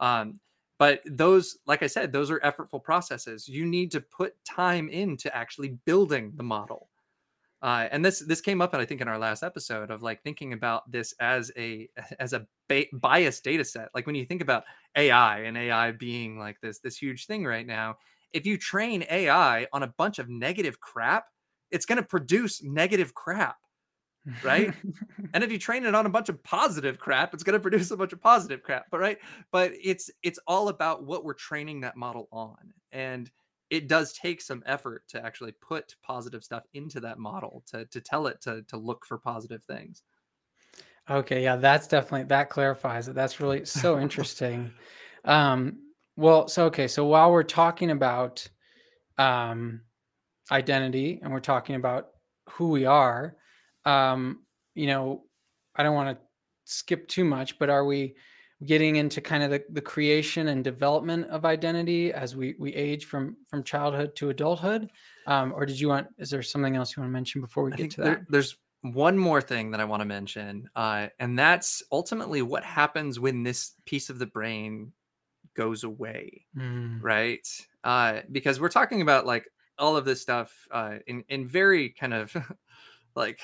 Um, 0.00 0.40
but 0.78 1.00
those 1.06 1.58
like 1.66 1.82
i 1.82 1.86
said 1.86 2.12
those 2.12 2.30
are 2.30 2.40
effortful 2.40 2.82
processes. 2.82 3.48
You 3.48 3.64
need 3.66 3.90
to 3.92 4.00
put 4.00 4.34
time 4.44 4.88
into 4.88 5.34
actually 5.34 5.78
building 5.84 6.32
the 6.36 6.42
model. 6.42 6.88
Uh, 7.62 7.86
and 7.92 8.04
this 8.04 8.18
this 8.18 8.40
came 8.40 8.60
up, 8.60 8.72
and 8.72 8.82
I 8.82 8.84
think 8.84 9.00
in 9.00 9.06
our 9.06 9.18
last 9.18 9.44
episode 9.44 9.92
of 9.92 10.02
like 10.02 10.22
thinking 10.22 10.52
about 10.52 10.90
this 10.90 11.14
as 11.20 11.52
a 11.56 11.88
as 12.18 12.32
a 12.32 12.46
ba- 12.68 12.86
biased 12.92 13.44
data 13.44 13.64
set. 13.64 13.88
Like 13.94 14.06
when 14.06 14.16
you 14.16 14.24
think 14.24 14.42
about 14.42 14.64
AI 14.96 15.40
and 15.40 15.56
AI 15.56 15.92
being 15.92 16.38
like 16.38 16.60
this 16.60 16.80
this 16.80 16.96
huge 16.96 17.26
thing 17.26 17.44
right 17.44 17.66
now, 17.66 17.96
if 18.32 18.46
you 18.46 18.58
train 18.58 19.04
AI 19.08 19.68
on 19.72 19.84
a 19.84 19.94
bunch 19.96 20.18
of 20.18 20.28
negative 20.28 20.80
crap, 20.80 21.26
it's 21.70 21.86
going 21.86 21.98
to 21.98 22.06
produce 22.06 22.62
negative 22.64 23.14
crap, 23.14 23.56
right? 24.44 24.72
and 25.34 25.44
if 25.44 25.50
you 25.50 25.58
train 25.58 25.84
it 25.84 25.94
on 25.94 26.06
a 26.06 26.10
bunch 26.10 26.28
of 26.28 26.42
positive 26.42 26.98
crap, 26.98 27.34
it's 27.34 27.42
going 27.42 27.54
to 27.54 27.60
produce 27.60 27.90
a 27.90 27.96
bunch 27.96 28.12
of 28.12 28.20
positive 28.20 28.62
crap. 28.62 28.86
But 28.90 29.00
right, 29.00 29.18
but 29.50 29.72
it's 29.82 30.10
it's 30.22 30.38
all 30.46 30.68
about 30.68 31.04
what 31.04 31.24
we're 31.24 31.34
training 31.34 31.80
that 31.80 31.96
model 31.96 32.28
on, 32.32 32.72
and 32.92 33.30
it 33.70 33.88
does 33.88 34.12
take 34.12 34.40
some 34.40 34.62
effort 34.66 35.02
to 35.08 35.24
actually 35.24 35.52
put 35.52 35.96
positive 36.02 36.44
stuff 36.44 36.64
into 36.74 37.00
that 37.00 37.18
model 37.18 37.62
to 37.68 37.84
to 37.86 38.00
tell 38.00 38.26
it 38.26 38.40
to 38.42 38.62
to 38.68 38.76
look 38.76 39.04
for 39.06 39.18
positive 39.18 39.64
things. 39.64 40.02
Okay, 41.10 41.42
yeah, 41.42 41.56
that's 41.56 41.88
definitely 41.88 42.24
that 42.24 42.48
clarifies 42.48 43.08
it. 43.08 43.14
That's 43.14 43.40
really 43.40 43.64
so 43.64 43.98
interesting. 43.98 44.70
um, 45.24 45.78
well, 46.16 46.46
so 46.48 46.66
okay, 46.66 46.86
so 46.86 47.06
while 47.06 47.32
we're 47.32 47.42
talking 47.42 47.90
about 47.90 48.46
um, 49.18 49.80
identity 50.50 51.20
and 51.22 51.32
we're 51.32 51.40
talking 51.40 51.74
about 51.74 52.08
who 52.50 52.68
we 52.68 52.84
are, 52.84 53.36
um, 53.84 54.44
you 54.74 54.86
know, 54.86 55.24
I 55.74 55.82
don't 55.82 55.94
want 55.94 56.18
to 56.18 56.24
skip 56.64 57.08
too 57.08 57.24
much, 57.24 57.58
but 57.58 57.70
are 57.70 57.84
we 57.84 58.14
getting 58.64 58.96
into 58.96 59.20
kind 59.20 59.42
of 59.42 59.50
the, 59.50 59.64
the 59.70 59.80
creation 59.80 60.48
and 60.48 60.62
development 60.62 61.26
of 61.30 61.44
identity 61.44 62.12
as 62.12 62.36
we 62.36 62.54
we 62.58 62.74
age 62.74 63.06
from 63.06 63.36
from 63.48 63.64
childhood 63.64 64.14
to 64.16 64.30
adulthood? 64.30 64.90
Um, 65.26 65.52
or 65.52 65.66
did 65.66 65.78
you 65.80 65.88
want 65.88 66.08
is 66.18 66.30
there 66.30 66.42
something 66.42 66.76
else 66.76 66.96
you 66.96 67.00
want 67.02 67.10
to 67.10 67.12
mention 67.12 67.40
before 67.40 67.64
we 67.64 67.72
I 67.72 67.76
get 67.76 67.90
to 67.92 68.00
that? 68.02 68.04
there, 68.04 68.26
there's 68.28 68.56
one 68.82 69.16
more 69.16 69.40
thing 69.40 69.70
that 69.70 69.80
I 69.80 69.84
want 69.84 70.00
to 70.00 70.06
mention, 70.06 70.68
uh, 70.74 71.08
and 71.18 71.38
that's 71.38 71.82
ultimately 71.92 72.42
what 72.42 72.64
happens 72.64 73.20
when 73.20 73.42
this 73.42 73.72
piece 73.84 74.10
of 74.10 74.18
the 74.18 74.26
brain 74.26 74.92
goes 75.54 75.84
away, 75.84 76.46
Mm, 76.56 77.02
right? 77.02 77.46
Uh, 77.84 78.20
because 78.30 78.60
we're 78.60 78.68
talking 78.68 79.02
about 79.02 79.26
like 79.26 79.48
all 79.78 79.96
of 79.96 80.04
this 80.04 80.20
stuff 80.20 80.66
uh, 80.70 80.98
in 81.06 81.24
in 81.28 81.48
very 81.48 81.90
kind 81.90 82.14
of 82.14 82.36
like 83.16 83.40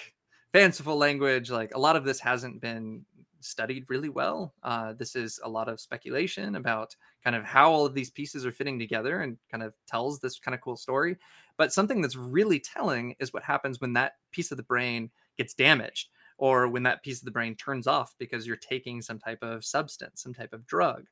fanciful 0.53 0.97
language. 0.97 1.51
Like 1.51 1.75
a 1.75 1.79
lot 1.79 1.97
of 1.97 2.05
this 2.05 2.21
hasn't 2.21 2.61
been 2.61 3.05
studied 3.41 3.85
really 3.89 4.09
well. 4.09 4.55
Uh, 4.63 4.93
this 4.93 5.15
is 5.15 5.41
a 5.45 5.49
lot 5.49 5.69
of 5.69 5.81
speculation 5.81 6.57
about 6.57 6.95
kind 7.23 7.37
of 7.37 7.45
how 7.45 7.71
all 7.71 7.87
of 7.87 7.95
these 7.95 8.11
pieces 8.11 8.45
are 8.45 8.53
fitting 8.53 8.79
together 8.79 9.21
and 9.21 9.37
kind 9.51 9.63
of 9.63 9.75
tells 9.87 10.19
this 10.19 10.39
kind 10.39 10.55
of 10.55 10.61
cool 10.61 10.77
story. 10.77 11.17
But 11.57 11.73
something 11.73 12.01
that's 12.01 12.17
really 12.17 12.61
telling 12.61 13.15
is 13.21 13.33
what 13.33 13.43
happens 13.43 13.81
when 13.81 13.93
that 13.95 14.15
piece 14.33 14.51
of 14.51 14.57
the 14.57 14.63
brain 14.63 15.11
gets 15.37 15.55
damaged 15.55 16.09
or 16.39 16.69
when 16.69 16.85
that 16.85 17.03
piece 17.03 17.19
of 17.19 17.25
the 17.25 17.31
brain 17.31 17.55
turns 17.57 17.87
off 17.87 18.15
because 18.19 18.47
you're 18.47 18.57
taking 18.57 19.03
some 19.03 19.19
type 19.19 19.43
of 19.43 19.65
substance, 19.65 20.23
some 20.23 20.35
type 20.35 20.53
of 20.53 20.67
drug, 20.67 21.05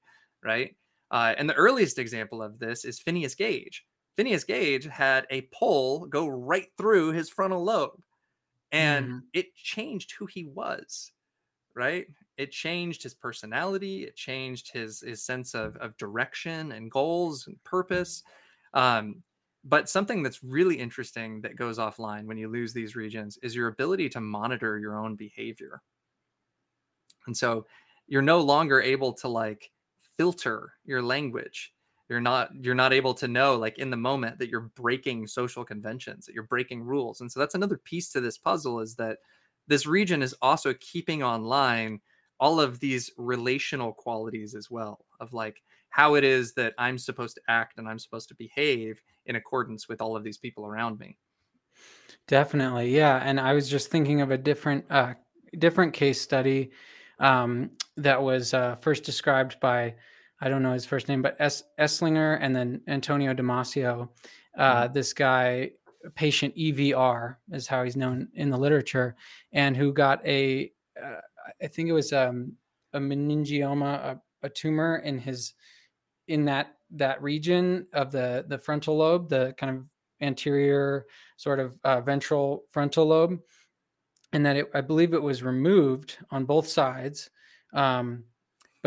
right? 0.42 0.76
Uh, 1.10 1.34
and 1.36 1.48
the 1.48 1.54
earliest 1.54 1.98
example 1.98 2.42
of 2.42 2.58
this 2.58 2.84
is 2.84 2.98
Phineas 2.98 3.34
Gage. 3.34 3.84
Phineas 4.16 4.44
Gage 4.44 4.86
had 4.86 5.26
a 5.30 5.48
pole 5.52 6.06
go 6.06 6.26
right 6.26 6.68
through 6.78 7.12
his 7.12 7.28
frontal 7.28 7.62
lobe 7.62 8.00
and 8.72 9.14
Mhm. 9.14 9.30
it 9.32 9.54
changed 9.54 10.12
who 10.12 10.26
he 10.26 10.44
was 10.44 11.12
right? 11.74 12.06
It 12.38 12.52
changed 12.52 13.02
his 13.02 13.14
personality 13.14 14.04
it 14.04 14.16
changed 14.16 14.72
his 14.72 15.00
his 15.00 15.22
sense 15.24 15.54
of, 15.54 15.76
of 15.76 15.96
direction 15.96 16.72
and 16.72 16.90
goals 16.90 17.46
and 17.46 17.62
purpose 17.64 18.22
um, 18.74 19.22
but 19.64 19.88
something 19.88 20.22
that's 20.22 20.44
really 20.44 20.78
interesting 20.78 21.40
that 21.42 21.56
goes 21.56 21.78
offline 21.78 22.26
when 22.26 22.38
you 22.38 22.48
lose 22.48 22.72
these 22.72 22.96
regions 22.96 23.38
is 23.42 23.54
your 23.56 23.68
ability 23.68 24.08
to 24.10 24.20
monitor 24.20 24.78
your 24.78 24.98
own 24.98 25.16
behavior. 25.16 25.82
And 27.26 27.36
so 27.36 27.66
you're 28.06 28.22
no 28.22 28.40
longer 28.40 28.80
able 28.80 29.12
to 29.14 29.28
like 29.28 29.72
filter 30.02 30.74
your 30.84 31.02
language 31.02 31.74
you're 32.08 32.20
not 32.20 32.50
you're 32.60 32.74
not 32.74 32.92
able 32.92 33.14
to 33.14 33.28
know 33.28 33.56
like 33.56 33.78
in 33.78 33.90
the 33.90 33.96
moment 33.96 34.38
that 34.38 34.48
you're 34.48 34.70
breaking 34.74 35.26
social 35.26 35.64
conventions 35.64 36.26
that 36.26 36.34
you're 36.34 36.44
breaking 36.44 36.82
rules 36.82 37.20
and 37.20 37.30
so 37.30 37.40
that's 37.40 37.54
another 37.54 37.76
piece 37.78 38.10
to 38.10 38.20
this 38.20 38.38
puzzle 38.38 38.80
is 38.80 38.94
that 38.94 39.18
this 39.68 39.86
region 39.86 40.22
is 40.22 40.34
also 40.42 40.72
keeping 40.74 41.22
online 41.22 42.00
all 42.38 42.60
of 42.60 42.80
these 42.80 43.10
relational 43.16 43.92
qualities 43.92 44.54
as 44.54 44.70
well 44.70 45.04
of 45.20 45.32
like 45.32 45.62
how 45.88 46.14
it 46.14 46.24
is 46.24 46.52
that 46.54 46.74
i'm 46.78 46.98
supposed 46.98 47.34
to 47.34 47.42
act 47.48 47.78
and 47.78 47.88
i'm 47.88 47.98
supposed 47.98 48.28
to 48.28 48.34
behave 48.34 49.00
in 49.26 49.36
accordance 49.36 49.88
with 49.88 50.00
all 50.00 50.16
of 50.16 50.22
these 50.22 50.38
people 50.38 50.66
around 50.66 50.98
me. 50.98 51.16
Definitely 52.28 52.94
yeah 52.94 53.20
and 53.24 53.40
i 53.40 53.52
was 53.52 53.68
just 53.68 53.90
thinking 53.90 54.20
of 54.20 54.30
a 54.30 54.38
different 54.38 54.84
uh 54.90 55.14
different 55.58 55.92
case 55.92 56.20
study 56.20 56.70
um 57.18 57.70
that 57.96 58.20
was 58.22 58.52
uh 58.52 58.74
first 58.76 59.04
described 59.04 59.58
by 59.60 59.94
i 60.40 60.48
don't 60.48 60.62
know 60.62 60.72
his 60.72 60.86
first 60.86 61.08
name 61.08 61.22
but 61.22 61.36
S- 61.40 61.64
eslinger 61.78 62.38
and 62.40 62.54
then 62.54 62.80
antonio 62.88 63.34
damasio 63.34 64.08
uh 64.58 64.88
this 64.88 65.12
guy 65.12 65.70
patient 66.14 66.54
evr 66.56 67.36
is 67.52 67.66
how 67.66 67.82
he's 67.82 67.96
known 67.96 68.28
in 68.34 68.50
the 68.50 68.58
literature 68.58 69.16
and 69.52 69.76
who 69.76 69.92
got 69.92 70.24
a 70.26 70.70
uh, 71.02 71.20
i 71.62 71.66
think 71.66 71.88
it 71.88 71.92
was 71.92 72.12
um 72.12 72.52
a 72.92 72.98
meningioma 72.98 73.94
a, 73.94 74.20
a 74.42 74.48
tumor 74.48 74.96
in 74.98 75.18
his 75.18 75.54
in 76.28 76.44
that 76.44 76.76
that 76.90 77.22
region 77.22 77.86
of 77.92 78.12
the 78.12 78.44
the 78.48 78.58
frontal 78.58 78.96
lobe 78.96 79.28
the 79.28 79.54
kind 79.58 79.76
of 79.76 79.84
anterior 80.22 81.04
sort 81.36 81.60
of 81.60 81.78
uh, 81.84 82.00
ventral 82.00 82.64
frontal 82.70 83.06
lobe 83.06 83.38
and 84.32 84.46
that 84.46 84.56
it, 84.56 84.70
i 84.74 84.80
believe 84.80 85.12
it 85.12 85.22
was 85.22 85.42
removed 85.42 86.18
on 86.30 86.44
both 86.44 86.66
sides 86.66 87.30
um, 87.74 88.24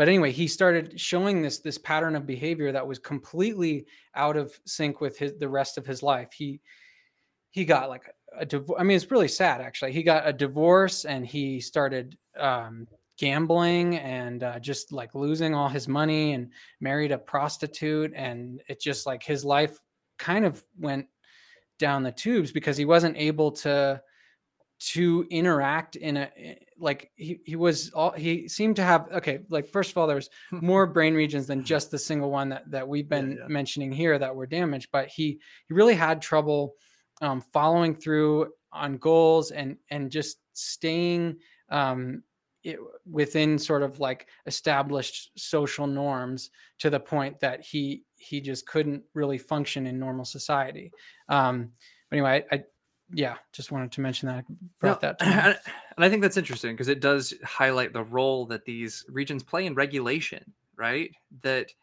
but 0.00 0.08
anyway 0.08 0.32
he 0.32 0.48
started 0.48 0.98
showing 0.98 1.42
this 1.42 1.58
this 1.58 1.76
pattern 1.76 2.16
of 2.16 2.24
behavior 2.24 2.72
that 2.72 2.86
was 2.86 2.98
completely 2.98 3.84
out 4.14 4.34
of 4.34 4.58
sync 4.64 4.98
with 4.98 5.18
his 5.18 5.34
the 5.38 5.46
rest 5.46 5.76
of 5.76 5.84
his 5.84 6.02
life. 6.02 6.32
He 6.32 6.58
he 7.50 7.66
got 7.66 7.90
like 7.90 8.10
a 8.34 8.46
divorce 8.46 8.78
i 8.80 8.82
mean 8.82 8.96
it's 8.96 9.10
really 9.10 9.28
sad 9.28 9.60
actually. 9.60 9.92
He 9.92 10.02
got 10.02 10.26
a 10.26 10.32
divorce 10.32 11.04
and 11.04 11.26
he 11.26 11.60
started 11.60 12.16
um, 12.38 12.88
gambling 13.18 13.98
and 13.98 14.42
uh, 14.42 14.58
just 14.58 14.90
like 14.90 15.14
losing 15.14 15.54
all 15.54 15.68
his 15.68 15.86
money 15.86 16.32
and 16.32 16.50
married 16.80 17.12
a 17.12 17.18
prostitute. 17.18 18.14
And 18.16 18.62
it 18.68 18.80
just 18.80 19.04
like 19.04 19.22
his 19.22 19.44
life 19.44 19.78
kind 20.18 20.46
of 20.46 20.64
went 20.78 21.08
down 21.78 22.04
the 22.04 22.12
tubes 22.12 22.52
because 22.52 22.78
he 22.78 22.86
wasn't 22.86 23.18
able 23.18 23.52
to 23.52 24.00
to 24.80 25.26
interact 25.30 25.96
in 25.96 26.16
a 26.16 26.30
eh, 26.36 26.54
like 26.78 27.10
he, 27.16 27.38
he 27.44 27.54
was 27.56 27.90
all 27.90 28.12
he 28.12 28.48
seemed 28.48 28.76
to 28.76 28.82
have 28.82 29.06
okay 29.12 29.40
like 29.50 29.68
first 29.68 29.90
of 29.90 29.98
all 29.98 30.06
there's 30.06 30.30
more 30.60 30.86
brain 30.86 31.14
regions 31.14 31.46
than 31.46 31.62
just 31.62 31.90
the 31.90 31.98
single 31.98 32.30
one 32.30 32.48
that 32.48 32.70
that 32.70 32.88
we've 32.88 33.08
Yeah, 33.10 33.18
been 33.20 33.36
yeah. 33.38 33.48
mentioning 33.48 33.92
here 33.92 34.18
that 34.18 34.34
were 34.34 34.46
damaged 34.46 34.88
but 34.92 35.08
he 35.08 35.40
he 35.68 35.74
really 35.74 35.94
had 35.94 36.22
trouble 36.22 36.74
um, 37.20 37.40
following 37.40 37.94
through 37.94 38.52
on 38.72 38.96
goals 38.96 39.50
and 39.50 39.76
and 39.90 40.10
just 40.10 40.38
staying 40.54 41.36
um, 41.70 42.22
it, 42.62 42.78
within 43.04 43.58
sort 43.58 43.82
of 43.82 44.00
like 44.00 44.28
established 44.46 45.30
social 45.36 45.86
norms 45.86 46.50
to 46.78 46.90
the 46.90 47.00
point 47.00 47.40
that 47.40 47.60
he 47.64 48.04
he 48.16 48.40
just 48.40 48.66
couldn't 48.66 49.02
really 49.14 49.38
function 49.38 49.86
in 49.86 49.98
normal 49.98 50.24
society 50.24 50.92
um 51.28 51.72
but 52.10 52.16
anyway 52.16 52.44
I 52.52 52.64
yeah 53.12 53.36
just 53.52 53.72
wanted 53.72 53.90
to 53.92 54.00
mention 54.00 54.28
that 54.28 54.44
brought 54.78 55.02
No, 55.02 55.08
that 55.08 55.16
and 56.00 56.04
I 56.04 56.08
think 56.08 56.22
that's 56.22 56.36
interesting 56.36 56.72
because 56.72 56.88
it 56.88 57.00
does 57.00 57.34
highlight 57.44 57.92
the 57.92 58.04
role 58.04 58.46
that 58.46 58.64
these 58.64 59.04
regions 59.08 59.42
play 59.42 59.66
in 59.66 59.74
regulation, 59.74 60.42
right? 60.76 61.14
That 61.42 61.74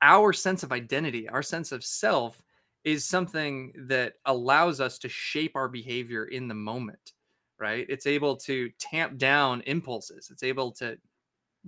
our 0.00 0.32
sense 0.32 0.62
of 0.62 0.72
identity, 0.72 1.28
our 1.28 1.42
sense 1.42 1.72
of 1.72 1.84
self, 1.84 2.42
is 2.84 3.04
something 3.04 3.72
that 3.76 4.14
allows 4.24 4.80
us 4.80 4.98
to 5.00 5.08
shape 5.08 5.56
our 5.56 5.68
behavior 5.68 6.24
in 6.24 6.48
the 6.48 6.54
moment, 6.54 7.12
right? 7.58 7.84
It's 7.88 8.06
able 8.06 8.36
to 8.36 8.70
tamp 8.78 9.18
down 9.18 9.60
impulses. 9.62 10.30
It's 10.30 10.42
able 10.42 10.72
to 10.72 10.96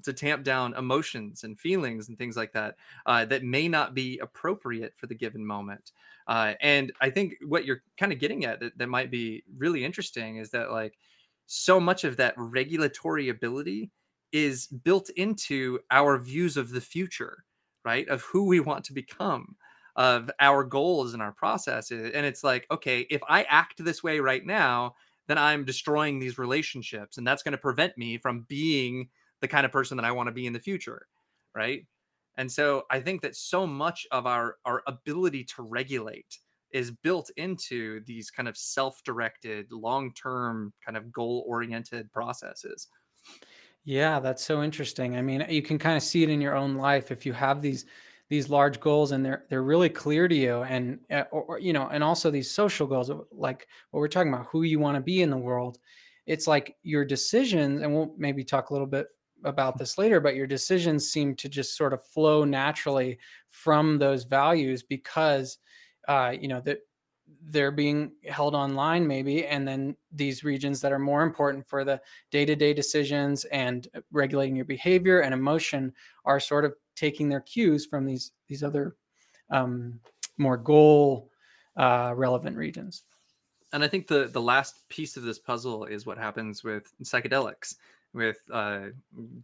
to 0.05 0.13
tamp 0.13 0.45
down 0.45 0.73
emotions 0.75 1.45
and 1.45 1.59
feelings 1.59 2.09
and 2.09 2.17
things 2.17 2.37
like 2.37 2.53
that 2.53 2.77
uh, 3.07 3.25
that 3.27 3.43
may 3.43 3.69
not 3.69 3.93
be 3.93 4.19
appropriate 4.21 4.95
for 4.97 5.09
the 5.09 5.15
given 5.15 5.45
moment. 5.45 5.93
Uh, 6.31 6.55
and 6.61 6.93
I 7.03 7.11
think 7.11 7.35
what 7.45 7.65
you're 7.67 7.83
kind 7.99 8.13
of 8.13 8.21
getting 8.21 8.45
at 8.47 8.61
that, 8.61 8.79
that 8.79 8.89
might 8.89 9.11
be 9.11 9.43
really 9.59 9.85
interesting 9.85 10.37
is 10.37 10.51
that 10.53 10.71
like 10.71 10.97
so 11.47 11.81
much 11.81 12.05
of 12.05 12.19
that 12.19 12.35
regulatory 12.37 13.29
ability 13.31 13.91
is 14.33 14.69
built 14.69 15.11
into 15.17 15.81
our 15.91 16.17
views 16.19 16.57
of 16.57 16.71
the 16.71 16.81
future, 16.81 17.45
right? 17.85 18.09
Of 18.09 18.23
who 18.23 18.47
we 18.47 18.61
want 18.61 18.85
to 18.85 18.93
become, 18.93 19.57
of 19.97 20.31
our 20.39 20.63
goals 20.63 21.15
and 21.15 21.21
our 21.21 21.33
processes. 21.33 22.13
And 22.15 22.25
it's 22.25 22.45
like, 22.45 22.65
okay, 22.71 23.09
if 23.11 23.23
I 23.29 23.43
act 23.51 23.85
this 23.85 24.05
way 24.05 24.21
right 24.21 24.47
now, 24.47 24.95
then 25.27 25.37
I'm 25.37 25.65
destroying 25.65 26.21
these 26.21 26.39
relationships, 26.39 27.19
and 27.19 27.27
that's 27.27 27.43
going 27.43 27.53
to 27.53 27.59
prevent 27.59 27.99
me 27.99 28.19
from 28.19 28.47
being 28.49 29.09
the 29.41 29.49
kind 29.49 29.67
of 29.67 29.73
person 29.73 29.97
that 29.97 30.07
I 30.07 30.13
want 30.13 30.29
to 30.29 30.33
be 30.33 30.47
in 30.47 30.53
the 30.53 30.61
future, 30.61 31.09
right? 31.57 31.87
And 32.37 32.51
so 32.51 32.85
I 32.91 33.01
think 33.01 33.23
that 33.23 33.37
so 33.37 33.67
much 33.67 34.07
of 34.11 34.27
our 34.27 34.57
our 34.65 34.83
ability 34.87 35.45
to 35.57 35.63
regulate 35.63 36.39
is 36.73 36.91
built 36.91 37.31
into 37.37 38.01
these 38.05 38.31
kind 38.31 38.49
of 38.49 38.57
self-directed 38.57 39.73
long-term 39.73 40.73
kind 40.85 40.97
of 40.97 41.11
goal-oriented 41.13 42.13
processes 42.13 42.89
Yeah, 43.85 44.21
that's 44.21 44.45
so 44.45 44.63
interesting. 44.63 45.17
I 45.17 45.23
mean, 45.23 45.45
you 45.49 45.63
can 45.63 45.79
kind 45.79 45.97
of 45.97 46.03
see 46.03 46.23
it 46.23 46.29
in 46.31 46.41
your 46.41 46.55
own 46.55 46.75
life 46.77 47.11
if 47.11 47.25
you 47.27 47.33
have 47.33 47.63
these 47.63 47.87
these 48.29 48.49
large 48.49 48.79
goals 48.79 49.11
and 49.13 49.25
they're 49.25 49.47
they're 49.51 49.63
really 49.63 49.89
clear 49.89 50.29
to 50.29 50.35
you 50.35 50.63
and 50.63 51.01
uh, 51.11 51.25
or, 51.33 51.43
or, 51.43 51.59
you 51.59 51.73
know, 51.73 51.89
and 51.89 52.05
also 52.05 52.31
these 52.31 52.51
social 52.51 52.87
goals 52.87 53.11
like 53.33 53.67
what 53.91 54.01
we're 54.01 54.09
talking 54.09 54.33
about, 54.33 54.47
who 54.47 54.63
you 54.63 54.79
want 54.79 54.97
to 54.97 55.01
be 55.01 55.23
in 55.23 55.31
the 55.31 55.37
world. 55.37 55.79
It's 56.27 56.47
like 56.47 56.77
your 56.83 57.05
decisions 57.05 57.81
and 57.83 57.93
we'll 57.95 58.15
maybe 58.19 58.45
talk 58.45 58.71
a 58.71 58.73
little 58.73 58.87
bit 58.87 59.09
about 59.45 59.79
this 59.79 59.99
later, 59.99 60.21
but 60.21 60.35
your 60.35 60.47
decisions 60.47 61.11
seem 61.11 61.35
to 61.37 61.49
just 61.49 61.77
sort 61.77 61.93
of 61.93 62.05
flow 62.05 62.45
naturally 62.45 63.19
from 63.49 63.99
those 63.99 64.25
values 64.25 64.83
because 64.83 65.59
uh, 66.09 66.35
you 66.39 66.49
know 66.49 66.61
that 66.61 66.79
they're 67.45 67.71
being 67.71 68.13
held 68.29 68.55
online 68.55 69.07
maybe 69.07 69.47
and 69.47 69.67
then 69.67 69.97
these 70.13 70.45
regions 70.45 70.81
that 70.81 70.93
are 70.93 70.99
more 70.99 71.23
important 71.23 71.67
for 71.67 71.85
the 71.85 72.01
day-to-day 72.31 72.75
decisions 72.75 73.45
and 73.47 73.89
uh, 73.95 74.01
regulating 74.13 74.57
your 74.57 74.65
behavior 74.65 75.21
and 75.21 75.33
emotion 75.33 75.93
are 76.25 76.41
sort 76.41 76.65
of 76.65 76.75
taking 76.97 77.29
their 77.29 77.41
cues 77.41 77.87
from 77.87 78.05
these 78.05 78.33
these 78.49 78.63
other 78.63 78.97
um, 79.51 79.99
more 80.39 80.57
goal 80.57 81.31
uh, 81.77 82.13
relevant 82.17 82.57
regions. 82.57 83.05
And 83.73 83.85
i 83.85 83.89
think 83.89 84.07
the 84.07 84.29
the 84.33 84.41
last 84.41 84.89
piece 84.89 85.17
of 85.17 85.23
this 85.23 85.39
puzzle 85.39 85.85
is 85.85 86.07
what 86.07 86.19
happens 86.19 86.65
with 86.65 86.93
psychedelics 87.03 87.77
with 88.13 88.39
uh, 88.53 88.87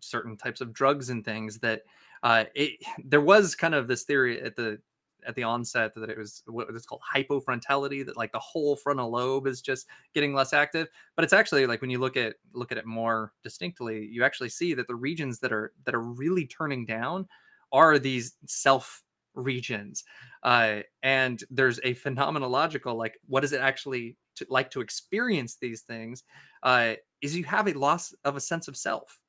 certain 0.01 0.37
types 0.37 0.61
of 0.61 0.73
drugs 0.73 1.11
and 1.11 1.25
things 1.25 1.59
that 1.59 1.83
uh, 2.23 2.45
it, 2.55 2.79
there 3.05 3.21
was 3.21 3.55
kind 3.55 3.75
of 3.75 3.89
this 3.89 4.05
theory 4.05 4.41
at 4.41 4.57
the 4.57 4.79
at 5.27 5.35
the 5.35 5.43
onset 5.43 5.93
that 5.95 6.09
it 6.09 6.17
was 6.17 6.43
what 6.47 6.69
it's 6.71 6.87
called 6.87 7.03
hypofrontality 7.15 8.07
that 8.07 8.17
like 8.17 8.31
the 8.33 8.39
whole 8.39 8.77
frontal 8.77 9.11
lobe 9.11 9.47
is 9.47 9.61
just 9.61 9.87
getting 10.15 10.35
less 10.35 10.53
active. 10.53 10.89
But 11.17 11.25
it's 11.25 11.33
actually 11.33 11.67
like 11.67 11.81
when 11.81 11.91
you 11.91 11.99
look 11.99 12.17
at 12.17 12.37
look 12.55 12.73
at 12.73 12.79
it 12.79 12.87
more 12.87 13.33
distinctly 13.43 14.07
you 14.07 14.25
actually 14.25 14.51
see 14.51 14.73
that 14.75 14.87
the 14.87 14.95
regions 14.95 15.41
that 15.41 15.53
are 15.53 15.73
that 15.85 15.95
are 15.95 16.03
really 16.03 16.47
turning 16.47 16.87
down 16.87 17.27
are 17.73 17.99
these 17.99 18.35
self 18.47 19.03
regions. 19.35 20.05
Uh, 20.43 20.81
and 21.03 21.43
there's 21.51 21.79
a 21.83 21.95
phenomenological 21.95 22.97
like 22.97 23.19
what 23.27 23.45
is 23.45 23.53
it 23.53 23.61
actually 23.61 24.17
to, 24.37 24.47
like 24.49 24.71
to 24.71 24.81
experience 24.81 25.57
these 25.57 25.83
things 25.83 26.25
uh, 26.63 26.95
is 27.21 27.37
you 27.37 27.45
have 27.45 27.69
a 27.69 27.73
loss 27.73 28.15
of 28.25 28.37
a 28.37 28.41
sense 28.41 28.69
of 28.69 28.77
self. 28.77 29.21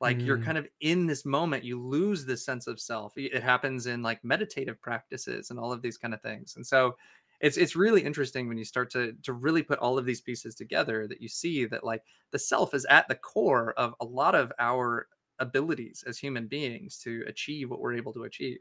Like 0.00 0.18
mm. 0.18 0.26
you're 0.26 0.38
kind 0.38 0.58
of 0.58 0.66
in 0.80 1.06
this 1.06 1.24
moment 1.24 1.64
you 1.64 1.80
lose 1.80 2.24
this 2.24 2.44
sense 2.44 2.66
of 2.66 2.80
self. 2.80 3.12
It 3.16 3.42
happens 3.42 3.86
in 3.86 4.02
like 4.02 4.24
meditative 4.24 4.80
practices 4.80 5.50
and 5.50 5.58
all 5.58 5.72
of 5.72 5.82
these 5.82 5.96
kind 5.96 6.12
of 6.12 6.20
things. 6.20 6.56
And 6.56 6.66
so 6.66 6.96
it's 7.40 7.56
it's 7.56 7.76
really 7.76 8.02
interesting 8.02 8.48
when 8.48 8.58
you 8.58 8.64
start 8.64 8.90
to 8.92 9.14
to 9.22 9.32
really 9.32 9.62
put 9.62 9.78
all 9.78 9.98
of 9.98 10.04
these 10.04 10.20
pieces 10.20 10.54
together 10.54 11.06
that 11.06 11.20
you 11.20 11.28
see 11.28 11.64
that 11.66 11.84
like 11.84 12.02
the 12.32 12.38
self 12.38 12.74
is 12.74 12.84
at 12.86 13.08
the 13.08 13.14
core 13.14 13.72
of 13.76 13.94
a 14.00 14.04
lot 14.04 14.34
of 14.34 14.52
our 14.58 15.08
abilities 15.38 16.04
as 16.06 16.18
human 16.18 16.46
beings 16.46 16.98
to 16.98 17.24
achieve 17.26 17.70
what 17.70 17.80
we're 17.80 17.94
able 17.94 18.12
to 18.12 18.24
achieve. 18.24 18.58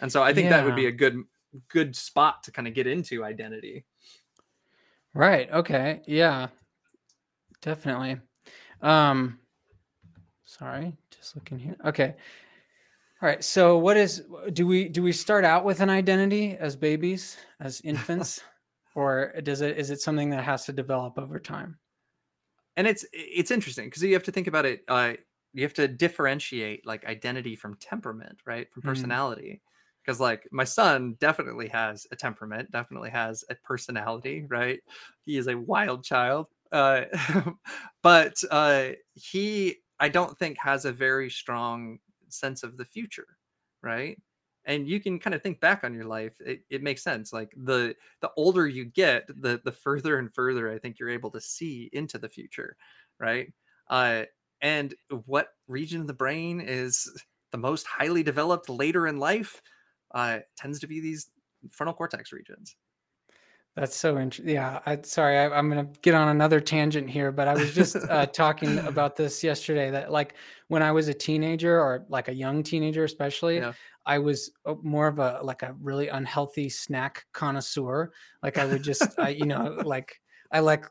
And 0.00 0.10
so 0.10 0.22
i 0.22 0.32
think 0.32 0.46
yeah. 0.46 0.58
that 0.58 0.64
would 0.64 0.76
be 0.76 0.86
a 0.86 0.92
good 0.92 1.22
good 1.68 1.94
spot 1.94 2.42
to 2.42 2.50
kind 2.50 2.66
of 2.66 2.74
get 2.74 2.86
into 2.86 3.24
identity 3.24 3.84
right 5.14 5.50
okay 5.52 6.00
yeah 6.06 6.48
definitely 7.60 8.18
um 8.80 9.38
Sorry, 10.58 10.94
just 11.10 11.34
looking 11.34 11.58
here. 11.58 11.76
Okay. 11.86 12.14
All 13.22 13.28
right. 13.28 13.42
So 13.42 13.78
what 13.78 13.96
is 13.96 14.24
do 14.52 14.66
we 14.66 14.86
do 14.86 15.02
we 15.02 15.10
start 15.10 15.46
out 15.46 15.64
with 15.64 15.80
an 15.80 15.88
identity 15.88 16.58
as 16.60 16.76
babies, 16.76 17.38
as 17.58 17.80
infants, 17.80 18.42
or 18.94 19.32
does 19.44 19.62
it 19.62 19.78
is 19.78 19.88
it 19.88 20.02
something 20.02 20.28
that 20.28 20.44
has 20.44 20.66
to 20.66 20.72
develop 20.74 21.18
over 21.18 21.38
time? 21.40 21.78
And 22.76 22.86
it's 22.86 23.06
it's 23.14 23.50
interesting 23.50 23.86
because 23.86 24.02
you 24.02 24.12
have 24.12 24.24
to 24.24 24.30
think 24.30 24.46
about 24.46 24.66
it. 24.66 24.82
Uh, 24.86 25.14
you 25.54 25.62
have 25.62 25.72
to 25.74 25.88
differentiate 25.88 26.86
like 26.86 27.06
identity 27.06 27.56
from 27.56 27.76
temperament, 27.76 28.38
right? 28.44 28.70
From 28.72 28.82
mm-hmm. 28.82 28.90
personality. 28.90 29.62
Because 30.04 30.20
like 30.20 30.48
my 30.52 30.64
son 30.64 31.16
definitely 31.20 31.68
has 31.68 32.06
a 32.10 32.16
temperament, 32.16 32.70
definitely 32.72 33.10
has 33.10 33.44
a 33.50 33.54
personality, 33.56 34.44
right? 34.48 34.80
He 35.20 35.36
is 35.36 35.46
a 35.48 35.58
wild 35.58 36.04
child. 36.04 36.48
Uh, 36.72 37.04
but 38.02 38.36
uh, 38.50 38.90
he 39.14 39.76
I 40.00 40.08
don't 40.08 40.36
think 40.38 40.58
has 40.58 40.84
a 40.84 40.92
very 40.92 41.30
strong 41.30 41.98
sense 42.28 42.62
of 42.62 42.76
the 42.76 42.84
future, 42.84 43.38
right? 43.82 44.18
And 44.64 44.88
you 44.88 45.00
can 45.00 45.18
kind 45.18 45.34
of 45.34 45.42
think 45.42 45.60
back 45.60 45.82
on 45.82 45.92
your 45.92 46.04
life. 46.04 46.34
It, 46.40 46.60
it 46.70 46.82
makes 46.82 47.02
sense. 47.02 47.32
Like 47.32 47.52
the 47.56 47.96
the 48.20 48.30
older 48.36 48.66
you 48.66 48.84
get, 48.84 49.26
the 49.28 49.60
the 49.64 49.72
further 49.72 50.18
and 50.18 50.32
further 50.34 50.70
I 50.70 50.78
think 50.78 50.98
you're 50.98 51.10
able 51.10 51.30
to 51.32 51.40
see 51.40 51.90
into 51.92 52.18
the 52.18 52.28
future, 52.28 52.76
right? 53.18 53.52
Uh, 53.88 54.24
and 54.60 54.94
what 55.26 55.48
region 55.66 56.00
of 56.02 56.06
the 56.06 56.14
brain 56.14 56.60
is 56.60 57.10
the 57.50 57.58
most 57.58 57.86
highly 57.86 58.22
developed 58.22 58.68
later 58.68 59.06
in 59.08 59.18
life 59.18 59.60
uh, 60.14 60.38
tends 60.56 60.80
to 60.80 60.86
be 60.86 61.00
these 61.00 61.30
frontal 61.70 61.94
cortex 61.94 62.32
regions. 62.32 62.76
That's 63.74 63.96
so 63.96 64.18
interesting. 64.18 64.54
Yeah, 64.54 64.80
I, 64.84 64.98
sorry, 65.02 65.38
I, 65.38 65.58
am 65.58 65.70
going 65.70 65.86
to 65.86 66.00
get 66.00 66.14
on 66.14 66.28
another 66.28 66.60
tangent 66.60 67.08
here, 67.08 67.32
but 67.32 67.48
I 67.48 67.54
was 67.54 67.74
just 67.74 67.96
uh, 67.96 68.26
talking 68.32 68.78
about 68.80 69.16
this 69.16 69.42
yesterday. 69.42 69.90
That 69.90 70.12
like 70.12 70.34
when 70.68 70.82
I 70.82 70.92
was 70.92 71.08
a 71.08 71.14
teenager, 71.14 71.80
or 71.80 72.04
like 72.10 72.28
a 72.28 72.34
young 72.34 72.62
teenager, 72.62 73.04
especially, 73.04 73.56
yeah. 73.56 73.72
I 74.04 74.18
was 74.18 74.50
uh, 74.66 74.74
more 74.82 75.08
of 75.08 75.18
a 75.18 75.40
like 75.42 75.62
a 75.62 75.74
really 75.80 76.08
unhealthy 76.08 76.68
snack 76.68 77.24
connoisseur. 77.32 78.12
Like 78.42 78.58
I 78.58 78.66
would 78.66 78.82
just, 78.82 79.18
I, 79.18 79.30
you 79.30 79.46
know, 79.46 79.80
like 79.84 80.20
I 80.50 80.60
like 80.60 80.84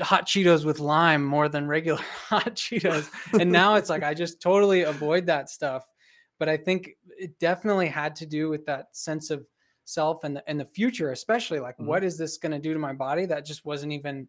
hot 0.00 0.26
Cheetos 0.26 0.64
with 0.64 0.78
lime 0.78 1.24
more 1.24 1.48
than 1.48 1.66
regular 1.66 2.00
hot 2.28 2.54
Cheetos, 2.54 3.10
and 3.40 3.50
now 3.50 3.74
it's 3.74 3.90
like 3.90 4.04
I 4.04 4.14
just 4.14 4.40
totally 4.40 4.82
avoid 4.82 5.26
that 5.26 5.50
stuff. 5.50 5.84
But 6.38 6.48
I 6.48 6.56
think 6.56 6.96
it 7.18 7.38
definitely 7.38 7.88
had 7.88 8.16
to 8.16 8.26
do 8.26 8.48
with 8.48 8.66
that 8.66 8.88
sense 8.92 9.30
of 9.30 9.46
self 9.84 10.24
and 10.24 10.36
the, 10.36 10.48
and 10.48 10.58
the 10.58 10.64
future 10.64 11.10
especially 11.10 11.60
like 11.60 11.76
mm-hmm. 11.76 11.86
what 11.86 12.04
is 12.04 12.16
this 12.16 12.38
going 12.38 12.52
to 12.52 12.58
do 12.58 12.72
to 12.72 12.78
my 12.78 12.92
body 12.92 13.26
that 13.26 13.44
just 13.44 13.64
wasn't 13.64 13.92
even 13.92 14.26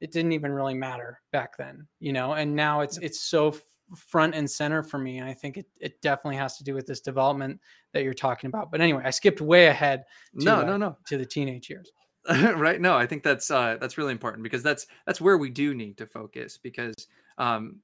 it 0.00 0.12
didn't 0.12 0.32
even 0.32 0.52
really 0.52 0.74
matter 0.74 1.20
back 1.32 1.56
then 1.56 1.86
you 1.98 2.12
know? 2.12 2.34
And 2.34 2.54
now 2.54 2.80
it's 2.80 2.98
it's 2.98 3.20
so 3.20 3.54
front 3.96 4.34
and 4.34 4.50
center 4.50 4.82
for 4.82 4.96
me 4.96 5.18
and 5.18 5.28
i 5.28 5.34
think 5.34 5.58
it, 5.58 5.66
it 5.78 6.00
definitely 6.00 6.36
has 6.36 6.56
to 6.56 6.64
do 6.64 6.72
with 6.72 6.86
this 6.86 7.00
development 7.00 7.60
that 7.92 8.02
you're 8.02 8.14
talking 8.14 8.48
about. 8.48 8.70
But 8.70 8.80
anyway 8.80 9.02
i 9.04 9.10
skipped 9.10 9.40
way 9.40 9.66
ahead 9.66 10.04
to, 10.38 10.44
no 10.44 10.62
no 10.62 10.74
uh, 10.74 10.78
no 10.78 10.96
to 11.06 11.18
the 11.18 11.26
teenage 11.26 11.68
years. 11.68 11.90
Right 12.28 12.80
no 12.80 12.96
i 12.96 13.06
think 13.06 13.22
that's 13.22 13.50
uh 13.50 13.76
that's 13.80 13.98
really 13.98 14.12
important 14.12 14.44
because 14.44 14.62
that's 14.62 14.86
that's 15.06 15.20
where 15.20 15.36
we 15.38 15.50
do 15.50 15.74
need 15.74 15.98
to 15.98 16.06
focus 16.06 16.58
because 16.62 16.94
um 17.38 17.80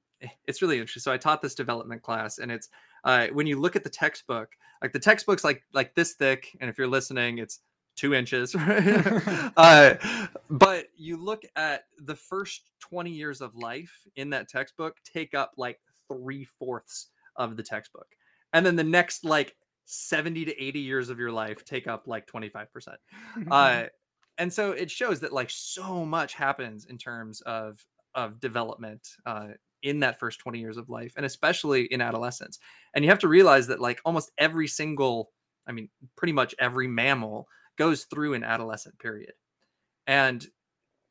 it's 0.47 0.61
really 0.61 0.77
interesting. 0.77 1.01
So 1.01 1.11
i 1.11 1.17
taught 1.17 1.41
this 1.41 1.55
development 1.55 2.01
class 2.01 2.39
and 2.39 2.51
it's 2.51 2.69
uh, 3.03 3.27
when 3.27 3.47
you 3.47 3.59
look 3.59 3.75
at 3.75 3.83
the 3.83 3.89
textbook, 3.89 4.49
like 4.81 4.93
the 4.93 4.99
textbook's 4.99 5.43
like 5.43 5.63
like 5.73 5.95
this 5.95 6.13
thick, 6.13 6.55
and 6.59 6.69
if 6.69 6.77
you're 6.77 6.87
listening, 6.87 7.37
it's 7.37 7.59
two 7.95 8.13
inches. 8.13 8.55
uh, 9.57 9.95
but 10.49 10.87
you 10.95 11.17
look 11.17 11.41
at 11.55 11.85
the 11.97 12.15
first 12.15 12.69
20 12.79 13.11
years 13.11 13.41
of 13.41 13.55
life 13.55 13.91
in 14.15 14.29
that 14.29 14.47
textbook 14.47 14.97
take 15.03 15.33
up 15.33 15.51
like 15.57 15.79
three 16.07 16.45
fourths 16.45 17.07
of 17.35 17.57
the 17.57 17.63
textbook, 17.63 18.07
and 18.53 18.65
then 18.65 18.75
the 18.75 18.83
next 18.83 19.25
like 19.25 19.55
70 19.85 20.45
to 20.45 20.63
80 20.63 20.79
years 20.79 21.09
of 21.09 21.19
your 21.19 21.31
life 21.31 21.65
take 21.65 21.87
up 21.87 22.03
like 22.07 22.27
25 22.27 22.71
percent. 22.71 22.97
Uh, 23.49 23.83
and 24.37 24.51
so 24.51 24.71
it 24.71 24.89
shows 24.89 25.19
that 25.19 25.33
like 25.33 25.49
so 25.49 26.05
much 26.05 26.33
happens 26.33 26.85
in 26.85 26.97
terms 26.97 27.41
of 27.41 27.83
of 28.15 28.39
development 28.39 29.07
uh, 29.25 29.49
in 29.83 29.99
that 29.99 30.19
first 30.19 30.39
20 30.39 30.59
years 30.59 30.77
of 30.77 30.89
life 30.89 31.13
and 31.17 31.25
especially 31.25 31.85
in 31.85 32.01
adolescence 32.01 32.59
and 32.93 33.03
you 33.03 33.09
have 33.09 33.19
to 33.19 33.27
realize 33.27 33.67
that 33.67 33.79
like 33.79 34.01
almost 34.05 34.31
every 34.37 34.67
single 34.67 35.31
i 35.67 35.71
mean 35.71 35.89
pretty 36.15 36.33
much 36.33 36.55
every 36.59 36.87
mammal 36.87 37.47
goes 37.77 38.05
through 38.05 38.33
an 38.33 38.43
adolescent 38.43 38.97
period 38.99 39.33
and 40.07 40.47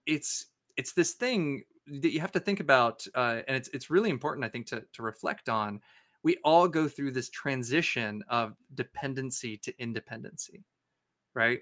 it's 0.06 0.46
it's 0.76 0.92
this 0.92 1.12
thing 1.14 1.62
that 1.86 2.12
you 2.12 2.20
have 2.20 2.32
to 2.32 2.40
think 2.40 2.60
about 2.60 3.06
uh, 3.14 3.40
and 3.48 3.56
it's 3.56 3.68
it's 3.68 3.90
really 3.90 4.10
important 4.10 4.44
i 4.44 4.48
think 4.48 4.66
to 4.66 4.82
to 4.92 5.02
reflect 5.02 5.48
on. 5.48 5.80
We 6.24 6.36
all 6.44 6.68
go 6.68 6.88
through 6.88 7.12
this 7.12 7.30
transition 7.30 8.22
of 8.28 8.56
dependency 8.74 9.56
to 9.58 9.72
independency 9.80 10.64
right? 11.34 11.60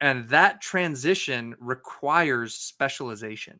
And 0.00 0.28
that 0.28 0.60
transition 0.60 1.56
requires 1.60 2.54
specialization 2.54 3.58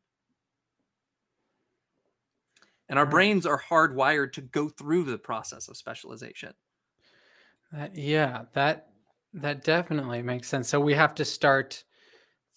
and 2.88 2.98
our 2.98 3.06
brains 3.06 3.46
are 3.46 3.60
hardwired 3.60 4.32
to 4.32 4.40
go 4.40 4.68
through 4.68 5.04
the 5.04 5.18
process 5.18 5.68
of 5.68 5.76
specialization. 5.76 6.52
That, 7.72 7.96
yeah 7.96 8.44
that 8.54 8.88
that 9.34 9.62
definitely 9.62 10.22
makes 10.22 10.48
sense. 10.48 10.68
So 10.68 10.80
we 10.80 10.94
have 10.94 11.14
to 11.16 11.24
start 11.24 11.84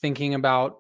thinking 0.02 0.36
about 0.36 0.80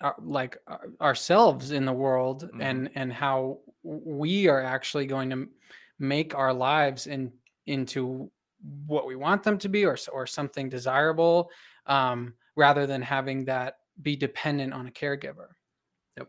our, 0.00 0.14
like 0.20 0.56
ourselves 1.00 1.72
in 1.72 1.84
the 1.84 1.92
world 1.92 2.44
mm-hmm. 2.44 2.60
and 2.60 2.90
and 2.94 3.12
how 3.12 3.58
we 3.82 4.48
are 4.48 4.62
actually 4.62 5.06
going 5.06 5.30
to 5.30 5.48
make 5.98 6.34
our 6.34 6.52
lives 6.52 7.06
in 7.06 7.32
into 7.66 8.30
what 8.86 9.06
we 9.06 9.16
want 9.16 9.42
them 9.42 9.58
to 9.58 9.68
be 9.68 9.84
or 9.84 9.96
or 10.12 10.26
something 10.26 10.68
desirable 10.68 11.50
um, 11.86 12.34
rather 12.56 12.86
than 12.86 13.02
having 13.02 13.44
that 13.44 13.78
be 14.02 14.14
dependent 14.16 14.72
on 14.72 14.86
a 14.86 14.90
caregiver. 14.90 15.48
Yep. 16.16 16.28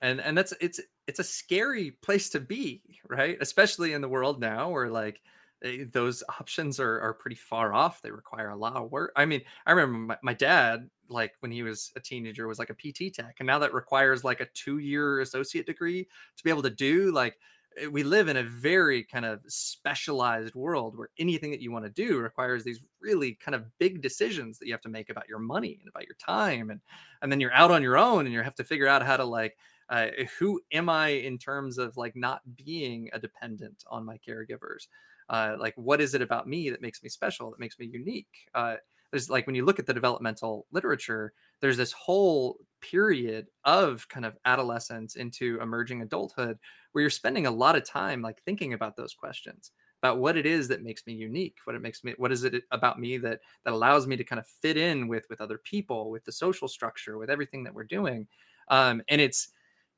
And 0.00 0.20
and 0.20 0.36
that's 0.36 0.54
it's 0.60 0.80
it's 1.06 1.18
a 1.18 1.24
scary 1.24 1.92
place 2.02 2.30
to 2.30 2.40
be 2.40 2.82
right? 3.08 3.36
Especially 3.40 3.92
in 3.92 4.00
the 4.00 4.08
world 4.08 4.40
now 4.40 4.70
where 4.70 4.88
like 4.88 5.20
eh, 5.62 5.84
those 5.92 6.22
options 6.28 6.80
are, 6.80 7.00
are 7.00 7.14
pretty 7.14 7.36
far 7.36 7.74
off 7.74 8.02
they 8.02 8.10
require 8.10 8.50
a 8.50 8.56
lot 8.56 8.76
of 8.76 8.90
work. 8.90 9.12
I 9.16 9.24
mean 9.24 9.42
i 9.66 9.72
remember 9.72 9.98
my, 9.98 10.18
my 10.22 10.34
dad 10.34 10.88
like 11.08 11.32
when 11.40 11.52
he 11.52 11.62
was 11.62 11.92
a 11.96 12.00
teenager 12.00 12.48
was 12.48 12.58
like 12.58 12.70
a 12.70 12.74
pt 12.74 13.14
tech 13.14 13.36
and 13.38 13.46
now 13.46 13.58
that 13.58 13.74
requires 13.74 14.24
like 14.24 14.40
a 14.40 14.46
two 14.54 14.78
year 14.78 15.20
associate 15.20 15.66
degree 15.66 16.08
to 16.36 16.44
be 16.44 16.50
able 16.50 16.62
to 16.62 16.70
do 16.70 17.12
like 17.12 17.36
Eh, 17.76 17.86
we 17.86 18.02
live 18.02 18.28
in 18.28 18.36
a 18.36 18.42
very 18.42 19.02
kind 19.02 19.24
of 19.24 19.40
specialized 19.46 20.54
world 20.54 20.96
where 20.96 21.08
anything 21.18 21.50
that 21.50 21.60
you 21.60 21.72
want 21.72 21.84
to 21.84 21.90
do 21.90 22.18
requires 22.18 22.64
these 22.64 22.80
really 23.00 23.34
kind 23.34 23.54
of 23.54 23.66
big 23.78 24.02
decisions 24.02 24.58
that 24.58 24.66
you 24.66 24.72
have 24.72 24.80
to 24.80 24.88
make 24.88 25.10
about 25.10 25.28
your 25.28 25.38
money 25.38 25.78
and 25.80 25.88
about 25.88 26.06
your 26.06 26.16
time 26.16 26.70
and 26.70 26.80
and 27.22 27.30
then 27.30 27.40
you're 27.40 27.52
out 27.52 27.70
on 27.70 27.82
your 27.82 27.96
own 27.96 28.26
and 28.26 28.32
you 28.32 28.42
have 28.42 28.54
to 28.54 28.64
figure 28.64 28.86
out 28.86 29.02
how 29.02 29.16
to 29.16 29.24
like 29.24 29.56
uh, 29.90 30.08
who 30.38 30.60
am 30.72 30.88
i 30.88 31.08
in 31.08 31.38
terms 31.38 31.78
of 31.78 31.96
like 31.96 32.16
not 32.16 32.40
being 32.56 33.10
a 33.12 33.18
dependent 33.18 33.84
on 33.88 34.04
my 34.04 34.18
caregivers? 34.26 34.86
Uh, 35.28 35.56
like 35.58 35.74
what 35.76 36.00
is 36.00 36.14
it 36.14 36.22
about 36.22 36.48
me 36.48 36.70
that 36.70 36.82
makes 36.82 37.02
me 37.02 37.08
special 37.08 37.50
that 37.50 37.60
makes 37.60 37.78
me 37.78 37.86
unique? 37.86 38.48
Uh, 38.54 38.76
there's 39.10 39.30
like 39.30 39.46
when 39.46 39.54
you 39.54 39.64
look 39.64 39.78
at 39.78 39.86
the 39.86 39.94
developmental 39.94 40.66
literature 40.72 41.32
there's 41.60 41.76
this 41.76 41.92
whole 41.92 42.58
period 42.80 43.46
of 43.64 44.08
kind 44.08 44.26
of 44.26 44.36
adolescence 44.44 45.14
into 45.14 45.60
emerging 45.60 46.02
adulthood 46.02 46.58
where 46.92 47.02
you're 47.02 47.10
spending 47.10 47.46
a 47.46 47.50
lot 47.50 47.76
of 47.76 47.84
time 47.84 48.20
like 48.20 48.42
thinking 48.42 48.72
about 48.72 48.96
those 48.96 49.14
questions 49.14 49.70
about 50.02 50.18
what 50.18 50.36
it 50.36 50.46
is 50.46 50.66
that 50.66 50.82
makes 50.82 51.06
me 51.06 51.12
unique 51.12 51.56
what 51.62 51.76
it 51.76 51.80
makes 51.80 52.02
me 52.02 52.12
what 52.18 52.32
is 52.32 52.42
it 52.42 52.64
about 52.72 52.98
me 52.98 53.16
that 53.16 53.40
that 53.64 53.72
allows 53.72 54.06
me 54.06 54.16
to 54.16 54.24
kind 54.24 54.40
of 54.40 54.46
fit 54.46 54.76
in 54.76 55.06
with 55.06 55.24
with 55.30 55.40
other 55.40 55.58
people 55.58 56.10
with 56.10 56.24
the 56.24 56.32
social 56.32 56.66
structure 56.66 57.16
with 57.16 57.30
everything 57.30 57.64
that 57.64 57.72
we're 57.72 57.84
doing. 57.84 58.26
Um, 58.68 59.02
and 59.08 59.20
it's 59.20 59.48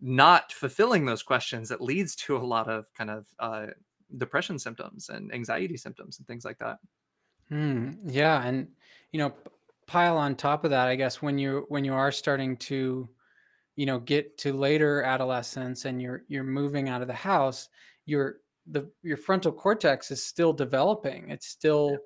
not 0.00 0.52
fulfilling 0.52 1.06
those 1.06 1.22
questions 1.22 1.68
that 1.68 1.80
leads 1.80 2.14
to 2.16 2.36
a 2.36 2.38
lot 2.38 2.68
of 2.68 2.92
kind 2.94 3.10
of 3.10 3.26
uh, 3.38 3.68
depression 4.18 4.58
symptoms 4.58 5.08
and 5.08 5.32
anxiety 5.34 5.76
symptoms 5.76 6.18
and 6.18 6.26
things 6.26 6.44
like 6.44 6.58
that 6.58 6.78
Hmm. 7.48 7.92
yeah, 8.08 8.42
and 8.42 8.68
you 9.12 9.18
know, 9.18 9.34
pile 9.86 10.18
on 10.18 10.34
top 10.36 10.64
of 10.64 10.70
that, 10.70 10.88
I 10.88 10.96
guess 10.96 11.22
when 11.22 11.38
you 11.38 11.66
when 11.68 11.84
you 11.84 11.94
are 11.94 12.10
starting 12.10 12.56
to, 12.58 13.08
you 13.76 13.86
know, 13.86 14.00
get 14.00 14.38
to 14.38 14.52
later 14.52 15.02
adolescence 15.02 15.84
and 15.84 16.02
you're 16.02 16.24
you're 16.28 16.44
moving 16.44 16.88
out 16.88 17.02
of 17.02 17.08
the 17.08 17.14
house, 17.14 17.68
your 18.04 18.38
the 18.66 18.90
your 19.02 19.16
frontal 19.16 19.52
cortex 19.52 20.10
is 20.10 20.24
still 20.24 20.52
developing. 20.52 21.30
It's 21.30 21.46
still 21.46 21.98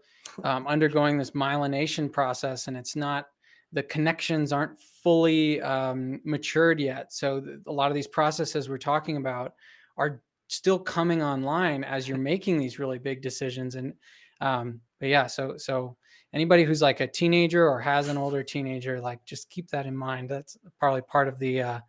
um, 0.45 0.67
undergoing 0.67 1.17
this 1.19 1.31
myelination 1.31 2.13
process, 2.13 2.69
and 2.69 2.77
it's 2.77 2.97
not 2.97 3.29
the 3.73 3.83
connections 3.83 4.53
aren't 4.53 4.79
fully 4.79 5.61
um, 5.63 6.21
matured 6.25 6.81
yet. 6.81 7.13
So 7.13 7.41
th- 7.41 7.59
a 7.67 7.73
lot 7.73 7.91
of 7.91 7.95
these 7.95 8.09
processes 8.09 8.69
we're 8.69 8.79
talking 8.79 9.17
about 9.17 9.55
are 9.97 10.23
still 10.49 10.79
coming 10.79 11.23
online 11.23 11.85
as 11.85 12.09
you're 12.09 12.19
making 12.19 12.59
these 12.59 12.79
really 12.79 12.99
big 12.99 13.23
decisions 13.23 13.77
and 13.77 13.95
um, 14.41 14.81
but 14.99 15.09
yeah, 15.09 15.27
so 15.27 15.57
so 15.57 15.97
anybody 16.33 16.65
who's 16.65 16.83
like 16.83 17.01
a 17.01 17.07
teenager 17.07 17.69
or 17.69 17.81
has 17.81 18.09
an 18.09 18.17
older 18.17 18.43
teenager, 18.43 19.01
like 19.01 19.25
just 19.25 19.51
keep 19.51 19.71
that 19.71 19.87
in 19.87 19.97
mind. 19.97 20.29
That's 20.29 20.57
probably 20.79 21.03
part 21.03 21.29
of 21.29 21.39
the 21.39 21.63
uh, 21.63 21.81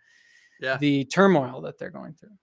yeah 0.59 0.77
the 0.77 1.05
turmoil 1.05 1.61
that 1.61 1.77
they're 1.77 1.89
going 1.89 2.13
through. 2.13 2.37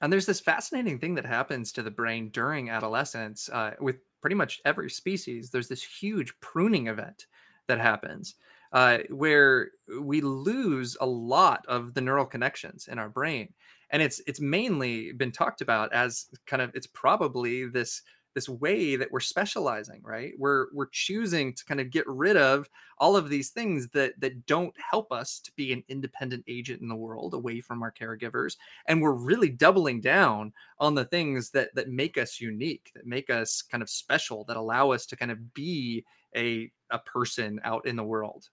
And 0.00 0.12
there's 0.12 0.26
this 0.26 0.40
fascinating 0.40 0.98
thing 0.98 1.14
that 1.16 1.26
happens 1.26 1.72
to 1.72 1.82
the 1.82 1.90
brain 1.90 2.30
during 2.30 2.70
adolescence 2.70 3.50
uh, 3.50 3.72
with 3.80 3.98
pretty 4.22 4.36
much 4.36 4.60
every 4.64 4.88
species. 4.88 5.50
There's 5.50 5.68
this 5.68 5.82
huge 5.82 6.32
pruning 6.40 6.86
event 6.86 7.26
that 7.66 7.78
happens 7.78 8.34
uh, 8.72 8.98
where 9.10 9.70
we 10.00 10.20
lose 10.20 10.96
a 11.00 11.06
lot 11.06 11.64
of 11.68 11.94
the 11.94 12.00
neural 12.00 12.26
connections 12.26 12.88
in 12.88 12.98
our 12.98 13.08
brain, 13.08 13.52
and 13.90 14.02
it's 14.02 14.20
it's 14.26 14.40
mainly 14.40 15.12
been 15.12 15.32
talked 15.32 15.60
about 15.60 15.92
as 15.92 16.26
kind 16.46 16.62
of 16.62 16.70
it's 16.74 16.86
probably 16.86 17.66
this 17.66 18.02
this 18.34 18.48
way 18.48 18.96
that 18.96 19.10
we're 19.10 19.20
specializing 19.20 20.00
right? 20.04 20.32
We're 20.38 20.66
we're 20.72 20.88
choosing 20.90 21.54
to 21.54 21.64
kind 21.64 21.80
of 21.80 21.90
get 21.90 22.06
rid 22.06 22.36
of 22.36 22.68
all 22.98 23.16
of 23.16 23.28
these 23.28 23.50
things 23.50 23.88
that 23.88 24.20
that 24.20 24.46
don't 24.46 24.74
help 24.90 25.12
us 25.12 25.40
to 25.40 25.52
be 25.56 25.72
an 25.72 25.82
independent 25.88 26.44
agent 26.46 26.80
in 26.80 26.88
the 26.88 26.94
world 26.96 27.34
away 27.34 27.60
from 27.60 27.82
our 27.82 27.92
caregivers. 27.92 28.56
And 28.86 29.02
we're 29.02 29.12
really 29.12 29.48
doubling 29.48 30.00
down 30.00 30.52
on 30.78 30.94
the 30.94 31.04
things 31.04 31.50
that 31.50 31.74
that 31.74 31.88
make 31.88 32.16
us 32.18 32.40
unique 32.40 32.92
that 32.94 33.06
make 33.06 33.30
us 33.30 33.62
kind 33.62 33.82
of 33.82 33.90
special 33.90 34.44
that 34.44 34.56
allow 34.56 34.90
us 34.92 35.06
to 35.06 35.16
kind 35.16 35.30
of 35.30 35.52
be 35.54 36.04
a 36.36 36.70
a 36.90 36.98
person 37.00 37.60
out 37.64 37.86
in 37.86 37.96
the 37.96 38.04
world 38.04 38.48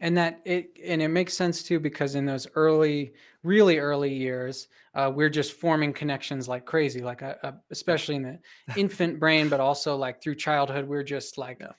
and 0.00 0.16
that 0.16 0.40
it 0.44 0.70
and 0.84 1.00
it 1.02 1.08
makes 1.08 1.34
sense 1.34 1.62
too 1.62 1.78
because 1.78 2.14
in 2.14 2.24
those 2.24 2.46
early 2.54 3.12
really 3.42 3.78
early 3.78 4.12
years 4.12 4.68
uh, 4.94 5.10
we're 5.14 5.30
just 5.30 5.52
forming 5.52 5.92
connections 5.92 6.48
like 6.48 6.64
crazy 6.64 7.00
like 7.00 7.22
a, 7.22 7.36
uh, 7.36 7.38
a, 7.42 7.46
uh, 7.48 7.52
especially 7.70 8.16
in 8.16 8.22
the 8.22 8.38
infant 8.76 9.20
brain 9.20 9.48
but 9.48 9.60
also 9.60 9.94
like 9.96 10.22
through 10.22 10.34
childhood 10.34 10.88
we're 10.88 11.02
just 11.02 11.38
like 11.38 11.58
yeah. 11.60 11.72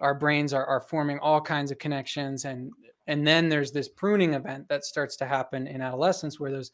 our 0.00 0.14
brains 0.14 0.52
are, 0.52 0.64
are 0.66 0.80
forming 0.80 1.18
all 1.18 1.40
kinds 1.40 1.70
of 1.70 1.78
connections 1.78 2.44
and 2.44 2.70
and 3.06 3.26
then 3.26 3.48
there's 3.48 3.70
this 3.70 3.88
pruning 3.88 4.32
event 4.34 4.66
that 4.68 4.84
starts 4.84 5.16
to 5.16 5.26
happen 5.26 5.66
in 5.66 5.82
adolescence 5.82 6.40
where 6.40 6.52
those 6.52 6.70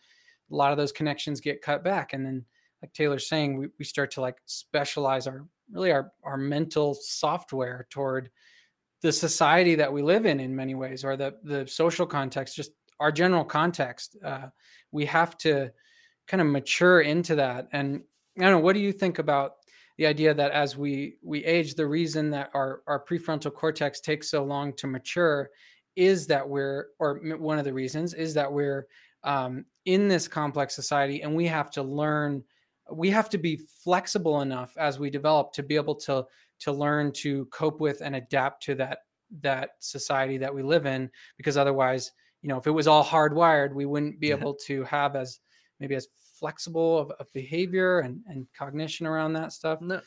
a 0.51 0.55
lot 0.55 0.73
of 0.73 0.79
those 0.79 0.93
connections 0.93 1.41
get 1.41 1.63
cut 1.63 1.83
back 1.83 2.13
and 2.13 2.25
then 2.25 2.45
like 2.83 2.93
taylor's 2.93 3.29
saying 3.29 3.57
we, 3.57 3.69
we 3.79 3.85
start 3.85 4.11
to 4.11 4.21
like 4.21 4.37
specialize 4.47 5.27
our 5.27 5.47
really 5.73 5.93
our 5.93 6.13
our 6.25 6.37
mental 6.37 6.95
software 6.95 7.87
toward 7.91 8.31
the 9.03 9.13
society 9.13 9.75
that 9.77 9.93
we 9.93 10.03
live 10.03 10.27
in 10.27 10.41
in 10.41 10.55
many 10.55 10.75
ways 10.75 11.05
or 11.05 11.17
the 11.17 11.35
the 11.45 11.67
social 11.67 12.07
context 12.07 12.57
just 12.57 12.73
our 12.99 13.11
general 13.11 13.45
context 13.45 14.17
uh, 14.25 14.49
we 14.93 15.07
have 15.07 15.37
to 15.39 15.71
kind 16.27 16.41
of 16.41 16.47
mature 16.47 17.01
into 17.01 17.35
that. 17.37 17.69
And 17.73 18.03
i 18.39 18.43
don't 18.43 18.53
know 18.53 18.59
what 18.59 18.75
do 18.75 18.81
you 18.81 18.93
think 18.93 19.19
about 19.19 19.55
the 19.99 20.07
idea 20.07 20.33
that 20.33 20.53
as 20.53 20.77
we 20.77 21.17
we 21.23 21.45
age 21.45 21.75
the 21.75 21.87
reason 21.87 22.31
that 22.31 22.51
our 22.55 22.83
our 22.87 23.05
prefrontal 23.05 23.53
cortex 23.53 24.01
takes 24.01 24.31
so 24.31 24.45
long 24.45 24.73
to 24.75 24.87
mature 24.87 25.51
is 25.97 26.27
that 26.27 26.49
we're 26.49 26.87
or 26.99 27.21
one 27.39 27.59
of 27.59 27.65
the 27.65 27.73
reasons 27.73 28.15
is 28.15 28.33
that 28.35 28.51
we're 28.51 28.87
um, 29.25 29.67
in 29.85 30.09
this 30.09 30.27
complex 30.27 30.75
society 30.75 31.23
and 31.23 31.35
we 31.35 31.47
have 31.47 31.71
to 31.71 31.83
learn 31.83 32.43
we 32.91 33.11
have 33.11 33.29
to 33.29 33.39
be 33.39 33.57
flexible 33.85 34.41
enough 34.41 34.75
as 34.77 34.99
we 34.99 35.11
develop 35.11 35.53
to 35.53 35.63
be 35.63 35.77
able 35.77 35.95
to 35.95 36.25
to 36.61 36.73
learn 36.73 37.13
to 37.13 37.47
cope 37.47 37.81
with 37.81 38.01
and 38.01 38.17
adapt 38.17 38.63
to 38.65 38.75
that 38.77 38.99
that 39.43 39.71
society 39.79 40.37
that 40.39 40.55
we 40.55 40.63
live 40.63 40.87
in 40.87 41.11
because 41.37 41.57
otherwise 41.57 42.13
you 42.43 42.49
know 42.49 42.59
if 42.59 42.67
it 42.67 42.71
was 42.71 42.87
all 42.87 43.05
hardwired 43.05 43.73
we 43.75 43.87
wouldn't 43.87 44.19
be 44.19 44.29
yeah. 44.29 44.35
able 44.35 44.55
to 44.55 44.83
have 44.85 45.15
as 45.17 45.41
maybe 45.79 45.95
as 45.95 46.09
flexible 46.39 46.99
of, 46.99 47.11
of, 47.21 47.33
behavior 47.33 48.01
and, 48.01 48.21
and 48.27 48.47
cognition 48.57 49.07
around 49.07 49.33
that 49.33 49.53
stuff 49.53 49.81
no 49.81 50.01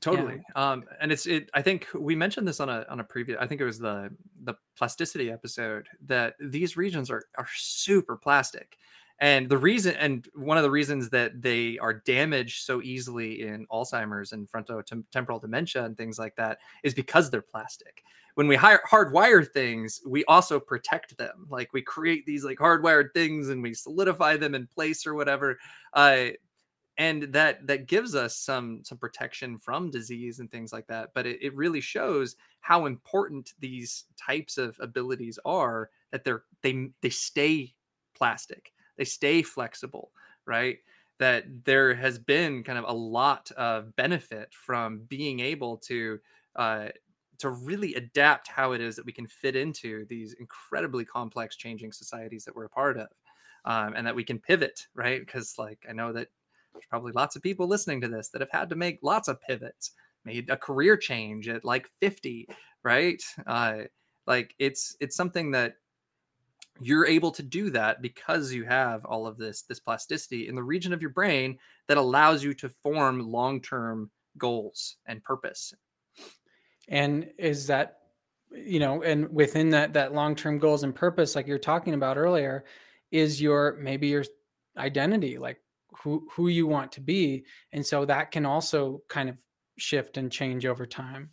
totally 0.00 0.34
yeah. 0.34 0.72
um 0.72 0.84
and 1.00 1.10
it's 1.10 1.26
it 1.26 1.50
i 1.54 1.60
think 1.60 1.88
we 1.94 2.14
mentioned 2.14 2.46
this 2.46 2.60
on 2.60 2.68
a 2.68 2.86
on 2.88 3.00
a 3.00 3.04
previous 3.04 3.38
i 3.40 3.46
think 3.46 3.60
it 3.60 3.64
was 3.64 3.78
the 3.78 4.08
the 4.44 4.54
plasticity 4.76 5.30
episode 5.30 5.86
that 6.04 6.34
these 6.40 6.76
regions 6.76 7.10
are 7.10 7.24
are 7.36 7.48
super 7.54 8.16
plastic 8.16 8.76
and 9.20 9.48
the 9.48 9.58
reason 9.58 9.94
and 9.96 10.26
one 10.34 10.56
of 10.56 10.62
the 10.62 10.70
reasons 10.70 11.10
that 11.10 11.42
they 11.42 11.78
are 11.78 11.92
damaged 11.92 12.64
so 12.64 12.80
easily 12.82 13.42
in 13.42 13.66
alzheimer's 13.66 14.32
and 14.32 14.50
frontotemporal 14.50 15.40
dementia 15.40 15.84
and 15.84 15.96
things 15.96 16.18
like 16.18 16.34
that 16.36 16.58
is 16.82 16.94
because 16.94 17.30
they're 17.30 17.42
plastic. 17.42 18.02
When 18.34 18.48
we 18.48 18.56
hire 18.56 18.80
hardwire 18.88 19.46
things 19.46 20.00
we 20.06 20.24
also 20.24 20.58
protect 20.58 21.18
them. 21.18 21.46
Like 21.50 21.72
we 21.72 21.82
create 21.82 22.24
these 22.24 22.44
like 22.44 22.58
hardwired 22.58 23.12
things 23.12 23.50
and 23.50 23.62
we 23.62 23.74
solidify 23.74 24.38
them 24.38 24.54
in 24.54 24.66
place 24.66 25.06
or 25.06 25.14
whatever 25.14 25.58
uh, 25.92 26.28
and 26.96 27.24
that 27.24 27.66
that 27.66 27.86
gives 27.86 28.14
us 28.14 28.36
some 28.36 28.82
some 28.84 28.98
protection 28.98 29.58
from 29.58 29.90
disease 29.90 30.38
and 30.38 30.50
things 30.50 30.72
like 30.72 30.86
that 30.86 31.10
but 31.14 31.26
it, 31.26 31.42
it 31.42 31.54
really 31.54 31.80
shows 31.80 32.36
how 32.60 32.86
important 32.86 33.54
these 33.58 34.04
types 34.16 34.58
of 34.58 34.76
abilities 34.80 35.38
are 35.44 35.90
that 36.10 36.24
they're 36.24 36.42
they 36.62 36.90
they 37.00 37.10
stay 37.10 37.74
plastic 38.14 38.72
they 39.00 39.04
stay 39.06 39.40
flexible, 39.40 40.12
right? 40.46 40.76
That 41.18 41.44
there 41.64 41.94
has 41.94 42.18
been 42.18 42.62
kind 42.62 42.78
of 42.78 42.84
a 42.86 42.92
lot 42.92 43.50
of 43.52 43.96
benefit 43.96 44.52
from 44.52 45.00
being 45.08 45.40
able 45.40 45.78
to 45.78 46.18
uh, 46.54 46.88
to 47.38 47.48
really 47.48 47.94
adapt 47.94 48.46
how 48.46 48.72
it 48.72 48.82
is 48.82 48.96
that 48.96 49.06
we 49.06 49.12
can 49.12 49.26
fit 49.26 49.56
into 49.56 50.04
these 50.10 50.34
incredibly 50.34 51.06
complex 51.06 51.56
changing 51.56 51.92
societies 51.92 52.44
that 52.44 52.54
we're 52.54 52.66
a 52.66 52.70
part 52.70 52.98
of 52.98 53.08
um, 53.64 53.94
and 53.96 54.06
that 54.06 54.14
we 54.14 54.22
can 54.22 54.38
pivot 54.38 54.86
right 54.94 55.20
because 55.20 55.54
like 55.56 55.78
i 55.88 55.92
know 55.92 56.12
that 56.12 56.28
there's 56.74 56.84
probably 56.90 57.12
lots 57.12 57.36
of 57.36 57.42
people 57.42 57.66
listening 57.66 57.98
to 57.98 58.08
this 58.08 58.28
that 58.28 58.42
have 58.42 58.50
had 58.50 58.68
to 58.68 58.76
make 58.76 58.98
lots 59.00 59.26
of 59.26 59.40
pivots 59.40 59.92
made 60.26 60.50
a 60.50 60.56
career 60.56 60.98
change 60.98 61.48
at 61.48 61.64
like 61.64 61.88
50 62.00 62.46
right 62.82 63.22
uh, 63.46 63.78
like 64.26 64.54
it's 64.58 64.96
it's 65.00 65.16
something 65.16 65.50
that 65.52 65.76
you're 66.80 67.06
able 67.06 67.30
to 67.32 67.42
do 67.42 67.70
that 67.70 68.00
because 68.00 68.52
you 68.52 68.64
have 68.64 69.04
all 69.04 69.26
of 69.26 69.36
this 69.36 69.62
this 69.62 69.80
plasticity 69.80 70.48
in 70.48 70.54
the 70.54 70.62
region 70.62 70.92
of 70.92 71.00
your 71.00 71.10
brain 71.10 71.58
that 71.88 71.98
allows 71.98 72.42
you 72.42 72.54
to 72.54 72.68
form 72.82 73.20
long-term 73.20 74.10
goals 74.38 74.96
and 75.06 75.22
purpose. 75.22 75.74
And 76.88 77.30
is 77.38 77.66
that 77.68 77.96
you 78.52 78.80
know, 78.80 79.02
and 79.02 79.32
within 79.32 79.70
that 79.70 79.92
that 79.92 80.12
long-term 80.12 80.58
goals 80.58 80.82
and 80.82 80.94
purpose 80.94 81.36
like 81.36 81.46
you're 81.46 81.58
talking 81.58 81.94
about 81.94 82.16
earlier 82.16 82.64
is 83.10 83.40
your 83.40 83.76
maybe 83.80 84.08
your 84.08 84.24
identity 84.76 85.38
like 85.38 85.58
who 86.02 86.26
who 86.32 86.48
you 86.48 86.66
want 86.66 86.92
to 86.92 87.00
be. 87.00 87.44
And 87.72 87.84
so 87.84 88.04
that 88.04 88.30
can 88.30 88.46
also 88.46 89.02
kind 89.08 89.28
of 89.28 89.38
shift 89.78 90.16
and 90.16 90.30
change 90.30 90.66
over 90.66 90.86
time. 90.86 91.30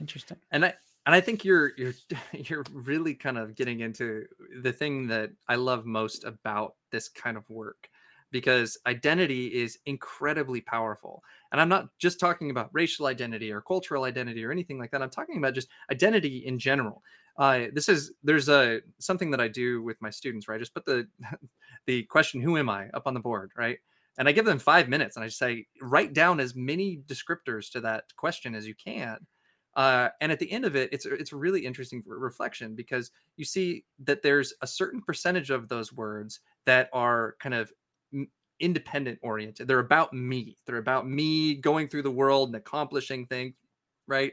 Interesting. 0.00 0.38
And 0.50 0.66
i 0.66 0.74
and 1.06 1.14
i 1.14 1.20
think 1.20 1.44
you're 1.44 1.72
you're 1.76 1.94
you're 2.32 2.64
really 2.72 3.14
kind 3.14 3.38
of 3.38 3.54
getting 3.54 3.80
into 3.80 4.24
the 4.62 4.72
thing 4.72 5.06
that 5.06 5.30
i 5.48 5.54
love 5.54 5.86
most 5.86 6.24
about 6.24 6.74
this 6.90 7.08
kind 7.08 7.36
of 7.36 7.48
work 7.50 7.88
because 8.32 8.78
identity 8.86 9.46
is 9.48 9.78
incredibly 9.86 10.60
powerful. 10.60 11.22
And 11.52 11.60
i'm 11.60 11.68
not 11.68 11.88
just 11.98 12.18
talking 12.18 12.50
about 12.50 12.70
racial 12.72 13.06
identity 13.06 13.52
or 13.52 13.60
cultural 13.60 14.04
identity 14.04 14.44
or 14.44 14.50
anything 14.50 14.78
like 14.78 14.90
that. 14.90 15.02
I'm 15.02 15.10
talking 15.10 15.36
about 15.36 15.54
just 15.54 15.68
identity 15.92 16.38
in 16.46 16.58
general. 16.58 17.02
Uh, 17.38 17.66
this 17.72 17.88
is 17.88 18.12
there's 18.24 18.48
a 18.48 18.80
something 18.98 19.30
that 19.30 19.40
i 19.40 19.48
do 19.48 19.82
with 19.82 20.00
my 20.02 20.10
students 20.10 20.48
right? 20.48 20.56
I 20.56 20.58
just 20.58 20.74
put 20.74 20.86
the 20.86 21.06
the 21.86 22.02
question 22.04 22.40
who 22.40 22.56
am 22.56 22.68
i? 22.68 22.88
up 22.94 23.06
on 23.06 23.14
the 23.14 23.20
board 23.20 23.52
right? 23.56 23.78
And 24.18 24.28
I 24.28 24.32
give 24.32 24.44
them 24.44 24.58
five 24.58 24.88
minutes 24.88 25.16
and 25.16 25.24
I 25.24 25.28
say, 25.28 25.66
write 25.80 26.12
down 26.12 26.38
as 26.40 26.54
many 26.54 27.00
descriptors 27.06 27.70
to 27.72 27.80
that 27.80 28.04
question 28.16 28.54
as 28.54 28.66
you 28.66 28.74
can. 28.74 29.16
Uh, 29.74 30.08
and 30.20 30.30
at 30.30 30.38
the 30.38 30.50
end 30.50 30.64
of 30.64 30.76
it, 30.76 30.90
it's 30.92 31.06
it's 31.06 31.32
really 31.32 31.64
interesting 31.64 32.02
reflection 32.06 32.74
because 32.74 33.10
you 33.36 33.44
see 33.44 33.84
that 34.04 34.22
there's 34.22 34.52
a 34.60 34.66
certain 34.66 35.00
percentage 35.00 35.50
of 35.50 35.68
those 35.68 35.92
words 35.92 36.40
that 36.66 36.90
are 36.92 37.36
kind 37.40 37.54
of 37.54 37.72
independent 38.60 39.18
oriented. 39.22 39.66
They're 39.66 39.78
about 39.78 40.12
me. 40.12 40.56
They're 40.66 40.76
about 40.76 41.08
me 41.08 41.54
going 41.54 41.88
through 41.88 42.02
the 42.02 42.10
world 42.10 42.50
and 42.50 42.56
accomplishing 42.56 43.26
things, 43.26 43.54
right? 44.06 44.32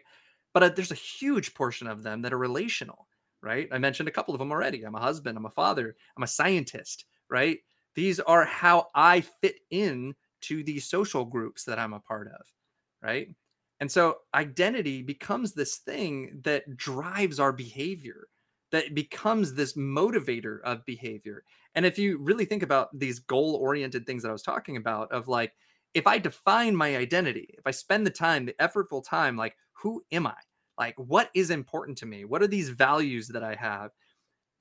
But 0.53 0.63
uh, 0.63 0.69
there's 0.69 0.91
a 0.91 0.95
huge 0.95 1.53
portion 1.53 1.87
of 1.87 2.03
them 2.03 2.21
that 2.21 2.33
are 2.33 2.37
relational, 2.37 3.07
right? 3.41 3.67
I 3.71 3.77
mentioned 3.77 4.07
a 4.09 4.11
couple 4.11 4.33
of 4.33 4.39
them 4.39 4.51
already. 4.51 4.83
I'm 4.83 4.95
a 4.95 4.99
husband. 4.99 5.37
I'm 5.37 5.45
a 5.45 5.49
father. 5.49 5.95
I'm 6.17 6.23
a 6.23 6.27
scientist, 6.27 7.05
right? 7.29 7.59
These 7.95 8.19
are 8.19 8.45
how 8.45 8.87
I 8.93 9.21
fit 9.21 9.55
in 9.71 10.15
to 10.41 10.63
these 10.63 10.89
social 10.89 11.25
groups 11.25 11.63
that 11.65 11.79
I'm 11.79 11.93
a 11.93 11.99
part 11.99 12.27
of, 12.27 12.45
right? 13.01 13.29
And 13.79 13.91
so 13.91 14.17
identity 14.33 15.01
becomes 15.01 15.53
this 15.53 15.77
thing 15.77 16.41
that 16.43 16.75
drives 16.75 17.39
our 17.39 17.53
behavior, 17.53 18.27
that 18.71 18.93
becomes 18.93 19.53
this 19.53 19.73
motivator 19.77 20.61
of 20.63 20.85
behavior. 20.85 21.43
And 21.75 21.85
if 21.85 21.97
you 21.97 22.17
really 22.17 22.45
think 22.45 22.63
about 22.63 22.97
these 22.97 23.19
goal 23.19 23.55
oriented 23.55 24.05
things 24.05 24.23
that 24.23 24.29
I 24.29 24.33
was 24.33 24.43
talking 24.43 24.77
about, 24.77 25.11
of 25.11 25.27
like, 25.27 25.53
if 25.93 26.05
I 26.05 26.17
define 26.19 26.75
my 26.75 26.97
identity, 26.97 27.55
if 27.57 27.65
I 27.65 27.71
spend 27.71 28.05
the 28.05 28.11
time, 28.11 28.45
the 28.45 28.53
effortful 28.59 29.03
time, 29.03 29.37
like, 29.37 29.55
who 29.73 30.03
am 30.11 30.27
I? 30.27 30.35
Like, 30.77 30.95
what 30.97 31.29
is 31.33 31.49
important 31.49 31.97
to 31.99 32.05
me? 32.05 32.25
What 32.25 32.41
are 32.41 32.47
these 32.47 32.69
values 32.69 33.27
that 33.29 33.43
I 33.43 33.55
have? 33.55 33.91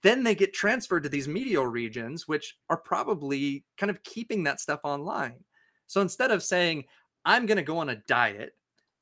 then 0.03 0.23
they 0.23 0.35
get 0.35 0.53
transferred 0.53 1.03
to 1.03 1.09
these 1.09 1.29
medial 1.29 1.67
regions, 1.67 2.29
which 2.29 2.57
are 2.71 2.77
probably 2.77 3.65
kind 3.77 3.91
of 3.91 4.03
keeping 4.05 4.45
that 4.45 4.61
stuff 4.61 4.81
online. 4.85 5.45
So 5.87 6.01
instead 6.01 6.31
of 6.31 6.43
saying, 6.43 6.85
I'm 7.25 7.47
going 7.47 7.57
to 7.57 7.63
go 7.63 7.79
on 7.79 7.89
a 7.89 8.03
diet 8.07 8.53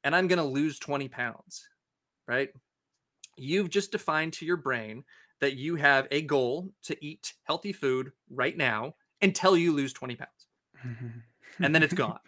and 0.07 0.15
I'm 0.15 0.29
going 0.29 0.39
to 0.39 0.45
lose 0.45 0.79
20 0.79 1.09
pounds, 1.09 1.69
right? 2.29 2.51
You've 3.37 3.69
just 3.69 3.91
defined 3.91 4.35
to 4.35 4.47
your 4.47 4.57
brain 4.57 5.03
that 5.41 5.57
you 5.57 5.75
have 5.75 6.07
a 6.13 6.23
goal 6.23 6.71
to 6.85 6.97
eat 7.05 7.35
healthy 7.43 7.73
food 7.73 8.13
right 8.31 8.57
now 8.57 8.95
until 9.21 9.57
you 9.57 9.73
lose 9.73 9.93
20 9.93 10.15
pounds. 10.15 10.47
and 11.59 11.75
then 11.75 11.83
it's 11.83 11.93
gone, 12.05 12.21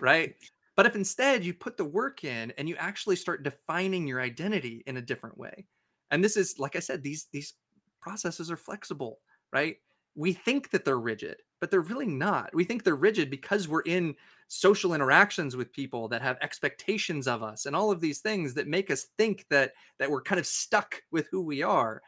right? 0.00 0.34
But 0.74 0.86
if 0.86 0.96
instead 0.96 1.44
you 1.44 1.54
put 1.54 1.76
the 1.76 1.84
work 1.84 2.24
in 2.24 2.52
and 2.58 2.68
you 2.68 2.74
actually 2.76 3.16
start 3.16 3.44
defining 3.44 4.08
your 4.08 4.20
identity 4.20 4.82
in 4.88 4.96
a 4.96 5.02
different 5.02 5.38
way, 5.38 5.66
and 6.10 6.22
this 6.22 6.36
is 6.36 6.58
like 6.58 6.74
I 6.74 6.80
said, 6.80 7.04
these 7.04 7.28
these 7.32 7.54
processes 8.00 8.50
are 8.50 8.56
flexible, 8.56 9.20
right? 9.52 9.76
We 10.14 10.32
think 10.32 10.70
that 10.70 10.84
they're 10.84 10.98
rigid, 10.98 11.42
but 11.60 11.70
they're 11.70 11.80
really 11.80 12.06
not. 12.06 12.54
We 12.54 12.64
think 12.64 12.84
they're 12.84 12.94
rigid 12.96 13.30
because 13.30 13.68
we're 13.68 13.82
in 13.82 14.14
social 14.48 14.92
interactions 14.92 15.56
with 15.56 15.72
people 15.72 16.08
that 16.08 16.20
have 16.20 16.36
expectations 16.42 17.26
of 17.26 17.42
us 17.42 17.64
and 17.64 17.74
all 17.74 17.90
of 17.90 18.00
these 18.00 18.20
things 18.20 18.52
that 18.54 18.68
make 18.68 18.90
us 18.90 19.04
think 19.16 19.46
that 19.48 19.72
that 19.98 20.10
we're 20.10 20.22
kind 20.22 20.38
of 20.38 20.46
stuck 20.46 21.02
with 21.10 21.26
who 21.30 21.40
we 21.40 21.62
are. 21.62 22.02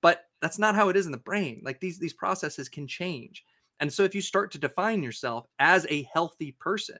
But 0.00 0.26
that's 0.40 0.58
not 0.58 0.76
how 0.76 0.88
it 0.88 0.96
is 0.96 1.06
in 1.06 1.12
the 1.12 1.18
brain. 1.18 1.60
Like 1.64 1.80
these 1.80 1.98
these 1.98 2.12
processes 2.12 2.68
can 2.68 2.86
change. 2.86 3.44
And 3.80 3.92
so 3.92 4.04
if 4.04 4.14
you 4.14 4.20
start 4.20 4.52
to 4.52 4.58
define 4.58 5.02
yourself 5.02 5.46
as 5.58 5.86
a 5.88 6.08
healthy 6.12 6.52
person, 6.52 6.98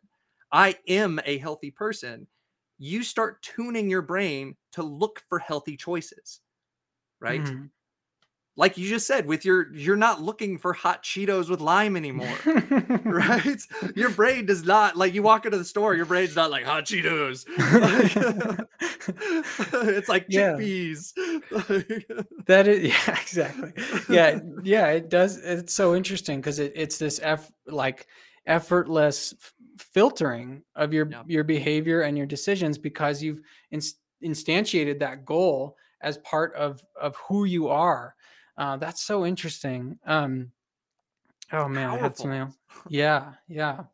I 0.53 0.77
am 0.89 1.21
a 1.25 1.39
healthy 1.39 1.71
person, 1.71 2.27
you 2.79 3.03
start 3.03 3.43
tuning 3.43 3.89
your 3.91 4.03
brain 4.03 4.57
to 4.73 4.83
look 4.83 5.23
for 5.29 5.39
healthy 5.39 5.77
choices. 5.77 6.41
Right? 7.21 7.43
Mm-hmm 7.45 7.67
like 8.59 8.77
you 8.77 8.89
just 8.89 9.07
said 9.07 9.25
with 9.25 9.45
your 9.45 9.73
you're 9.73 9.97
not 9.97 10.21
looking 10.21 10.59
for 10.59 10.73
hot 10.73 11.05
cheetos 11.05 11.49
with 11.49 11.61
lime 11.61 11.97
anymore 11.97 12.37
right? 13.05 13.63
Your 13.95 14.11
brain 14.11 14.45
does 14.47 14.65
not 14.65 14.97
like 14.97 15.15
you 15.15 15.23
walk 15.23 15.47
into 15.47 15.57
the 15.57 15.65
store 15.65 15.95
your 15.95 16.05
brain's 16.05 16.37
not 16.37 16.51
like 16.51 16.65
hot 16.65 16.85
cheetos. 16.85 17.47
It's 19.99 20.09
like 20.09 20.29
chickpeas. 20.29 21.13
Yeah. 21.17 22.23
that 22.47 22.69
is 22.69 22.89
yeah 22.89 23.21
exactly. 23.21 23.73
Yeah 24.09 24.41
yeah 24.63 24.89
it 24.89 25.09
does 25.09 25.37
it's 25.39 25.73
so 25.73 25.95
interesting 25.95 26.41
because 26.41 26.59
it, 26.59 26.73
it's 26.75 26.99
this 26.99 27.21
f 27.23 27.51
like 27.67 28.09
effortless 28.47 29.35
filtering 29.79 30.63
of 30.75 30.93
your 30.93 31.09
yeah. 31.09 31.23
your 31.27 31.45
behavior 31.45 32.03
and 32.03 32.19
your 32.19 32.27
decisions 32.27 32.77
because 32.77 33.23
you've 33.23 33.41
inst- 33.71 34.01
instantiated 34.25 34.99
that 34.99 35.25
goal 35.25 35.77
as 36.01 36.19
part 36.19 36.55
of 36.55 36.85
of 37.01 37.15
who 37.17 37.45
you 37.45 37.69
are 37.69 38.15
uh, 38.59 38.77
that's 38.77 39.03
so 39.03 39.25
interesting. 39.25 39.99
Um, 40.05 40.51
oh 41.53 41.69
man, 41.69 41.89
Powerful. 41.89 41.99
I 41.99 42.03
had 42.03 42.17
something 42.17 42.41
else. 42.41 42.59
Yeah, 42.89 43.33
yeah. 43.49 43.85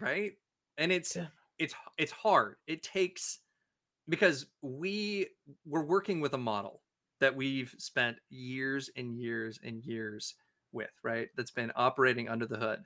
Right, 0.00 0.32
and 0.78 0.90
it's 0.90 1.14
yeah. 1.14 1.26
it's 1.58 1.74
it's 1.98 2.12
hard. 2.12 2.56
It 2.66 2.82
takes 2.82 3.40
because 4.08 4.46
we 4.62 5.28
we're 5.66 5.84
working 5.84 6.20
with 6.20 6.32
a 6.32 6.38
model 6.38 6.80
that 7.20 7.36
we've 7.36 7.74
spent 7.78 8.16
years 8.30 8.90
and 8.96 9.16
years 9.16 9.60
and 9.62 9.84
years 9.84 10.34
with, 10.72 10.90
right? 11.04 11.28
That's 11.36 11.52
been 11.52 11.70
operating 11.76 12.28
under 12.28 12.46
the 12.46 12.56
hood. 12.56 12.80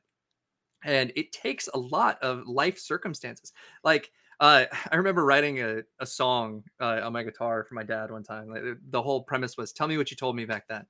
And 0.84 1.10
it 1.16 1.32
takes 1.32 1.68
a 1.72 1.78
lot 1.78 2.22
of 2.22 2.46
life 2.46 2.78
circumstances. 2.78 3.52
Like 3.82 4.10
uh, 4.40 4.64
I 4.92 4.96
remember 4.96 5.24
writing 5.24 5.60
a, 5.60 5.82
a 5.98 6.06
song 6.06 6.64
uh, 6.80 7.00
on 7.02 7.12
my 7.12 7.22
guitar 7.22 7.64
for 7.64 7.74
my 7.74 7.82
dad 7.82 8.10
one 8.10 8.22
time. 8.22 8.48
Like, 8.48 8.62
the 8.90 9.02
whole 9.02 9.22
premise 9.22 9.56
was, 9.56 9.72
"Tell 9.72 9.88
me 9.88 9.96
what 9.96 10.10
you 10.10 10.16
told 10.16 10.36
me 10.36 10.44
back 10.44 10.68
then." 10.68 10.86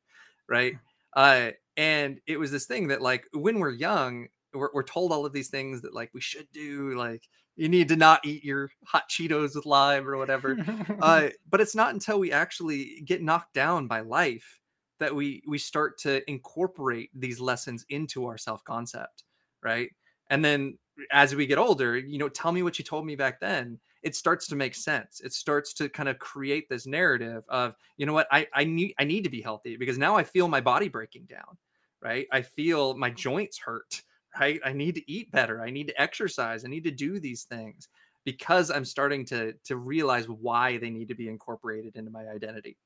Right? 0.48 0.74
Mm. 0.74 0.78
Uh, 1.14 1.52
and 1.76 2.20
it 2.26 2.38
was 2.38 2.50
this 2.50 2.66
thing 2.66 2.88
that 2.88 3.02
like 3.02 3.26
when 3.32 3.58
we're 3.58 3.70
young, 3.70 4.28
we're, 4.54 4.70
we're 4.72 4.82
told 4.82 5.12
all 5.12 5.26
of 5.26 5.32
these 5.32 5.48
things 5.48 5.82
that 5.82 5.94
like 5.94 6.10
we 6.14 6.20
should 6.20 6.46
do, 6.52 6.96
like 6.96 7.22
you 7.56 7.68
need 7.68 7.88
to 7.88 7.96
not 7.96 8.24
eat 8.24 8.44
your 8.44 8.70
hot 8.84 9.04
Cheetos 9.10 9.54
with 9.54 9.66
lime 9.66 10.06
or 10.06 10.16
whatever. 10.16 10.56
uh, 11.02 11.28
but 11.48 11.60
it's 11.60 11.74
not 11.74 11.94
until 11.94 12.18
we 12.18 12.32
actually 12.32 13.02
get 13.04 13.22
knocked 13.22 13.54
down 13.54 13.86
by 13.86 14.00
life 14.00 14.60
that 14.98 15.14
we 15.14 15.42
we 15.46 15.58
start 15.58 15.98
to 15.98 16.28
incorporate 16.30 17.10
these 17.14 17.40
lessons 17.40 17.84
into 17.88 18.26
our 18.26 18.38
self 18.38 18.64
concept, 18.64 19.24
right? 19.62 19.90
And 20.30 20.44
then 20.44 20.78
as 21.10 21.34
we 21.34 21.46
get 21.46 21.58
older, 21.58 21.96
you 21.96 22.18
know, 22.18 22.28
tell 22.28 22.52
me 22.52 22.62
what 22.62 22.78
you 22.78 22.84
told 22.84 23.04
me 23.04 23.16
back 23.16 23.40
then 23.40 23.78
it 24.06 24.14
starts 24.14 24.46
to 24.46 24.54
make 24.54 24.76
sense. 24.76 25.20
It 25.20 25.32
starts 25.32 25.72
to 25.74 25.88
kind 25.88 26.08
of 26.08 26.20
create 26.20 26.68
this 26.68 26.86
narrative 26.86 27.42
of, 27.48 27.74
you 27.96 28.06
know 28.06 28.12
what, 28.12 28.28
I, 28.30 28.46
I 28.54 28.62
need 28.62 28.94
I 29.00 29.04
need 29.04 29.24
to 29.24 29.30
be 29.30 29.42
healthy 29.42 29.76
because 29.76 29.98
now 29.98 30.14
I 30.14 30.22
feel 30.22 30.46
my 30.46 30.60
body 30.60 30.88
breaking 30.88 31.24
down, 31.24 31.58
right? 32.00 32.28
I 32.30 32.42
feel 32.42 32.96
my 32.96 33.10
joints 33.10 33.58
hurt, 33.58 34.02
right? 34.40 34.60
I 34.64 34.72
need 34.72 34.94
to 34.94 35.10
eat 35.10 35.32
better. 35.32 35.60
I 35.60 35.70
need 35.70 35.88
to 35.88 36.00
exercise. 36.00 36.64
I 36.64 36.68
need 36.68 36.84
to 36.84 36.92
do 36.92 37.18
these 37.18 37.42
things 37.44 37.88
because 38.24 38.70
I'm 38.70 38.84
starting 38.84 39.24
to 39.26 39.54
to 39.64 39.76
realize 39.76 40.28
why 40.28 40.78
they 40.78 40.90
need 40.90 41.08
to 41.08 41.16
be 41.16 41.28
incorporated 41.28 41.96
into 41.96 42.12
my 42.12 42.28
identity. 42.28 42.76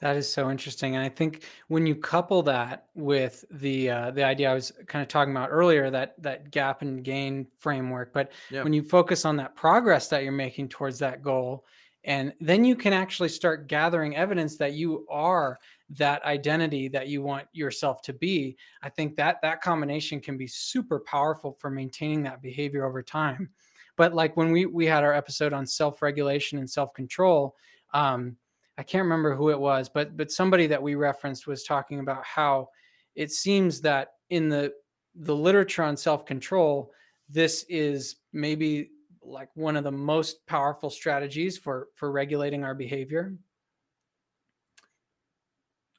That 0.00 0.16
is 0.16 0.30
so 0.32 0.50
interesting, 0.50 0.96
and 0.96 1.04
I 1.04 1.10
think 1.10 1.44
when 1.68 1.86
you 1.86 1.94
couple 1.94 2.42
that 2.44 2.86
with 2.94 3.44
the 3.50 3.90
uh, 3.90 4.10
the 4.12 4.24
idea 4.24 4.50
I 4.50 4.54
was 4.54 4.72
kind 4.86 5.02
of 5.02 5.08
talking 5.08 5.36
about 5.36 5.50
earlier, 5.50 5.90
that 5.90 6.20
that 6.22 6.50
gap 6.50 6.80
and 6.80 7.04
gain 7.04 7.46
framework, 7.58 8.14
but 8.14 8.32
yeah. 8.50 8.62
when 8.62 8.72
you 8.72 8.82
focus 8.82 9.26
on 9.26 9.36
that 9.36 9.54
progress 9.56 10.08
that 10.08 10.22
you're 10.22 10.32
making 10.32 10.70
towards 10.70 10.98
that 11.00 11.22
goal, 11.22 11.66
and 12.04 12.32
then 12.40 12.64
you 12.64 12.76
can 12.76 12.94
actually 12.94 13.28
start 13.28 13.66
gathering 13.68 14.16
evidence 14.16 14.56
that 14.56 14.72
you 14.72 15.06
are 15.10 15.58
that 15.90 16.24
identity 16.24 16.88
that 16.88 17.08
you 17.08 17.20
want 17.20 17.46
yourself 17.52 18.00
to 18.02 18.14
be. 18.14 18.56
I 18.82 18.88
think 18.88 19.16
that 19.16 19.42
that 19.42 19.60
combination 19.60 20.20
can 20.20 20.38
be 20.38 20.46
super 20.46 21.00
powerful 21.00 21.58
for 21.60 21.68
maintaining 21.68 22.22
that 22.22 22.40
behavior 22.40 22.86
over 22.86 23.02
time. 23.02 23.50
But 23.96 24.14
like 24.14 24.34
when 24.34 24.50
we 24.50 24.64
we 24.64 24.86
had 24.86 25.04
our 25.04 25.12
episode 25.12 25.52
on 25.52 25.66
self 25.66 26.00
regulation 26.00 26.58
and 26.58 26.70
self 26.70 26.94
control. 26.94 27.54
Um, 27.92 28.36
I 28.80 28.82
can't 28.82 29.02
remember 29.02 29.34
who 29.36 29.50
it 29.50 29.60
was, 29.60 29.90
but 29.90 30.16
but 30.16 30.32
somebody 30.32 30.66
that 30.68 30.82
we 30.82 30.94
referenced 30.94 31.46
was 31.46 31.64
talking 31.64 32.00
about 32.00 32.24
how 32.24 32.70
it 33.14 33.30
seems 33.30 33.82
that 33.82 34.12
in 34.30 34.48
the 34.48 34.72
the 35.14 35.36
literature 35.36 35.82
on 35.82 35.98
self-control, 35.98 36.90
this 37.28 37.66
is 37.68 38.16
maybe 38.32 38.88
like 39.22 39.50
one 39.54 39.76
of 39.76 39.84
the 39.84 39.92
most 39.92 40.46
powerful 40.46 40.88
strategies 40.88 41.58
for 41.58 41.88
for 41.94 42.10
regulating 42.10 42.64
our 42.64 42.74
behavior? 42.74 43.34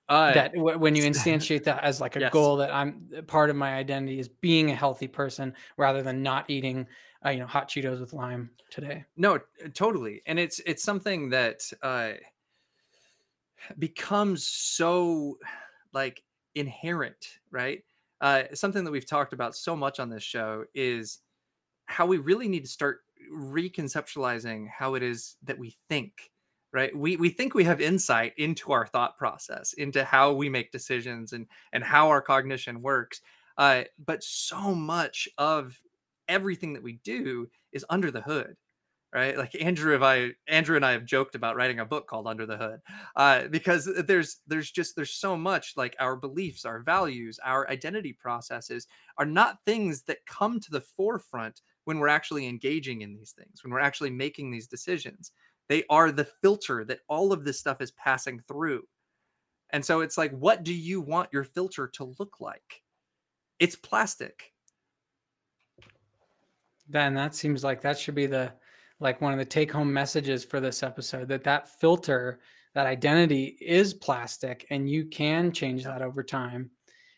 Uh, 0.10 0.34
that 0.34 0.52
when 0.56 0.96
you 0.96 1.04
instantiate 1.10 1.64
that 1.66 1.84
as 1.84 2.02
like 2.02 2.16
a 2.16 2.22
yes. 2.22 2.34
goal 2.34 2.58
that 2.58 2.74
I'm 2.74 3.08
part 3.28 3.52
of 3.52 3.56
my 3.56 3.76
identity 3.76 4.18
is 4.18 4.28
being 4.28 4.72
a 4.72 4.76
healthy 4.76 5.08
person 5.08 5.54
rather 5.78 6.02
than 6.02 6.24
not 6.24 6.50
eating, 6.50 6.88
uh, 7.24 7.30
you 7.30 7.42
know, 7.42 7.46
hot 7.46 7.70
Cheetos 7.70 8.00
with 8.00 8.12
lime 8.12 8.50
today. 8.72 9.06
No, 9.18 9.40
totally, 9.76 10.24
and 10.26 10.40
it's 10.40 10.60
it's 10.66 10.82
something 10.82 11.30
that 11.30 11.62
uh, 11.84 12.14
becomes 13.78 14.48
so 14.48 15.38
like 15.94 16.24
inherent, 16.56 17.40
right? 17.50 17.84
Uh, 18.20 18.44
something 18.54 18.84
that 18.84 18.92
we've 18.92 19.08
talked 19.08 19.34
about 19.34 19.56
so 19.56 19.76
much 19.76 20.00
on 20.00 20.10
this 20.10 20.24
show 20.24 20.66
is 20.76 21.20
how 21.86 22.06
we 22.06 22.18
really 22.18 22.48
need 22.48 22.64
to 22.64 22.70
start 22.70 23.02
reconceptualizing 23.34 24.68
how 24.70 24.96
it 24.96 25.04
is 25.04 25.36
that 25.44 25.58
we 25.58 25.78
think 25.90 26.32
right 26.74 26.96
we 26.96 27.16
we 27.18 27.30
think 27.30 27.54
we 27.54 27.64
have 27.64 27.80
insight 27.80 28.34
into 28.38 28.72
our 28.72 28.86
thought 28.88 29.18
process 29.18 29.74
into 29.74 30.04
how 30.04 30.32
we 30.34 30.50
make 30.50 30.72
decisions 30.72 31.34
and 31.34 31.46
and 31.72 31.84
how 31.84 32.10
our 32.10 32.22
cognition 32.22 32.82
works 32.82 33.22
uh, 33.58 33.84
but 34.04 34.24
so 34.24 34.74
much 34.74 35.28
of 35.38 35.80
everything 36.28 36.74
that 36.74 36.84
we 36.84 36.94
do 37.04 37.48
is 37.74 37.86
under 37.90 38.10
the 38.10 38.22
hood 38.22 38.56
right 39.14 39.38
like 39.38 39.56
andrew 39.62 39.96
and 39.96 40.06
i 40.06 40.30
andrew 40.48 40.76
and 40.76 40.86
i 40.86 40.92
have 40.92 41.06
joked 41.06 41.36
about 41.36 41.56
writing 41.56 41.80
a 41.80 41.86
book 41.86 42.08
called 42.08 42.28
under 42.28 42.46
the 42.46 42.58
hood 42.58 42.80
uh, 43.16 43.48
because 43.50 43.90
there's 44.06 44.38
there's 44.48 44.72
just 44.72 44.96
there's 44.96 45.14
so 45.14 45.36
much 45.36 45.74
like 45.76 45.96
our 46.00 46.16
beliefs 46.16 46.66
our 46.66 46.80
values 46.80 47.40
our 47.44 47.70
identity 47.70 48.14
processes 48.14 48.88
are 49.18 49.26
not 49.26 49.58
things 49.66 50.04
that 50.04 50.26
come 50.26 50.60
to 50.60 50.72
the 50.72 50.82
forefront 50.82 51.62
when 51.86 52.00
we're 52.00 52.08
actually 52.08 52.48
engaging 52.48 53.02
in 53.02 53.14
these 53.14 53.32
things 53.32 53.64
when 53.64 53.74
we're 53.74 53.80
actually 53.80 54.10
making 54.10 54.50
these 54.50 54.68
decisions 54.68 55.32
they 55.72 55.86
are 55.90 56.12
the 56.12 56.26
filter 56.26 56.84
that 56.84 57.00
all 57.08 57.32
of 57.32 57.46
this 57.46 57.58
stuff 57.58 57.80
is 57.80 57.92
passing 57.92 58.42
through. 58.46 58.84
And 59.70 59.86
so 59.86 60.02
it's 60.02 60.18
like, 60.18 60.38
what 60.38 60.64
do 60.64 60.74
you 60.74 61.00
want 61.00 61.30
your 61.32 61.46
filter 61.46 61.88
to 61.94 62.14
look 62.20 62.42
like? 62.42 62.84
It's 63.58 63.78
plastic. 63.78 64.52
Then 66.90 67.14
that 67.14 67.36
seems 67.36 67.64
like 67.64 67.82
that 67.84 67.98
should 67.98 68.16
be 68.16 68.26
the 68.26 68.52
like 69.02 69.20
one 69.20 69.34
of 69.34 69.40
the 69.40 69.46
take 69.46 69.72
home 69.72 69.92
messages 69.92 70.46
for 70.46 70.60
this 70.60 70.84
episode 70.84 71.28
that 71.28 71.44
that 71.44 71.80
filter, 71.80 72.40
that 72.74 72.88
identity 72.88 73.58
is 73.60 73.94
plastic 73.94 74.66
and 74.70 74.90
you 74.90 75.06
can 75.06 75.52
change 75.52 75.84
that 75.84 76.02
over 76.02 76.24
time. 76.24 76.70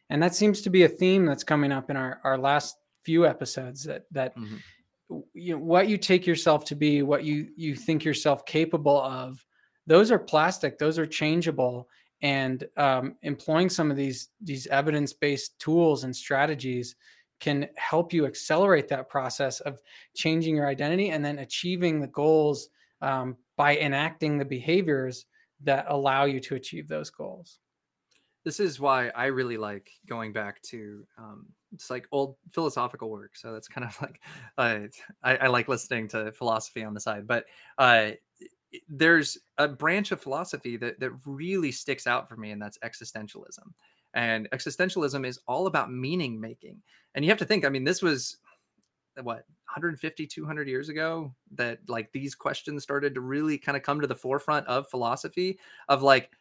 And 0.10 0.22
that 0.24 0.34
seems 0.34 0.62
to 0.62 0.70
be 0.70 0.84
a 0.84 0.90
theme 0.90 1.26
that's 1.26 1.44
coming 1.44 1.72
up 1.72 1.90
in 1.92 1.98
our, 1.98 2.20
our 2.24 2.38
last 2.38 2.78
few 3.04 3.28
episodes 3.28 3.84
that 3.84 4.06
that 4.12 4.36
mm-hmm 4.36 4.56
you 5.34 5.54
know, 5.54 5.64
what 5.64 5.88
you 5.88 5.98
take 5.98 6.26
yourself 6.26 6.66
to 6.66 6.76
be, 6.76 7.02
what 7.02 7.24
you 7.24 7.50
you 7.56 7.76
think 7.76 8.04
yourself 8.04 8.46
capable 8.46 9.02
of, 9.02 9.44
those 9.88 10.12
are 10.12 10.20
plastic. 10.20 10.78
Those 10.78 10.98
are 10.98 11.06
changeable. 11.06 11.88
And 12.22 12.66
um, 12.78 13.16
employing 13.22 13.70
some 13.70 13.92
of 13.92 13.98
these 13.98 14.30
these 14.42 14.68
evidence 14.68 15.14
based 15.14 15.60
tools 15.60 16.04
and 16.04 16.16
strategies 16.16 16.96
can 17.40 17.68
help 17.76 18.14
you 18.14 18.26
accelerate 18.26 18.88
that 18.88 19.10
process 19.10 19.60
of 19.62 19.82
changing 20.16 20.56
your 20.56 20.68
identity 20.68 21.10
and 21.10 21.24
then 21.24 21.40
achieving 21.40 22.00
the 22.00 22.08
goals 22.08 22.70
um, 23.02 23.36
by 23.58 23.78
enacting 23.78 24.38
the 24.38 24.46
behaviors 24.46 25.26
that 25.62 25.86
allow 25.90 26.26
you 26.26 26.40
to 26.40 26.56
achieve 26.56 26.88
those 26.88 27.10
goals. 27.10 27.60
This 28.44 28.60
is 28.60 28.80
why 28.80 29.10
I 29.10 29.26
really 29.28 29.58
like 29.58 29.90
going 30.08 30.34
back 30.34 30.62
to 30.64 31.06
um, 31.18 31.46
it's 31.74 31.90
like 31.90 32.08
old 32.12 32.36
philosophical 32.52 33.10
work. 33.10 33.36
So 33.36 33.54
that's 33.54 33.68
kind 33.68 33.88
of 33.88 34.02
like 34.02 34.22
uh, 34.58 34.88
I, 35.24 35.38
I, 35.38 35.48
like 35.48 35.68
listening 35.68 36.08
to 36.10 36.32
philosophy 36.32 36.84
on 36.84 36.94
the 36.94 37.00
side. 37.00 37.26
But 37.26 37.46
uh, 37.78 38.12
there's 38.90 39.38
a 39.58 39.68
branch 39.68 40.12
of 40.12 40.22
philosophy 40.22 40.78
that 40.78 41.00
that 41.00 41.12
really 41.26 41.72
sticks 41.72 42.08
out 42.08 42.30
for 42.30 42.38
me, 42.38 42.52
and 42.52 42.62
that's 42.62 42.78
existentialism. 42.80 43.72
And 44.14 44.50
existentialism 44.52 45.26
is 45.26 45.40
all 45.48 45.68
about 45.68 45.92
meaning 45.92 46.40
making. 46.40 46.82
And 47.16 47.26
you 47.26 47.32
have 47.32 47.40
to 47.40 47.46
think. 47.46 47.66
I 47.66 47.70
mean, 47.70 47.84
this 47.84 48.02
was 48.02 48.38
what 49.22 49.46
150 49.74 50.26
200 50.28 50.68
years 50.68 50.90
ago 50.90 51.34
that 51.56 51.80
like 51.88 52.12
these 52.12 52.36
questions 52.36 52.84
started 52.84 53.14
to 53.16 53.22
really 53.22 53.58
kind 53.58 53.76
of 53.76 53.84
come 53.84 54.02
to 54.02 54.08
the 54.08 54.16
forefront 54.16 54.68
of 54.68 54.90
philosophy 54.90 55.60
of 55.88 56.02
like 56.02 56.32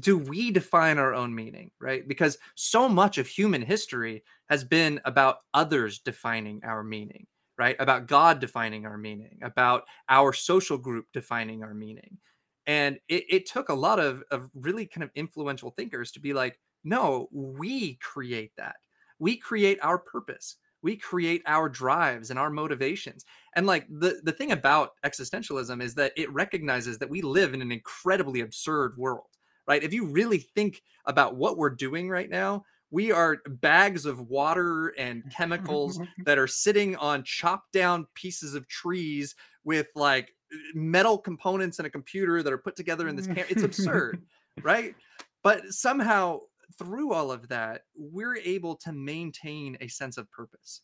do 0.00 0.18
we 0.18 0.50
define 0.50 0.98
our 0.98 1.14
own 1.14 1.34
meaning, 1.34 1.70
right? 1.80 2.06
Because 2.08 2.38
so 2.54 2.88
much 2.88 3.18
of 3.18 3.26
human 3.26 3.62
history 3.62 4.24
has 4.48 4.64
been 4.64 5.00
about 5.04 5.38
others 5.54 6.00
defining 6.00 6.60
our 6.64 6.82
meaning, 6.82 7.26
right? 7.56 7.76
About 7.78 8.08
God 8.08 8.40
defining 8.40 8.84
our 8.84 8.98
meaning, 8.98 9.38
about 9.42 9.84
our 10.08 10.32
social 10.32 10.76
group 10.76 11.06
defining 11.12 11.62
our 11.62 11.72
meaning. 11.72 12.18
And 12.66 12.98
it, 13.08 13.24
it 13.28 13.46
took 13.46 13.68
a 13.68 13.74
lot 13.74 14.00
of, 14.00 14.24
of 14.32 14.50
really 14.54 14.86
kind 14.86 15.04
of 15.04 15.10
influential 15.14 15.70
thinkers 15.70 16.10
to 16.12 16.20
be 16.20 16.32
like, 16.32 16.58
no, 16.86 17.28
we 17.32 17.94
create 17.96 18.52
that. 18.56 18.76
We 19.18 19.36
create 19.36 19.78
our 19.82 19.98
purpose. 19.98 20.56
We 20.82 20.96
create 20.96 21.42
our 21.46 21.68
drives 21.68 22.30
and 22.30 22.38
our 22.38 22.50
motivations. 22.50 23.24
And 23.56 23.66
like 23.66 23.86
the, 23.88 24.20
the 24.22 24.32
thing 24.32 24.52
about 24.52 24.92
existentialism 25.04 25.82
is 25.82 25.94
that 25.96 26.12
it 26.16 26.32
recognizes 26.32 26.98
that 26.98 27.10
we 27.10 27.22
live 27.22 27.54
in 27.54 27.62
an 27.62 27.72
incredibly 27.72 28.40
absurd 28.40 28.96
world 28.96 29.26
right? 29.66 29.82
If 29.82 29.92
you 29.92 30.06
really 30.06 30.38
think 30.38 30.82
about 31.06 31.36
what 31.36 31.56
we're 31.56 31.70
doing 31.70 32.08
right 32.08 32.30
now, 32.30 32.64
we 32.90 33.10
are 33.10 33.38
bags 33.46 34.06
of 34.06 34.28
water 34.28 34.88
and 34.96 35.24
chemicals 35.30 36.00
that 36.24 36.38
are 36.38 36.46
sitting 36.46 36.96
on 36.96 37.24
chopped 37.24 37.72
down 37.72 38.06
pieces 38.14 38.54
of 38.54 38.68
trees 38.68 39.34
with 39.64 39.88
like 39.94 40.32
metal 40.74 41.18
components 41.18 41.78
and 41.78 41.86
a 41.86 41.90
computer 41.90 42.42
that 42.42 42.52
are 42.52 42.58
put 42.58 42.76
together 42.76 43.08
in 43.08 43.16
this. 43.16 43.28
It's 43.28 43.64
absurd, 43.64 44.22
right? 44.62 44.94
But 45.42 45.72
somehow 45.72 46.40
through 46.78 47.12
all 47.12 47.30
of 47.30 47.48
that, 47.48 47.82
we're 47.94 48.36
able 48.36 48.76
to 48.76 48.92
maintain 48.92 49.76
a 49.80 49.88
sense 49.88 50.18
of 50.18 50.30
purpose, 50.30 50.82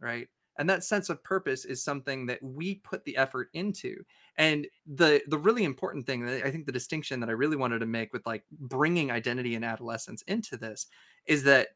right? 0.00 0.28
and 0.58 0.68
that 0.68 0.84
sense 0.84 1.08
of 1.08 1.22
purpose 1.24 1.64
is 1.64 1.82
something 1.82 2.26
that 2.26 2.42
we 2.42 2.76
put 2.76 3.04
the 3.04 3.16
effort 3.16 3.48
into. 3.54 3.96
And 4.36 4.66
the 4.86 5.22
the 5.28 5.38
really 5.38 5.64
important 5.64 6.06
thing 6.06 6.24
that 6.24 6.46
i 6.46 6.50
think 6.50 6.66
the 6.66 6.72
distinction 6.72 7.20
that 7.20 7.28
i 7.28 7.32
really 7.32 7.56
wanted 7.56 7.80
to 7.80 7.86
make 7.86 8.12
with 8.12 8.24
like 8.26 8.44
bringing 8.50 9.10
identity 9.10 9.54
and 9.54 9.64
adolescence 9.64 10.22
into 10.22 10.56
this 10.56 10.86
is 11.26 11.44
that 11.44 11.68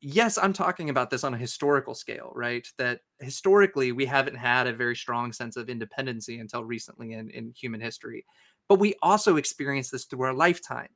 yes 0.00 0.36
i'm 0.36 0.52
talking 0.52 0.90
about 0.90 1.08
this 1.10 1.24
on 1.24 1.32
a 1.34 1.38
historical 1.38 1.94
scale 1.94 2.30
right? 2.34 2.68
That 2.78 3.00
historically 3.20 3.92
we 3.92 4.06
haven't 4.06 4.36
had 4.36 4.66
a 4.66 4.72
very 4.72 4.96
strong 4.96 5.32
sense 5.32 5.56
of 5.56 5.70
independency 5.70 6.38
until 6.38 6.64
recently 6.64 7.12
in, 7.14 7.30
in 7.30 7.54
human 7.56 7.80
history. 7.80 8.26
But 8.68 8.78
we 8.78 8.94
also 9.02 9.36
experience 9.36 9.90
this 9.90 10.04
through 10.04 10.22
our 10.26 10.34
lifetime 10.34 10.88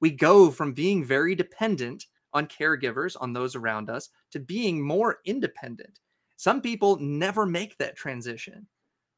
we 0.00 0.10
go 0.10 0.50
from 0.50 0.72
being 0.72 1.04
very 1.04 1.34
dependent 1.34 2.06
on 2.32 2.46
caregivers 2.46 3.16
on 3.20 3.32
those 3.32 3.54
around 3.54 3.88
us 3.88 4.10
to 4.30 4.38
being 4.38 4.86
more 4.86 5.18
independent 5.24 6.00
some 6.36 6.60
people 6.60 6.98
never 7.00 7.46
make 7.46 7.76
that 7.78 7.96
transition, 7.96 8.66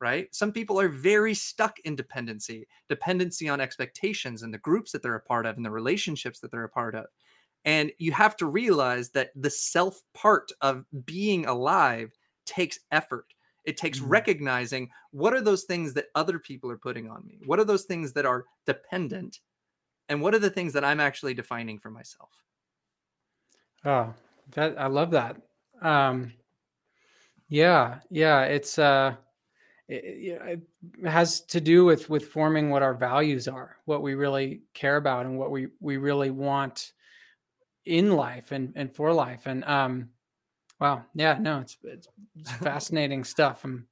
right? 0.00 0.32
Some 0.34 0.52
people 0.52 0.80
are 0.80 0.88
very 0.88 1.34
stuck 1.34 1.78
in 1.80 1.96
dependency, 1.96 2.66
dependency 2.88 3.48
on 3.48 3.60
expectations 3.60 4.42
and 4.42 4.54
the 4.54 4.58
groups 4.58 4.92
that 4.92 5.02
they're 5.02 5.16
a 5.16 5.20
part 5.20 5.44
of 5.44 5.56
and 5.56 5.64
the 5.64 5.70
relationships 5.70 6.38
that 6.40 6.52
they're 6.52 6.64
a 6.64 6.68
part 6.68 6.94
of. 6.94 7.06
And 7.64 7.90
you 7.98 8.12
have 8.12 8.36
to 8.36 8.46
realize 8.46 9.10
that 9.10 9.30
the 9.34 9.50
self 9.50 10.00
part 10.14 10.50
of 10.60 10.84
being 11.04 11.46
alive 11.46 12.12
takes 12.46 12.78
effort. 12.92 13.26
It 13.64 13.76
takes 13.76 13.98
mm-hmm. 13.98 14.10
recognizing 14.10 14.90
what 15.10 15.34
are 15.34 15.40
those 15.40 15.64
things 15.64 15.92
that 15.94 16.06
other 16.14 16.38
people 16.38 16.70
are 16.70 16.78
putting 16.78 17.10
on 17.10 17.26
me? 17.26 17.40
What 17.46 17.58
are 17.58 17.64
those 17.64 17.84
things 17.84 18.12
that 18.12 18.24
are 18.24 18.44
dependent? 18.64 19.40
And 20.08 20.22
what 20.22 20.34
are 20.34 20.38
the 20.38 20.50
things 20.50 20.72
that 20.72 20.84
I'm 20.84 21.00
actually 21.00 21.34
defining 21.34 21.78
for 21.78 21.90
myself? 21.90 22.30
Oh, 23.84 24.14
that 24.52 24.80
I 24.80 24.86
love 24.86 25.10
that. 25.12 25.36
Um, 25.82 26.32
yeah, 27.48 28.00
yeah, 28.10 28.42
it's 28.42 28.78
uh 28.78 29.14
it, 29.88 30.60
it 30.98 31.08
has 31.08 31.40
to 31.42 31.60
do 31.60 31.84
with 31.84 32.10
with 32.10 32.26
forming 32.26 32.70
what 32.70 32.82
our 32.82 32.94
values 32.94 33.48
are, 33.48 33.76
what 33.84 34.02
we 34.02 34.14
really 34.14 34.62
care 34.74 34.96
about 34.96 35.26
and 35.26 35.38
what 35.38 35.50
we 35.50 35.68
we 35.80 35.96
really 35.96 36.30
want 36.30 36.92
in 37.84 38.12
life 38.12 38.52
and 38.52 38.72
and 38.76 38.94
for 38.94 39.12
life 39.12 39.46
and 39.46 39.64
um 39.64 40.10
wow, 40.80 41.04
yeah, 41.14 41.38
no, 41.40 41.60
it's 41.60 41.78
it's, 41.84 42.08
it's 42.36 42.50
fascinating 42.62 43.24
stuff. 43.24 43.64
I'm 43.64 43.86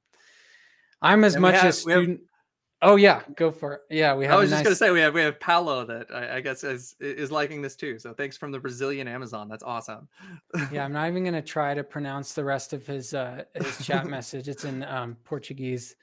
I'm 1.01 1.23
as 1.23 1.37
much 1.37 1.55
have, 1.55 1.65
a 1.65 1.73
student 1.73 2.21
Oh 2.81 2.95
yeah, 2.95 3.23
go 3.35 3.49
for 3.49 3.73
it. 3.73 3.81
Yeah, 3.89 4.13
we 4.13 4.25
have. 4.25 4.35
I 4.35 4.37
was 4.37 4.49
just 4.51 4.59
nice... 4.59 4.63
gonna 4.65 4.75
say 4.75 4.91
we 4.91 4.99
have 4.99 5.13
we 5.13 5.21
have 5.21 5.39
Paulo 5.39 5.83
that 5.85 6.11
I, 6.13 6.37
I, 6.37 6.41
guess 6.41 6.63
is 6.63 6.95
is 6.99 7.31
liking 7.31 7.61
this 7.61 7.75
too. 7.75 7.97
So 7.97 8.13
thanks 8.13 8.37
from 8.37 8.51
the 8.51 8.59
Brazilian 8.59 9.07
Amazon. 9.07 9.49
That's 9.49 9.63
awesome. 9.63 10.07
yeah, 10.71 10.85
I'm 10.85 10.93
not 10.93 11.07
even 11.07 11.23
gonna 11.23 11.41
try 11.41 11.73
to 11.73 11.83
pronounce 11.83 12.33
the 12.33 12.43
rest 12.43 12.73
of 12.73 12.85
his 12.85 13.15
uh 13.15 13.45
his 13.55 13.83
chat 13.83 14.05
message. 14.05 14.47
It's 14.47 14.63
in 14.63 14.83
um 14.83 15.17
Portuguese, 15.23 15.95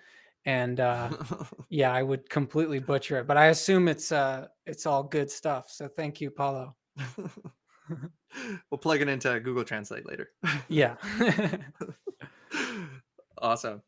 and 0.46 0.80
uh 0.80 1.10
yeah, 1.68 1.92
I 1.92 2.02
would 2.02 2.28
completely 2.28 2.80
butcher 2.80 3.18
it, 3.18 3.28
but 3.28 3.36
I 3.36 3.46
assume 3.46 3.86
it's 3.86 4.10
uh 4.10 4.48
it's 4.66 4.84
all 4.84 5.04
good 5.04 5.30
stuff. 5.30 5.70
So 5.70 5.86
thank 5.86 6.20
you, 6.20 6.32
Paulo. 6.32 6.74
we'll 7.88 8.78
plug 8.80 9.00
it 9.00 9.08
into 9.08 9.38
Google 9.38 9.62
Translate 9.62 10.08
later. 10.08 10.30
yeah. 10.68 10.96
awesome. 13.38 13.80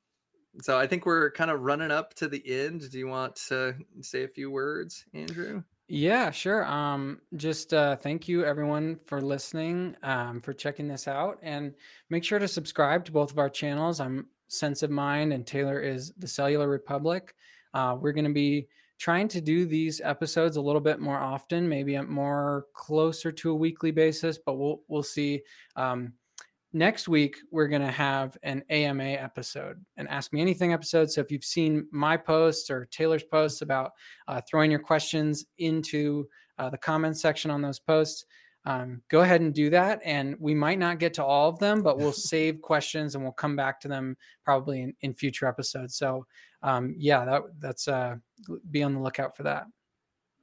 So 0.62 0.78
I 0.78 0.86
think 0.86 1.06
we're 1.06 1.30
kind 1.30 1.50
of 1.50 1.62
running 1.62 1.90
up 1.90 2.14
to 2.14 2.28
the 2.28 2.42
end. 2.46 2.90
Do 2.90 2.98
you 2.98 3.08
want 3.08 3.36
to 3.48 3.76
say 4.00 4.24
a 4.24 4.28
few 4.28 4.50
words, 4.50 5.04
Andrew? 5.12 5.62
Yeah, 5.88 6.32
sure. 6.32 6.64
Um, 6.66 7.20
just 7.36 7.72
uh, 7.72 7.96
thank 7.96 8.26
you 8.26 8.44
everyone 8.44 8.98
for 9.06 9.20
listening, 9.20 9.94
um, 10.02 10.40
for 10.40 10.52
checking 10.52 10.88
this 10.88 11.06
out, 11.06 11.38
and 11.42 11.74
make 12.10 12.24
sure 12.24 12.40
to 12.40 12.48
subscribe 12.48 13.04
to 13.04 13.12
both 13.12 13.30
of 13.30 13.38
our 13.38 13.48
channels. 13.48 14.00
I'm 14.00 14.26
Sense 14.48 14.82
of 14.82 14.90
Mind, 14.90 15.32
and 15.32 15.46
Taylor 15.46 15.80
is 15.80 16.12
the 16.18 16.26
Cellular 16.26 16.68
Republic. 16.68 17.34
Uh, 17.72 17.96
we're 18.00 18.12
going 18.12 18.24
to 18.24 18.32
be 18.32 18.66
trying 18.98 19.28
to 19.28 19.40
do 19.40 19.66
these 19.66 20.00
episodes 20.02 20.56
a 20.56 20.60
little 20.60 20.80
bit 20.80 20.98
more 20.98 21.18
often, 21.18 21.68
maybe 21.68 22.00
more 22.00 22.66
closer 22.72 23.30
to 23.30 23.50
a 23.50 23.54
weekly 23.54 23.90
basis, 23.90 24.38
but 24.38 24.54
we'll 24.54 24.80
we'll 24.88 25.02
see. 25.02 25.42
Um, 25.76 26.14
next 26.76 27.08
week 27.08 27.38
we're 27.50 27.68
going 27.68 27.82
to 27.82 27.90
have 27.90 28.36
an 28.42 28.62
AMA 28.68 29.02
episode, 29.02 29.82
an 29.96 30.06
Ask 30.08 30.32
Me 30.34 30.42
Anything 30.42 30.74
episode. 30.74 31.10
So 31.10 31.22
if 31.22 31.30
you've 31.30 31.42
seen 31.42 31.88
my 31.90 32.18
posts 32.18 32.70
or 32.70 32.84
Taylor's 32.90 33.24
posts 33.24 33.62
about 33.62 33.92
uh, 34.28 34.42
throwing 34.48 34.70
your 34.70 34.80
questions 34.80 35.46
into 35.56 36.28
uh, 36.58 36.68
the 36.68 36.76
comments 36.76 37.22
section 37.22 37.50
on 37.50 37.62
those 37.62 37.78
posts, 37.78 38.26
um, 38.66 39.00
go 39.08 39.22
ahead 39.22 39.40
and 39.40 39.54
do 39.54 39.70
that. 39.70 40.00
And 40.04 40.36
we 40.38 40.54
might 40.54 40.78
not 40.78 40.98
get 40.98 41.14
to 41.14 41.24
all 41.24 41.48
of 41.48 41.58
them, 41.58 41.82
but 41.82 41.96
we'll 41.96 42.12
save 42.32 42.60
questions 42.60 43.14
and 43.14 43.24
we'll 43.24 43.32
come 43.32 43.56
back 43.56 43.80
to 43.80 43.88
them 43.88 44.14
probably 44.44 44.82
in, 44.82 44.94
in 45.00 45.14
future 45.14 45.46
episodes. 45.46 45.96
So 45.96 46.26
um, 46.62 46.94
yeah, 46.98 47.24
that 47.24 47.42
that's 47.58 47.88
uh, 47.88 48.16
be 48.70 48.82
on 48.82 48.92
the 48.92 49.00
lookout 49.00 49.34
for 49.34 49.44
that. 49.44 49.64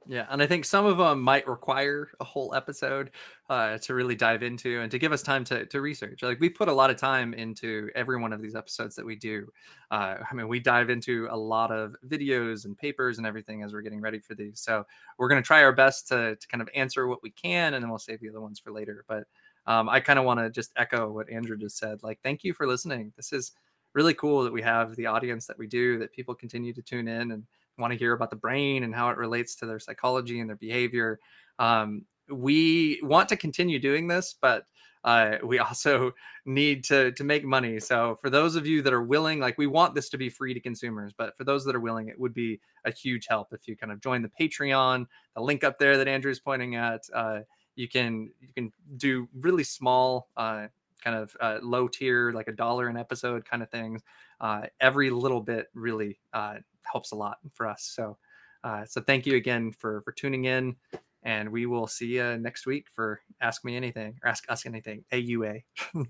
Yeah, 0.06 0.26
and 0.28 0.42
I 0.42 0.46
think 0.46 0.66
some 0.66 0.84
of 0.84 0.98
them 0.98 1.22
might 1.22 1.48
require 1.48 2.10
a 2.20 2.24
whole 2.24 2.54
episode 2.54 3.10
uh, 3.48 3.78
to 3.78 3.94
really 3.94 4.14
dive 4.14 4.42
into 4.42 4.80
and 4.82 4.90
to 4.90 4.98
give 4.98 5.12
us 5.12 5.22
time 5.22 5.44
to 5.44 5.64
to 5.64 5.80
research. 5.80 6.22
Like 6.22 6.38
we 6.40 6.50
put 6.50 6.68
a 6.68 6.72
lot 6.72 6.90
of 6.90 6.96
time 6.98 7.32
into 7.32 7.88
every 7.94 8.18
one 8.20 8.30
of 8.34 8.42
these 8.42 8.54
episodes 8.54 8.94
that 8.96 9.06
we 9.06 9.16
do. 9.16 9.48
Uh, 9.90 10.16
I 10.30 10.34
mean, 10.34 10.46
we 10.46 10.60
dive 10.60 10.90
into 10.90 11.26
a 11.30 11.36
lot 11.36 11.70
of 11.70 11.96
videos 12.06 12.66
and 12.66 12.76
papers 12.76 13.16
and 13.16 13.26
everything 13.26 13.62
as 13.62 13.72
we're 13.72 13.80
getting 13.80 14.02
ready 14.02 14.18
for 14.18 14.34
these. 14.34 14.60
So 14.60 14.84
we're 15.16 15.28
going 15.28 15.42
to 15.42 15.46
try 15.46 15.62
our 15.62 15.72
best 15.72 16.06
to 16.08 16.36
to 16.36 16.48
kind 16.48 16.60
of 16.60 16.68
answer 16.74 17.06
what 17.06 17.22
we 17.22 17.30
can, 17.30 17.72
and 17.72 17.82
then 17.82 17.88
we'll 17.88 17.98
save 17.98 18.20
the 18.20 18.28
other 18.28 18.42
ones 18.42 18.58
for 18.60 18.72
later. 18.72 19.06
But 19.08 19.24
um, 19.66 19.88
I 19.88 20.00
kind 20.00 20.18
of 20.18 20.26
want 20.26 20.38
to 20.38 20.50
just 20.50 20.72
echo 20.76 21.10
what 21.10 21.30
Andrew 21.30 21.56
just 21.56 21.78
said. 21.78 22.02
Like, 22.02 22.20
thank 22.22 22.44
you 22.44 22.52
for 22.52 22.66
listening. 22.66 23.14
This 23.16 23.32
is 23.32 23.52
really 23.94 24.12
cool 24.12 24.42
that 24.44 24.52
we 24.52 24.60
have 24.60 24.96
the 24.96 25.06
audience 25.06 25.46
that 25.46 25.58
we 25.58 25.66
do, 25.66 25.98
that 26.00 26.12
people 26.12 26.34
continue 26.34 26.74
to 26.74 26.82
tune 26.82 27.08
in 27.08 27.30
and 27.30 27.44
want 27.78 27.92
to 27.92 27.98
hear 27.98 28.12
about 28.12 28.30
the 28.30 28.36
brain 28.36 28.84
and 28.84 28.94
how 28.94 29.10
it 29.10 29.16
relates 29.16 29.54
to 29.56 29.66
their 29.66 29.78
psychology 29.78 30.40
and 30.40 30.48
their 30.48 30.56
behavior. 30.56 31.18
Um, 31.58 32.04
we 32.28 33.00
want 33.02 33.28
to 33.30 33.36
continue 33.36 33.78
doing 33.78 34.08
this, 34.08 34.34
but 34.40 34.66
uh, 35.04 35.36
we 35.44 35.58
also 35.60 36.12
need 36.46 36.84
to 36.84 37.12
to 37.12 37.24
make 37.24 37.44
money. 37.44 37.78
So 37.78 38.16
for 38.20 38.30
those 38.30 38.56
of 38.56 38.66
you 38.66 38.82
that 38.82 38.92
are 38.92 39.02
willing, 39.02 39.40
like 39.40 39.58
we 39.58 39.66
want 39.66 39.94
this 39.94 40.08
to 40.10 40.18
be 40.18 40.28
free 40.28 40.54
to 40.54 40.60
consumers, 40.60 41.12
but 41.16 41.36
for 41.36 41.44
those 41.44 41.64
that 41.64 41.76
are 41.76 41.80
willing, 41.80 42.08
it 42.08 42.18
would 42.18 42.34
be 42.34 42.60
a 42.84 42.92
huge 42.92 43.26
help 43.28 43.48
if 43.52 43.68
you 43.68 43.76
kind 43.76 43.92
of 43.92 44.00
join 44.00 44.22
the 44.22 44.30
Patreon. 44.40 45.06
The 45.34 45.42
link 45.42 45.64
up 45.64 45.78
there 45.78 45.96
that 45.96 46.08
Andrew's 46.08 46.40
pointing 46.40 46.76
at, 46.76 47.02
uh, 47.14 47.40
you 47.76 47.88
can 47.88 48.30
you 48.40 48.48
can 48.54 48.72
do 48.96 49.28
really 49.34 49.64
small. 49.64 50.28
Uh, 50.36 50.68
kind 51.02 51.16
of 51.18 51.36
uh, 51.40 51.58
low 51.62 51.86
tier, 51.86 52.32
like 52.32 52.48
a 52.48 52.52
dollar 52.52 52.88
an 52.88 52.96
episode 52.96 53.44
kind 53.44 53.62
of 53.62 53.70
things. 53.70 54.02
Uh, 54.40 54.62
every 54.80 55.10
little 55.10 55.40
bit 55.40 55.68
really 55.74 56.18
uh, 56.32 56.56
helps 56.82 57.12
a 57.12 57.16
lot 57.16 57.38
for 57.52 57.66
us. 57.66 57.82
So, 57.94 58.16
uh, 58.62 58.84
so 58.84 59.00
thank 59.00 59.26
you 59.26 59.36
again 59.36 59.72
for 59.72 60.02
for 60.02 60.12
tuning 60.12 60.44
in, 60.46 60.76
and 61.22 61.48
we 61.48 61.66
will 61.66 61.86
see 61.86 62.16
you 62.16 62.36
next 62.38 62.66
week 62.66 62.86
for 62.94 63.20
Ask 63.40 63.64
Me 63.64 63.76
Anything 63.76 64.18
or 64.22 64.28
Ask 64.28 64.50
Us 64.50 64.66
Anything. 64.66 65.04
AUA. 65.12 65.62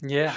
yeah. 0.03 0.37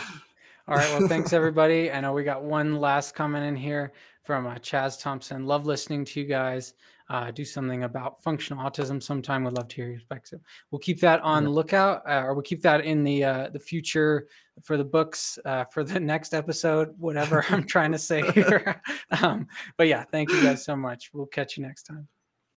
All 0.68 0.76
right. 0.76 1.00
Well, 1.00 1.08
thanks 1.08 1.32
everybody. 1.34 1.92
I 1.92 2.02
know 2.02 2.12
we 2.14 2.24
got 2.24 2.44
one 2.44 2.80
last 2.80 3.16
comment 3.16 3.46
in 3.46 3.56
here 3.56 3.94
from 4.24 4.46
uh, 4.46 4.56
Chaz 4.56 5.00
Thompson. 5.00 5.46
Love 5.46 5.66
listening 5.66 6.04
to 6.06 6.20
you 6.20 6.26
guys. 6.26 6.74
Uh, 7.10 7.32
do 7.32 7.46
something 7.46 7.84
about 7.84 8.22
functional 8.22 8.62
autism 8.64 9.02
sometime. 9.02 9.46
Would 9.46 9.54
love 9.54 9.70
to 9.70 9.76
hear 9.76 9.88
your 9.88 10.00
perspective. 10.00 10.42
We'll 10.72 10.80
keep 10.80 11.00
that 11.02 11.22
on 11.22 11.46
the 11.46 11.50
lookout, 11.50 12.02
uh, 12.06 12.24
or 12.24 12.34
we'll 12.34 12.44
keep 12.44 12.62
that 12.64 12.84
in 12.84 13.04
the 13.04 13.24
uh, 13.24 13.50
the 13.50 13.60
future 13.60 14.28
for 14.62 14.76
the 14.76 14.84
books 14.84 15.40
uh, 15.46 15.64
for 15.66 15.84
the 15.84 16.00
next 16.14 16.34
episode. 16.34 16.94
Whatever 16.98 17.46
I'm 17.50 17.64
trying 17.64 17.94
to 17.94 18.00
say 18.00 18.30
here. 18.32 18.82
um, 19.22 19.48
but 19.78 19.88
yeah, 19.88 20.04
thank 20.04 20.32
you 20.32 20.42
guys 20.42 20.66
so 20.66 20.76
much. 20.76 21.12
We'll 21.14 21.28
catch 21.28 21.58
you 21.58 21.64
next 21.64 21.84
time. 21.84 22.08